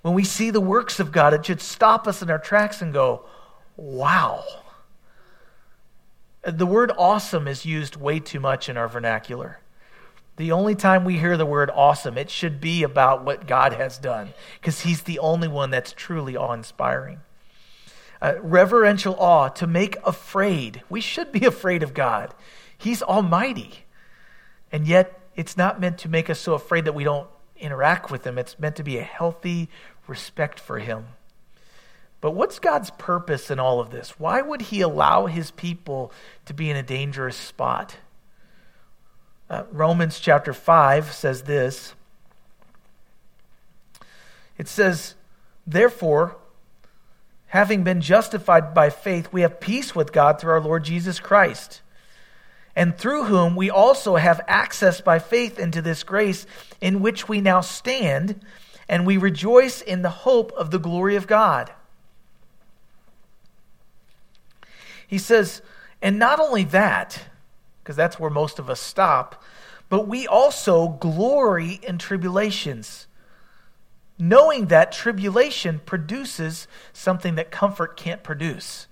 when 0.07 0.15
we 0.15 0.23
see 0.23 0.51
the 0.51 0.61
works 0.61 1.01
of 1.01 1.11
God, 1.11 1.33
it 1.33 1.45
should 1.45 1.59
stop 1.59 2.07
us 2.07 2.21
in 2.21 2.29
our 2.29 2.39
tracks 2.39 2.81
and 2.81 2.93
go, 2.93 3.25
wow. 3.75 4.41
The 6.43 6.65
word 6.65 6.93
awesome 6.97 7.45
is 7.45 7.65
used 7.65 7.97
way 7.97 8.21
too 8.21 8.39
much 8.39 8.69
in 8.69 8.77
our 8.77 8.87
vernacular. 8.87 9.59
The 10.37 10.53
only 10.53 10.75
time 10.75 11.03
we 11.03 11.17
hear 11.17 11.35
the 11.35 11.45
word 11.45 11.69
awesome, 11.73 12.17
it 12.17 12.29
should 12.29 12.61
be 12.61 12.83
about 12.83 13.25
what 13.25 13.47
God 13.47 13.73
has 13.73 13.97
done, 13.97 14.29
because 14.61 14.79
He's 14.79 15.01
the 15.01 15.19
only 15.19 15.49
one 15.49 15.71
that's 15.71 15.91
truly 15.91 16.37
awe 16.37 16.53
inspiring. 16.53 17.19
Uh, 18.21 18.35
reverential 18.39 19.17
awe, 19.19 19.49
to 19.49 19.67
make 19.67 19.97
afraid. 20.05 20.83
We 20.89 21.01
should 21.01 21.33
be 21.33 21.45
afraid 21.45 21.83
of 21.83 21.93
God. 21.93 22.33
He's 22.77 23.01
almighty. 23.01 23.83
And 24.71 24.87
yet, 24.87 25.19
it's 25.35 25.57
not 25.57 25.81
meant 25.81 25.97
to 25.97 26.07
make 26.07 26.29
us 26.29 26.39
so 26.39 26.53
afraid 26.53 26.85
that 26.85 26.95
we 26.95 27.03
don't 27.03 27.27
interact 27.59 28.11
with 28.11 28.25
Him. 28.25 28.37
It's 28.37 28.57
meant 28.59 28.75
to 28.77 28.83
be 28.83 28.97
a 28.97 29.03
healthy, 29.03 29.69
respect 30.07 30.59
for 30.59 30.79
him. 30.79 31.07
But 32.19 32.31
what's 32.31 32.59
God's 32.59 32.89
purpose 32.91 33.51
in 33.51 33.59
all 33.59 33.79
of 33.79 33.91
this? 33.91 34.19
Why 34.19 34.41
would 34.41 34.61
he 34.63 34.81
allow 34.81 35.27
his 35.27 35.51
people 35.51 36.11
to 36.45 36.53
be 36.53 36.69
in 36.69 36.75
a 36.75 36.83
dangerous 36.83 37.37
spot? 37.37 37.95
Uh, 39.49 39.63
Romans 39.71 40.19
chapter 40.19 40.51
5 40.51 41.13
says 41.13 41.43
this. 41.43 41.93
It 44.57 44.67
says, 44.67 45.13
Therefore, 45.65 46.37
having 47.47 47.83
been 47.83 48.01
justified 48.01 48.73
by 48.73 48.89
faith, 48.89 49.31
we 49.31 49.41
have 49.41 49.59
peace 49.59 49.95
with 49.95 50.11
God 50.11 50.39
through 50.39 50.53
our 50.53 50.61
Lord 50.61 50.83
Jesus 50.83 51.19
Christ, 51.19 51.81
and 52.75 52.97
through 52.97 53.25
whom 53.25 53.55
we 53.55 53.69
also 53.69 54.15
have 54.15 54.41
access 54.47 55.01
by 55.01 55.19
faith 55.19 55.59
into 55.59 55.81
this 55.81 56.03
grace 56.03 56.45
in 56.81 56.99
which 56.99 57.29
we 57.29 57.41
now 57.41 57.61
stand, 57.61 58.41
and 58.89 59.05
we 59.05 59.17
rejoice 59.17 59.81
in 59.81 60.01
the 60.01 60.09
hope 60.09 60.51
of 60.53 60.71
the 60.71 60.79
glory 60.79 61.15
of 61.15 61.27
God. 61.27 61.71
He 65.07 65.17
says, 65.17 65.61
and 66.01 66.19
not 66.19 66.39
only 66.39 66.63
that, 66.65 67.25
because 67.81 67.95
that's 67.95 68.19
where 68.19 68.29
most 68.29 68.59
of 68.59 68.69
us 68.69 68.79
stop, 68.79 69.41
but 69.89 70.07
we 70.07 70.27
also 70.27 70.89
glory 70.89 71.79
in 71.81 71.97
tribulations, 71.97 73.07
knowing 74.19 74.65
that 74.65 74.91
tribulation 74.91 75.79
produces 75.85 76.67
something 76.91 77.35
that 77.35 77.51
comfort 77.51 77.95
can't 77.95 78.23
produce. 78.23 78.87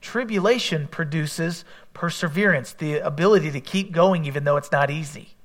Tribulation 0.00 0.88
produces 0.88 1.64
perseverance, 1.92 2.72
the 2.72 2.98
ability 2.98 3.50
to 3.52 3.60
keep 3.60 3.92
going 3.92 4.24
even 4.24 4.44
though 4.44 4.56
it's 4.56 4.72
not 4.72 4.90
easy. 4.90 5.36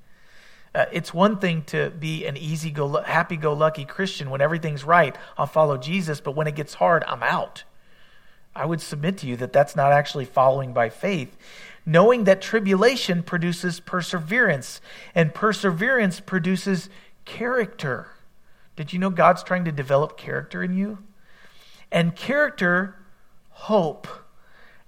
Uh, 0.76 0.86
it's 0.92 1.14
one 1.14 1.40
thing 1.40 1.64
to 1.64 1.90
be 1.90 2.26
an 2.26 2.36
easy 2.36 2.70
go 2.70 3.02
happy 3.02 3.38
go 3.38 3.54
lucky 3.54 3.86
Christian 3.86 4.30
when 4.30 4.42
everything's 4.42 4.84
right, 4.84 5.18
I'll 5.38 5.46
follow 5.48 5.78
Jesus, 5.78 6.20
but 6.20 6.36
when 6.36 6.48
it 6.48 6.56
gets 6.56 6.74
hard, 6.76 7.06
I'm 7.08 7.24
out. 7.24 7.64
I 8.54 8.66
would 8.66 8.82
submit 8.82 9.18
to 9.20 9.28
you 9.28 9.38
that 9.38 9.54
that's 9.54 9.76
not 9.76 9.94
actually 9.94 10.26
following 10.26 10.74
by 10.74 10.90
faith. 10.90 11.38
Knowing 11.86 12.26
that 12.26 12.42
tribulation 12.42 13.24
produces 13.24 13.80
perseverance, 13.80 14.82
and 15.14 15.34
perseverance 15.34 16.20
produces 16.20 16.90
character. 17.24 18.10
Did 18.76 18.92
you 18.92 19.00
know 19.00 19.10
God's 19.10 19.44
trying 19.44 19.64
to 19.66 19.72
develop 19.72 20.18
character 20.18 20.62
in 20.62 20.76
you? 20.76 20.98
And 21.92 22.16
character, 22.16 22.96
hope. 23.52 24.08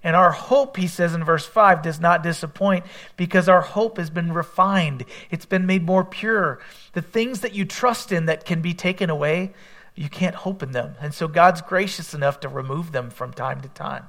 And 0.02 0.14
our 0.14 0.30
hope, 0.30 0.76
he 0.76 0.86
says 0.86 1.12
in 1.12 1.24
verse 1.24 1.44
5, 1.44 1.82
does 1.82 1.98
not 1.98 2.22
disappoint 2.22 2.84
because 3.16 3.48
our 3.48 3.60
hope 3.60 3.96
has 3.98 4.10
been 4.10 4.32
refined. 4.32 5.04
It's 5.30 5.46
been 5.46 5.66
made 5.66 5.84
more 5.84 6.04
pure. 6.04 6.60
The 6.92 7.02
things 7.02 7.40
that 7.40 7.54
you 7.54 7.64
trust 7.64 8.12
in 8.12 8.26
that 8.26 8.44
can 8.44 8.62
be 8.62 8.74
taken 8.74 9.10
away, 9.10 9.52
you 9.96 10.08
can't 10.08 10.36
hope 10.36 10.62
in 10.62 10.70
them. 10.70 10.94
And 11.00 11.12
so 11.12 11.26
God's 11.26 11.62
gracious 11.62 12.14
enough 12.14 12.38
to 12.40 12.48
remove 12.48 12.92
them 12.92 13.10
from 13.10 13.32
time 13.32 13.60
to 13.62 13.68
time. 13.68 14.04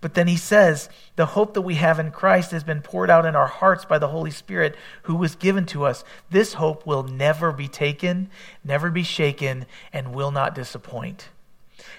But 0.00 0.14
then 0.14 0.26
he 0.26 0.36
says, 0.36 0.88
the 1.14 1.26
hope 1.26 1.54
that 1.54 1.62
we 1.62 1.76
have 1.76 2.00
in 2.00 2.10
Christ 2.10 2.50
has 2.50 2.64
been 2.64 2.82
poured 2.82 3.08
out 3.08 3.24
in 3.24 3.36
our 3.36 3.46
hearts 3.46 3.84
by 3.84 3.98
the 3.98 4.08
Holy 4.08 4.32
Spirit 4.32 4.76
who 5.02 5.14
was 5.14 5.36
given 5.36 5.64
to 5.66 5.84
us. 5.84 6.04
This 6.30 6.54
hope 6.54 6.84
will 6.86 7.04
never 7.04 7.52
be 7.52 7.68
taken, 7.68 8.28
never 8.64 8.90
be 8.90 9.04
shaken, 9.04 9.66
and 9.92 10.12
will 10.12 10.32
not 10.32 10.56
disappoint. 10.56 11.28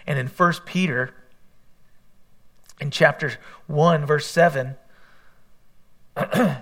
And 0.06 0.20
in 0.20 0.28
1 0.28 0.54
Peter, 0.66 1.14
in 2.84 2.92
chapter 2.92 3.34
1, 3.68 4.06
verse 4.06 4.28
7, 4.28 4.76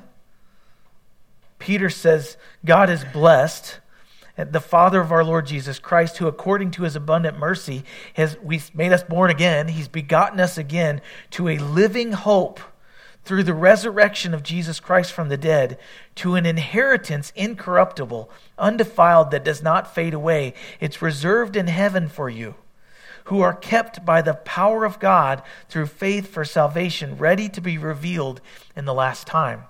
Peter 1.60 1.90
says, 1.90 2.38
God 2.64 2.92
is 2.92 3.04
blessed 3.06 3.80
the 4.38 4.62
Father 4.62 5.02
of 5.02 5.12
our 5.12 5.24
Lord 5.24 5.48
Jesus 5.48 5.80
Christ, 5.80 6.18
who 6.18 6.28
according 6.28 6.72
to 6.72 6.84
his 6.84 6.96
abundant 6.96 7.38
mercy 7.38 7.84
has 8.14 8.38
we 8.40 8.62
made 8.74 8.94
us 8.94 9.04
born 9.04 9.32
again, 9.32 9.68
he's 9.68 9.88
begotten 9.88 10.40
us 10.40 10.58
again 10.58 11.02
to 11.32 11.50
a 11.50 11.58
living 11.58 12.12
hope 12.14 12.60
through 13.24 13.44
the 13.44 13.54
resurrection 13.54 14.34
of 14.34 14.44
Jesus 14.44 14.80
Christ 14.80 15.12
from 15.12 15.30
the 15.30 15.38
dead, 15.38 15.78
to 16.16 16.36
an 16.36 16.46
inheritance 16.46 17.34
incorruptible, 17.36 18.32
undefiled, 18.58 19.32
that 19.32 19.44
does 19.44 19.62
not 19.62 19.94
fade 19.94 20.14
away. 20.14 20.54
It's 20.80 21.02
reserved 21.02 21.56
in 21.56 21.68
heaven 21.68 22.08
for 22.08 22.30
you, 22.30 22.56
who 23.26 23.42
are 23.42 23.54
kept 23.54 24.06
by 24.06 24.22
the 24.22 24.34
power 24.34 24.86
of 24.86 25.00
God 25.00 25.42
through 25.70 25.88
faith 25.88 26.28
for 26.28 26.46
salvation, 26.46 27.18
ready 27.18 27.50
to 27.50 27.62
be 27.62 27.78
revealed 27.78 28.42
in 28.76 28.86
the 28.86 28.94
last 28.94 29.28
time. 29.28 29.64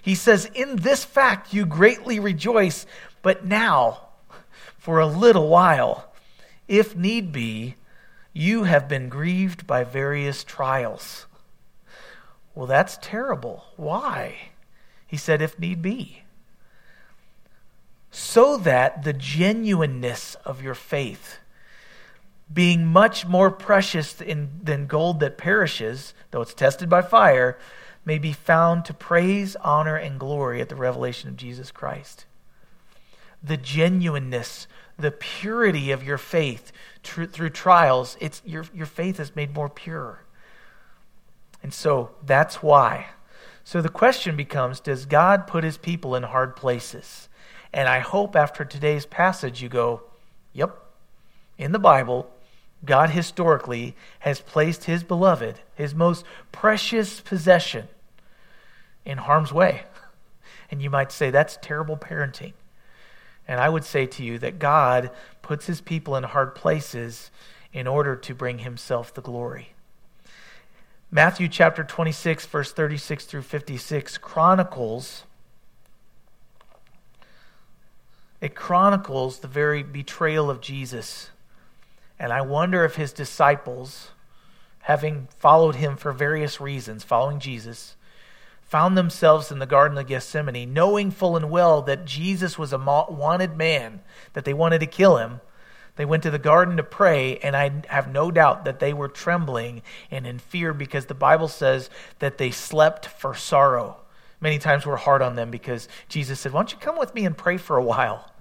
He 0.00 0.14
says, 0.14 0.50
In 0.54 0.76
this 0.76 1.04
fact 1.04 1.54
you 1.54 1.66
greatly 1.66 2.20
rejoice 2.20 2.86
but 3.22 3.44
now, 3.44 4.08
for 4.76 5.00
a 5.00 5.06
little 5.06 5.48
while, 5.48 6.12
if 6.68 6.94
need 6.94 7.32
be, 7.32 7.76
you 8.34 8.64
have 8.64 8.88
been 8.88 9.08
grieved 9.08 9.66
by 9.66 9.82
various 9.82 10.44
trials. 10.44 11.24
Well, 12.54 12.66
that's 12.66 12.98
terrible. 13.00 13.64
Why? 13.76 14.50
He 15.06 15.16
said, 15.16 15.40
if 15.40 15.58
need 15.58 15.80
be. 15.80 16.24
So 18.10 18.56
that 18.58 19.04
the 19.04 19.12
genuineness 19.12 20.36
of 20.44 20.62
your 20.62 20.74
faith, 20.74 21.38
being 22.52 22.86
much 22.86 23.26
more 23.26 23.50
precious 23.50 24.20
in, 24.20 24.50
than 24.62 24.86
gold 24.86 25.20
that 25.20 25.38
perishes, 25.38 26.14
though 26.30 26.42
it's 26.42 26.54
tested 26.54 26.88
by 26.88 27.02
fire, 27.02 27.58
may 28.04 28.18
be 28.18 28.32
found 28.32 28.84
to 28.84 28.94
praise, 28.94 29.56
honor, 29.56 29.96
and 29.96 30.20
glory 30.20 30.60
at 30.60 30.68
the 30.68 30.76
revelation 30.76 31.28
of 31.28 31.36
Jesus 31.36 31.70
Christ 31.70 32.26
the 33.44 33.56
genuineness, 33.56 34.66
the 34.98 35.10
purity 35.10 35.90
of 35.90 36.02
your 36.02 36.18
faith 36.18 36.72
tr- 37.02 37.24
through 37.24 37.50
trials, 37.50 38.16
it's, 38.20 38.40
your, 38.44 38.64
your 38.72 38.86
faith 38.86 39.20
is 39.20 39.36
made 39.36 39.54
more 39.54 39.68
pure. 39.68 40.22
And 41.62 41.72
so 41.72 42.12
that's 42.24 42.62
why. 42.62 43.08
So 43.62 43.80
the 43.82 43.88
question 43.88 44.36
becomes 44.36 44.80
Does 44.80 45.06
God 45.06 45.46
put 45.46 45.64
his 45.64 45.76
people 45.76 46.16
in 46.16 46.22
hard 46.24 46.56
places? 46.56 47.28
And 47.72 47.88
I 47.88 47.98
hope 47.98 48.34
after 48.34 48.64
today's 48.64 49.06
passage 49.06 49.62
you 49.62 49.68
go, 49.68 50.02
Yep. 50.52 50.78
In 51.56 51.72
the 51.72 51.78
Bible, 51.78 52.30
God 52.84 53.10
historically 53.10 53.94
has 54.20 54.40
placed 54.40 54.84
his 54.84 55.02
beloved, 55.02 55.60
his 55.74 55.94
most 55.94 56.24
precious 56.52 57.20
possession, 57.20 57.88
in 59.04 59.18
harm's 59.18 59.52
way. 59.52 59.82
And 60.70 60.82
you 60.82 60.90
might 60.90 61.12
say 61.12 61.30
that's 61.30 61.58
terrible 61.60 61.96
parenting. 61.96 62.54
And 63.46 63.60
I 63.60 63.68
would 63.68 63.84
say 63.84 64.06
to 64.06 64.24
you 64.24 64.38
that 64.38 64.58
God 64.58 65.10
puts 65.42 65.66
his 65.66 65.80
people 65.80 66.16
in 66.16 66.24
hard 66.24 66.54
places 66.54 67.30
in 67.72 67.86
order 67.86 68.16
to 68.16 68.34
bring 68.34 68.60
himself 68.60 69.12
the 69.12 69.20
glory. 69.20 69.74
Matthew 71.10 71.48
chapter 71.48 71.84
26, 71.84 72.46
verse 72.46 72.72
36 72.72 73.26
through 73.26 73.42
56 73.42 74.18
chronicles. 74.18 75.24
It 78.40 78.54
chronicles 78.54 79.38
the 79.38 79.48
very 79.48 79.82
betrayal 79.82 80.50
of 80.50 80.60
Jesus. 80.60 81.30
And 82.18 82.32
I 82.32 82.42
wonder 82.42 82.84
if 82.84 82.94
his 82.94 83.12
disciples, 83.12 84.10
having 84.82 85.28
followed 85.38 85.76
him 85.76 85.96
for 85.96 86.12
various 86.12 86.60
reasons, 86.60 87.04
following 87.04 87.40
Jesus, 87.40 87.96
found 88.62 88.96
themselves 88.96 89.50
in 89.50 89.58
the 89.58 89.66
Garden 89.66 89.98
of 89.98 90.06
Gethsemane, 90.06 90.72
knowing 90.72 91.10
full 91.10 91.36
and 91.36 91.50
well 91.50 91.82
that 91.82 92.04
Jesus 92.04 92.58
was 92.58 92.72
a 92.72 92.78
wanted 92.78 93.56
man, 93.56 94.00
that 94.32 94.44
they 94.44 94.54
wanted 94.54 94.80
to 94.80 94.86
kill 94.86 95.18
him. 95.18 95.40
They 95.96 96.04
went 96.04 96.24
to 96.24 96.30
the 96.30 96.40
garden 96.40 96.76
to 96.78 96.82
pray, 96.82 97.38
and 97.38 97.56
I 97.56 97.82
have 97.86 98.10
no 98.10 98.32
doubt 98.32 98.64
that 98.64 98.80
they 98.80 98.92
were 98.92 99.08
trembling 99.08 99.82
and 100.10 100.26
in 100.26 100.40
fear 100.40 100.74
because 100.74 101.06
the 101.06 101.14
Bible 101.14 101.46
says 101.46 101.88
that 102.18 102.38
they 102.38 102.50
slept 102.50 103.06
for 103.06 103.34
sorrow. 103.34 103.98
Many 104.40 104.58
times 104.58 104.84
we're 104.84 104.96
hard 104.96 105.22
on 105.22 105.36
them 105.36 105.50
because 105.50 105.88
Jesus 106.08 106.40
said, 106.40 106.52
Why 106.52 106.60
don't 106.60 106.72
you 106.72 106.78
come 106.78 106.98
with 106.98 107.14
me 107.14 107.24
and 107.24 107.36
pray 107.36 107.58
for 107.58 107.76
a 107.76 107.84
while? 107.84 108.33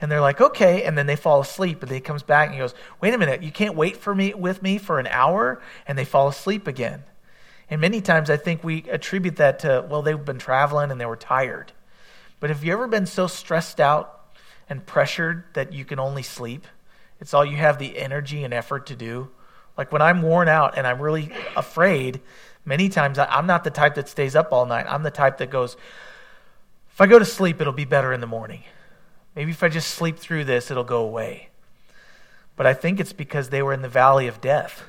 And 0.00 0.10
they're 0.10 0.20
like, 0.20 0.40
okay. 0.40 0.84
And 0.84 0.96
then 0.96 1.06
they 1.06 1.16
fall 1.16 1.40
asleep. 1.40 1.82
And 1.82 1.90
then 1.90 1.96
he 1.96 2.00
comes 2.00 2.22
back 2.22 2.48
and 2.48 2.54
he 2.54 2.60
goes, 2.60 2.74
wait 3.00 3.14
a 3.14 3.18
minute, 3.18 3.42
you 3.42 3.50
can't 3.50 3.74
wait 3.74 3.96
for 3.96 4.14
me 4.14 4.34
with 4.34 4.62
me 4.62 4.78
for 4.78 4.98
an 4.98 5.06
hour? 5.06 5.62
And 5.86 5.96
they 5.96 6.04
fall 6.04 6.28
asleep 6.28 6.66
again. 6.66 7.04
And 7.70 7.80
many 7.80 8.00
times 8.00 8.30
I 8.30 8.36
think 8.36 8.62
we 8.62 8.84
attribute 8.90 9.36
that 9.36 9.60
to, 9.60 9.86
well, 9.88 10.02
they've 10.02 10.22
been 10.22 10.38
traveling 10.38 10.90
and 10.90 11.00
they 11.00 11.06
were 11.06 11.16
tired. 11.16 11.72
But 12.38 12.50
have 12.50 12.62
you 12.62 12.72
ever 12.72 12.86
been 12.86 13.06
so 13.06 13.26
stressed 13.26 13.80
out 13.80 14.12
and 14.68 14.84
pressured 14.84 15.44
that 15.54 15.72
you 15.72 15.84
can 15.84 15.98
only 15.98 16.22
sleep? 16.22 16.66
It's 17.20 17.32
all 17.32 17.44
you 17.44 17.56
have 17.56 17.78
the 17.78 17.98
energy 17.98 18.44
and 18.44 18.52
effort 18.52 18.86
to 18.86 18.96
do. 18.96 19.30
Like 19.76 19.90
when 19.92 20.02
I'm 20.02 20.22
worn 20.22 20.48
out 20.48 20.76
and 20.76 20.86
I'm 20.86 21.00
really 21.00 21.30
afraid, 21.56 22.20
many 22.64 22.88
times 22.88 23.18
I'm 23.18 23.46
not 23.46 23.64
the 23.64 23.70
type 23.70 23.94
that 23.94 24.08
stays 24.08 24.36
up 24.36 24.52
all 24.52 24.66
night. 24.66 24.86
I'm 24.88 25.02
the 25.02 25.10
type 25.10 25.38
that 25.38 25.50
goes, 25.50 25.76
if 26.92 27.00
I 27.00 27.06
go 27.06 27.18
to 27.18 27.24
sleep, 27.24 27.60
it'll 27.60 27.72
be 27.72 27.84
better 27.84 28.12
in 28.12 28.20
the 28.20 28.26
morning. 28.26 28.62
Maybe 29.36 29.50
if 29.50 29.62
I 29.62 29.68
just 29.68 29.90
sleep 29.90 30.18
through 30.18 30.44
this, 30.44 30.70
it'll 30.70 30.82
go 30.82 31.02
away. 31.02 31.50
But 32.56 32.66
I 32.66 32.72
think 32.72 32.98
it's 32.98 33.12
because 33.12 33.50
they 33.50 33.62
were 33.62 33.74
in 33.74 33.82
the 33.82 33.88
valley 33.88 34.26
of 34.26 34.40
death. 34.40 34.84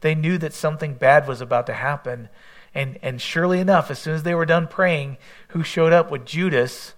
They 0.00 0.14
knew 0.14 0.38
that 0.38 0.54
something 0.54 0.94
bad 0.94 1.28
was 1.28 1.42
about 1.42 1.66
to 1.66 1.74
happen. 1.74 2.30
And, 2.74 2.98
and 3.02 3.20
surely 3.20 3.60
enough, 3.60 3.90
as 3.90 3.98
soon 3.98 4.14
as 4.14 4.22
they 4.22 4.34
were 4.34 4.46
done 4.46 4.66
praying, 4.66 5.18
who 5.48 5.62
showed 5.62 5.92
up 5.92 6.10
with 6.10 6.24
Judas 6.24 6.94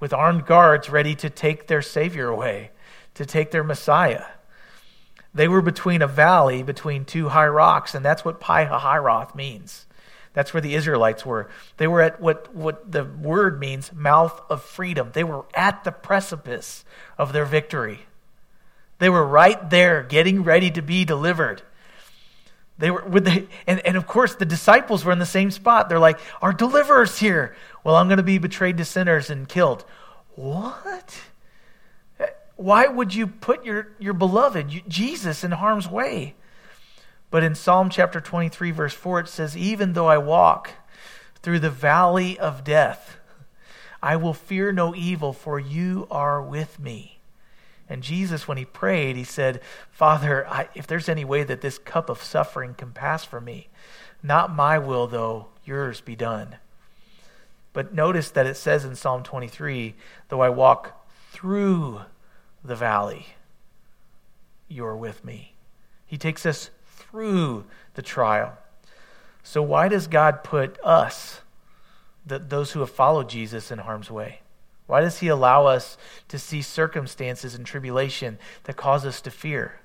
with 0.00 0.12
armed 0.12 0.46
guards 0.46 0.90
ready 0.90 1.14
to 1.14 1.30
take 1.30 1.66
their 1.66 1.82
Savior 1.82 2.28
away, 2.28 2.70
to 3.14 3.26
take 3.26 3.50
their 3.50 3.64
Messiah? 3.64 4.24
They 5.34 5.48
were 5.48 5.62
between 5.62 6.00
a 6.00 6.06
valley, 6.06 6.62
between 6.62 7.04
two 7.04 7.28
high 7.28 7.48
rocks, 7.48 7.94
and 7.94 8.02
that's 8.02 8.24
what 8.24 8.40
Pi 8.40 8.64
Hahiroth 8.64 9.34
means. 9.34 9.85
That's 10.36 10.52
where 10.52 10.60
the 10.60 10.74
Israelites 10.74 11.24
were. 11.24 11.48
They 11.78 11.86
were 11.86 12.02
at 12.02 12.20
what, 12.20 12.54
what 12.54 12.92
the 12.92 13.04
word 13.04 13.58
means, 13.58 13.90
mouth 13.94 14.38
of 14.50 14.60
freedom. 14.62 15.08
They 15.14 15.24
were 15.24 15.46
at 15.54 15.82
the 15.82 15.90
precipice 15.90 16.84
of 17.16 17.32
their 17.32 17.46
victory. 17.46 18.00
They 18.98 19.08
were 19.08 19.26
right 19.26 19.70
there 19.70 20.02
getting 20.02 20.44
ready 20.44 20.70
to 20.72 20.82
be 20.82 21.06
delivered. 21.06 21.62
They 22.76 22.90
were 22.90 23.02
with 23.04 23.24
the, 23.24 23.46
and, 23.66 23.80
and 23.86 23.96
of 23.96 24.06
course 24.06 24.34
the 24.34 24.44
disciples 24.44 25.06
were 25.06 25.12
in 25.12 25.18
the 25.18 25.24
same 25.24 25.50
spot. 25.50 25.88
They're 25.88 25.98
like, 25.98 26.20
Our 26.42 26.52
deliverer's 26.52 27.18
here. 27.18 27.56
Well, 27.82 27.96
I'm 27.96 28.08
going 28.08 28.18
to 28.18 28.22
be 28.22 28.36
betrayed 28.36 28.76
to 28.76 28.84
sinners 28.84 29.30
and 29.30 29.48
killed. 29.48 29.86
What? 30.34 31.18
Why 32.56 32.88
would 32.88 33.14
you 33.14 33.26
put 33.26 33.64
your, 33.64 33.88
your 33.98 34.12
beloved, 34.12 34.82
Jesus, 34.86 35.44
in 35.44 35.52
harm's 35.52 35.88
way? 35.88 36.34
But 37.30 37.42
in 37.42 37.54
Psalm 37.54 37.90
chapter 37.90 38.20
23, 38.20 38.70
verse 38.70 38.94
4, 38.94 39.20
it 39.20 39.28
says, 39.28 39.56
Even 39.56 39.92
though 39.92 40.06
I 40.06 40.18
walk 40.18 40.72
through 41.42 41.58
the 41.58 41.70
valley 41.70 42.38
of 42.38 42.64
death, 42.64 43.16
I 44.02 44.16
will 44.16 44.34
fear 44.34 44.72
no 44.72 44.94
evil, 44.94 45.32
for 45.32 45.58
you 45.58 46.06
are 46.10 46.40
with 46.42 46.78
me. 46.78 47.18
And 47.88 48.02
Jesus, 48.02 48.48
when 48.48 48.58
he 48.58 48.64
prayed, 48.64 49.16
he 49.16 49.24
said, 49.24 49.60
Father, 49.90 50.46
I, 50.48 50.68
if 50.74 50.86
there's 50.86 51.08
any 51.08 51.24
way 51.24 51.44
that 51.44 51.60
this 51.60 51.78
cup 51.78 52.08
of 52.08 52.22
suffering 52.22 52.74
can 52.74 52.92
pass 52.92 53.24
from 53.24 53.44
me, 53.44 53.68
not 54.22 54.54
my 54.54 54.78
will, 54.78 55.06
though, 55.06 55.46
yours 55.64 56.00
be 56.00 56.16
done. 56.16 56.56
But 57.72 57.94
notice 57.94 58.30
that 58.30 58.46
it 58.46 58.56
says 58.56 58.84
in 58.84 58.96
Psalm 58.96 59.22
23, 59.22 59.94
though 60.28 60.40
I 60.40 60.48
walk 60.48 61.06
through 61.30 62.02
the 62.64 62.74
valley, 62.74 63.26
you 64.68 64.84
are 64.84 64.96
with 64.96 65.24
me. 65.24 65.54
He 66.06 66.18
takes 66.18 66.46
us 66.46 66.70
through 67.16 67.64
the 67.94 68.02
trial. 68.02 68.58
So, 69.42 69.62
why 69.62 69.88
does 69.88 70.06
God 70.06 70.44
put 70.44 70.78
us, 70.84 71.40
the, 72.26 72.38
those 72.38 72.72
who 72.72 72.80
have 72.80 72.90
followed 72.90 73.30
Jesus, 73.30 73.70
in 73.70 73.78
harm's 73.78 74.10
way? 74.10 74.40
Why 74.86 75.00
does 75.00 75.20
he 75.20 75.28
allow 75.28 75.64
us 75.64 75.96
to 76.28 76.38
see 76.38 76.60
circumstances 76.60 77.54
and 77.54 77.64
tribulation 77.64 78.38
that 78.64 78.76
cause 78.76 79.06
us 79.06 79.22
to 79.22 79.30
fear? 79.30 79.80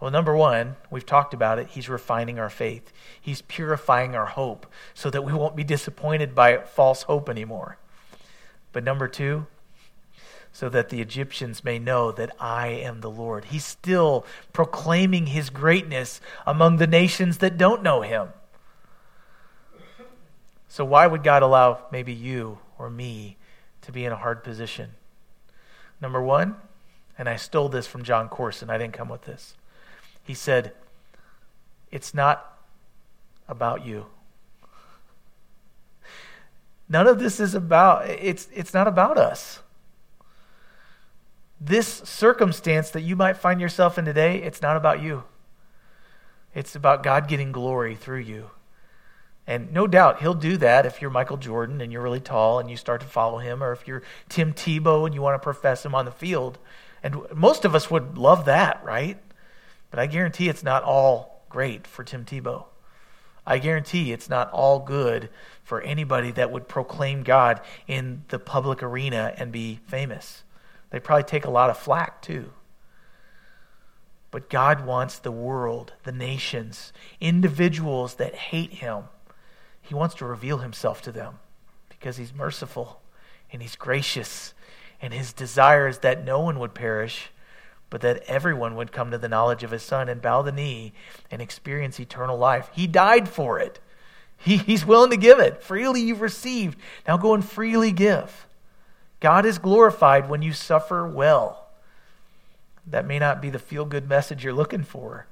Well, 0.00 0.10
number 0.10 0.34
one, 0.34 0.74
we've 0.90 1.06
talked 1.06 1.32
about 1.32 1.60
it. 1.60 1.68
He's 1.68 1.88
refining 1.88 2.40
our 2.40 2.50
faith. 2.50 2.92
He's 3.20 3.42
purifying 3.42 4.16
our 4.16 4.26
hope 4.26 4.66
so 4.94 5.10
that 5.10 5.22
we 5.22 5.32
won't 5.32 5.54
be 5.54 5.62
disappointed 5.62 6.34
by 6.34 6.58
false 6.58 7.04
hope 7.04 7.28
anymore. 7.28 7.78
But 8.72 8.82
number 8.82 9.06
two, 9.06 9.46
so 10.52 10.68
that 10.68 10.90
the 10.90 11.00
Egyptians 11.00 11.64
may 11.64 11.78
know 11.78 12.12
that 12.12 12.30
I 12.38 12.68
am 12.68 13.00
the 13.00 13.10
Lord. 13.10 13.46
He's 13.46 13.64
still 13.64 14.26
proclaiming 14.52 15.26
his 15.26 15.50
greatness 15.50 16.20
among 16.46 16.76
the 16.76 16.86
nations 16.86 17.38
that 17.38 17.56
don't 17.56 17.82
know 17.82 18.02
him. 18.02 18.28
So, 20.68 20.84
why 20.84 21.06
would 21.06 21.22
God 21.22 21.42
allow 21.42 21.84
maybe 21.90 22.12
you 22.14 22.58
or 22.78 22.88
me 22.88 23.36
to 23.82 23.92
be 23.92 24.04
in 24.04 24.12
a 24.12 24.16
hard 24.16 24.42
position. 24.42 24.90
Number 26.00 26.22
one, 26.22 26.56
and 27.18 27.28
I 27.28 27.36
stole 27.36 27.68
this 27.68 27.86
from 27.86 28.02
Jon 28.02 28.28
Courson, 28.28 28.70
I 28.70 28.78
didn't 28.78 28.94
come 28.94 29.08
with 29.08 29.22
this. 29.22 29.54
He 30.24 30.34
said, 30.34 30.72
It's 31.90 32.14
not 32.14 32.58
about 33.48 33.84
you. 33.84 34.06
None 36.88 37.06
of 37.06 37.18
this 37.18 37.40
is 37.40 37.54
about, 37.54 38.08
it's, 38.08 38.48
it's 38.54 38.74
not 38.74 38.88
about 38.88 39.18
us. 39.18 39.60
This 41.64 41.86
circumstance 42.04 42.90
that 42.90 43.02
you 43.02 43.14
might 43.14 43.36
find 43.36 43.60
yourself 43.60 43.96
in 43.96 44.04
today, 44.04 44.42
it's 44.42 44.60
not 44.60 44.76
about 44.76 45.00
you. 45.00 45.22
It's 46.56 46.74
about 46.74 47.04
God 47.04 47.28
getting 47.28 47.52
glory 47.52 47.94
through 47.94 48.20
you. 48.20 48.50
And 49.46 49.72
no 49.72 49.86
doubt 49.86 50.20
he'll 50.20 50.34
do 50.34 50.56
that 50.56 50.86
if 50.86 51.00
you're 51.00 51.10
Michael 51.10 51.36
Jordan 51.36 51.80
and 51.80 51.92
you're 51.92 52.02
really 52.02 52.20
tall 52.20 52.58
and 52.58 52.68
you 52.68 52.76
start 52.76 53.00
to 53.02 53.06
follow 53.06 53.38
him, 53.38 53.62
or 53.62 53.72
if 53.72 53.86
you're 53.86 54.02
Tim 54.28 54.52
Tebow 54.52 55.06
and 55.06 55.14
you 55.14 55.22
want 55.22 55.40
to 55.40 55.44
profess 55.44 55.84
him 55.84 55.94
on 55.94 56.04
the 56.04 56.10
field. 56.10 56.58
And 57.00 57.22
most 57.32 57.64
of 57.64 57.76
us 57.76 57.88
would 57.88 58.18
love 58.18 58.44
that, 58.46 58.82
right? 58.84 59.18
But 59.90 60.00
I 60.00 60.06
guarantee 60.06 60.48
it's 60.48 60.64
not 60.64 60.82
all 60.82 61.44
great 61.48 61.86
for 61.86 62.02
Tim 62.02 62.24
Tebow. 62.24 62.64
I 63.46 63.58
guarantee 63.58 64.12
it's 64.12 64.28
not 64.28 64.50
all 64.50 64.80
good 64.80 65.28
for 65.62 65.80
anybody 65.80 66.32
that 66.32 66.50
would 66.50 66.66
proclaim 66.66 67.22
God 67.22 67.60
in 67.86 68.24
the 68.28 68.38
public 68.40 68.82
arena 68.82 69.32
and 69.36 69.52
be 69.52 69.78
famous. 69.86 70.42
They 70.92 71.00
probably 71.00 71.24
take 71.24 71.44
a 71.44 71.50
lot 71.50 71.70
of 71.70 71.78
flack 71.78 72.22
too. 72.22 72.52
But 74.30 74.48
God 74.48 74.86
wants 74.86 75.18
the 75.18 75.32
world, 75.32 75.92
the 76.04 76.12
nations, 76.12 76.92
individuals 77.20 78.14
that 78.14 78.34
hate 78.34 78.74
him 78.74 79.04
he 79.82 79.94
wants 79.94 80.14
to 80.16 80.24
reveal 80.24 80.58
himself 80.58 81.02
to 81.02 81.12
them 81.12 81.40
because 81.88 82.16
he's 82.16 82.32
merciful 82.32 83.00
and 83.52 83.60
he's 83.60 83.76
gracious. 83.76 84.54
And 85.00 85.12
his 85.12 85.32
desire 85.32 85.88
is 85.88 85.98
that 85.98 86.24
no 86.24 86.40
one 86.40 86.60
would 86.60 86.72
perish, 86.72 87.30
but 87.90 88.00
that 88.02 88.22
everyone 88.28 88.76
would 88.76 88.92
come 88.92 89.10
to 89.10 89.18
the 89.18 89.28
knowledge 89.28 89.64
of 89.64 89.72
his 89.72 89.82
son 89.82 90.08
and 90.08 90.22
bow 90.22 90.42
the 90.42 90.52
knee 90.52 90.92
and 91.30 91.42
experience 91.42 91.98
eternal 91.98 92.38
life. 92.38 92.70
He 92.72 92.86
died 92.86 93.28
for 93.28 93.58
it. 93.58 93.80
He, 94.36 94.56
he's 94.56 94.86
willing 94.86 95.10
to 95.10 95.16
give 95.16 95.40
it. 95.40 95.62
Freely 95.62 96.00
you've 96.00 96.20
received. 96.20 96.78
Now 97.06 97.16
go 97.16 97.34
and 97.34 97.44
freely 97.44 97.92
give. 97.92 98.46
God 99.22 99.46
is 99.46 99.58
glorified 99.58 100.28
when 100.28 100.42
you 100.42 100.52
suffer 100.52 101.06
well. 101.06 101.68
That 102.84 103.06
may 103.06 103.20
not 103.20 103.40
be 103.40 103.50
the 103.50 103.60
feel 103.60 103.84
good 103.84 104.08
message 104.08 104.42
you're 104.42 104.52
looking 104.52 104.82
for, 104.82 105.28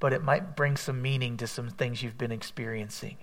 but 0.00 0.12
it 0.12 0.24
might 0.24 0.56
bring 0.56 0.76
some 0.76 1.00
meaning 1.00 1.36
to 1.36 1.46
some 1.46 1.70
things 1.70 2.02
you've 2.02 2.18
been 2.18 2.32
experiencing. 2.32 3.18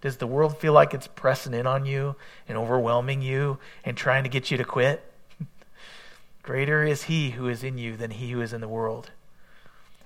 Does 0.00 0.16
the 0.16 0.26
world 0.26 0.56
feel 0.56 0.72
like 0.72 0.94
it's 0.94 1.08
pressing 1.08 1.52
in 1.52 1.66
on 1.66 1.84
you 1.84 2.16
and 2.48 2.56
overwhelming 2.56 3.20
you 3.20 3.58
and 3.84 3.98
trying 3.98 4.22
to 4.22 4.30
get 4.30 4.50
you 4.50 4.56
to 4.56 4.64
quit? 4.64 5.04
Greater 6.42 6.82
is 6.82 7.02
he 7.02 7.32
who 7.32 7.48
is 7.48 7.62
in 7.62 7.76
you 7.76 7.98
than 7.98 8.12
he 8.12 8.30
who 8.30 8.40
is 8.40 8.54
in 8.54 8.62
the 8.62 8.66
world. 8.66 9.10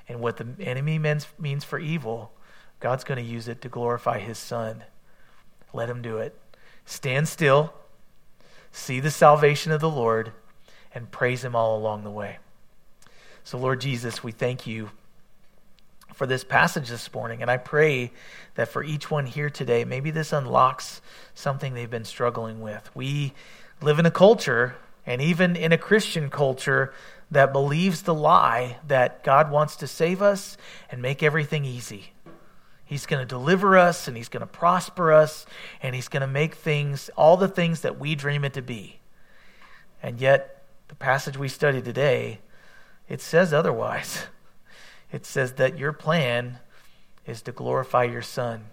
And 0.09 0.19
what 0.19 0.39
the 0.39 0.49
enemy 0.59 0.99
means 0.99 1.63
for 1.63 1.79
evil, 1.79 2.33
God's 2.81 3.05
going 3.05 3.25
to 3.25 3.31
use 3.33 3.47
it 3.47 3.61
to 3.61 3.69
glorify 3.69 4.19
his 4.19 4.39
son. 4.39 4.83
Let 5.73 5.89
him 5.89 6.03
do 6.03 6.19
it. 6.19 6.37
Stand 6.85 7.29
still, 7.29 7.73
see 8.73 8.99
the 8.99 9.11
salvation 9.11 9.71
of 9.71 9.81
the 9.81 9.91
Lord, 9.91 10.33
and 10.95 11.11
praise 11.11 11.45
him 11.45 11.55
all 11.55 11.79
along 11.79 12.05
the 12.05 12.11
way. 12.11 12.39
So, 13.45 13.59
Lord 13.59 13.81
Jesus, 13.81 14.23
we 14.23 14.33
thank 14.33 14.67
you 14.67 14.91
for 16.15 16.27
this 16.27 16.45
passage 16.45 16.89
this 16.89 17.13
morning. 17.13 17.43
And 17.43 17.51
I 17.51 17.57
pray 17.57 18.13
that 18.55 18.69
for 18.69 18.85
each 18.85 19.11
one 19.11 19.27
here 19.27 19.51
today, 19.51 19.85
maybe 19.85 20.11
this 20.11 20.33
unlocks 20.33 21.01
something 21.35 21.75
they've 21.75 21.91
been 21.91 22.05
struggling 22.05 22.61
with. 22.61 22.91
We 22.95 23.33
live 23.81 23.99
in 23.99 24.07
a 24.07 24.11
culture, 24.11 24.77
and 25.07 25.21
even 25.21 25.57
in 25.57 25.73
a 25.73 25.79
Christian 25.79 26.31
culture, 26.31 26.93
that 27.31 27.53
believes 27.53 28.03
the 28.03 28.15
lie 28.15 28.77
that 28.87 29.25
God 29.25 29.51
wants 29.51 29.77
to 29.77 29.87
save 29.87 30.21
us 30.21 30.57
and 30.91 31.01
make 31.01 31.23
everything 31.23 31.65
easy. 31.65 32.13
He's 32.93 33.07
going 33.07 33.23
to 33.23 33.27
deliver 33.27 33.79
us 33.79 34.07
and 34.07 34.19
he's 34.19 34.29
going 34.29 34.43
to 34.43 34.47
prosper 34.47 35.15
us 35.15 35.47
and 35.81 35.95
he's 35.95 36.09
going 36.09 36.21
to 36.21 36.27
make 36.27 36.57
things, 36.57 37.09
all 37.17 37.39
the 37.39 37.49
things 37.49 37.81
that 37.81 37.99
we 37.99 38.15
dream 38.15 38.45
it 38.45 38.53
to 38.53 38.61
be. 38.61 39.01
And 40.03 40.21
yet, 40.21 40.63
the 40.89 40.95
passage 40.95 41.39
we 41.39 41.49
study 41.49 41.81
today, 41.81 42.41
it 43.09 43.23
says 43.23 43.55
otherwise. 43.55 44.27
it 45.11 45.25
says 45.25 45.55
that 45.55 45.79
your 45.79 45.95
plan 45.95 46.59
is 47.27 47.41
to 47.43 47.53
glorify 47.53 48.05
your 48.05 48.21
Son. 48.21 48.67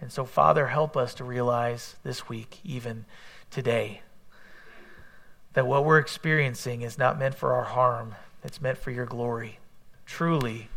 And 0.00 0.10
so, 0.10 0.24
Father, 0.24 0.66
help 0.66 0.96
us 0.96 1.14
to 1.14 1.24
realize 1.24 1.94
this 2.02 2.28
week, 2.28 2.58
even 2.64 3.04
today, 3.52 4.02
that 5.52 5.68
what 5.68 5.84
we're 5.84 5.98
experiencing 5.98 6.82
is 6.82 6.98
not 6.98 7.20
meant 7.20 7.36
for 7.36 7.52
our 7.52 7.66
harm, 7.66 8.16
it's 8.42 8.60
meant 8.60 8.78
for 8.78 8.90
your 8.90 9.06
glory. 9.06 9.60
Truly, 10.06 10.70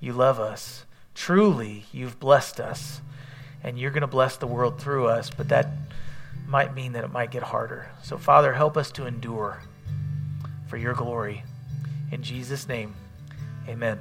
you 0.00 0.12
love 0.12 0.38
us. 0.38 0.84
Truly, 1.14 1.84
you've 1.92 2.20
blessed 2.20 2.60
us. 2.60 3.00
And 3.62 3.78
you're 3.78 3.90
going 3.90 4.02
to 4.02 4.06
bless 4.06 4.36
the 4.36 4.46
world 4.46 4.80
through 4.80 5.08
us, 5.08 5.30
but 5.30 5.48
that 5.48 5.68
might 6.46 6.74
mean 6.74 6.92
that 6.92 7.04
it 7.04 7.12
might 7.12 7.30
get 7.30 7.42
harder. 7.42 7.90
So, 8.02 8.16
Father, 8.16 8.52
help 8.54 8.76
us 8.76 8.92
to 8.92 9.06
endure 9.06 9.60
for 10.68 10.76
your 10.76 10.94
glory. 10.94 11.42
In 12.12 12.22
Jesus' 12.22 12.68
name, 12.68 12.94
amen. 13.68 13.98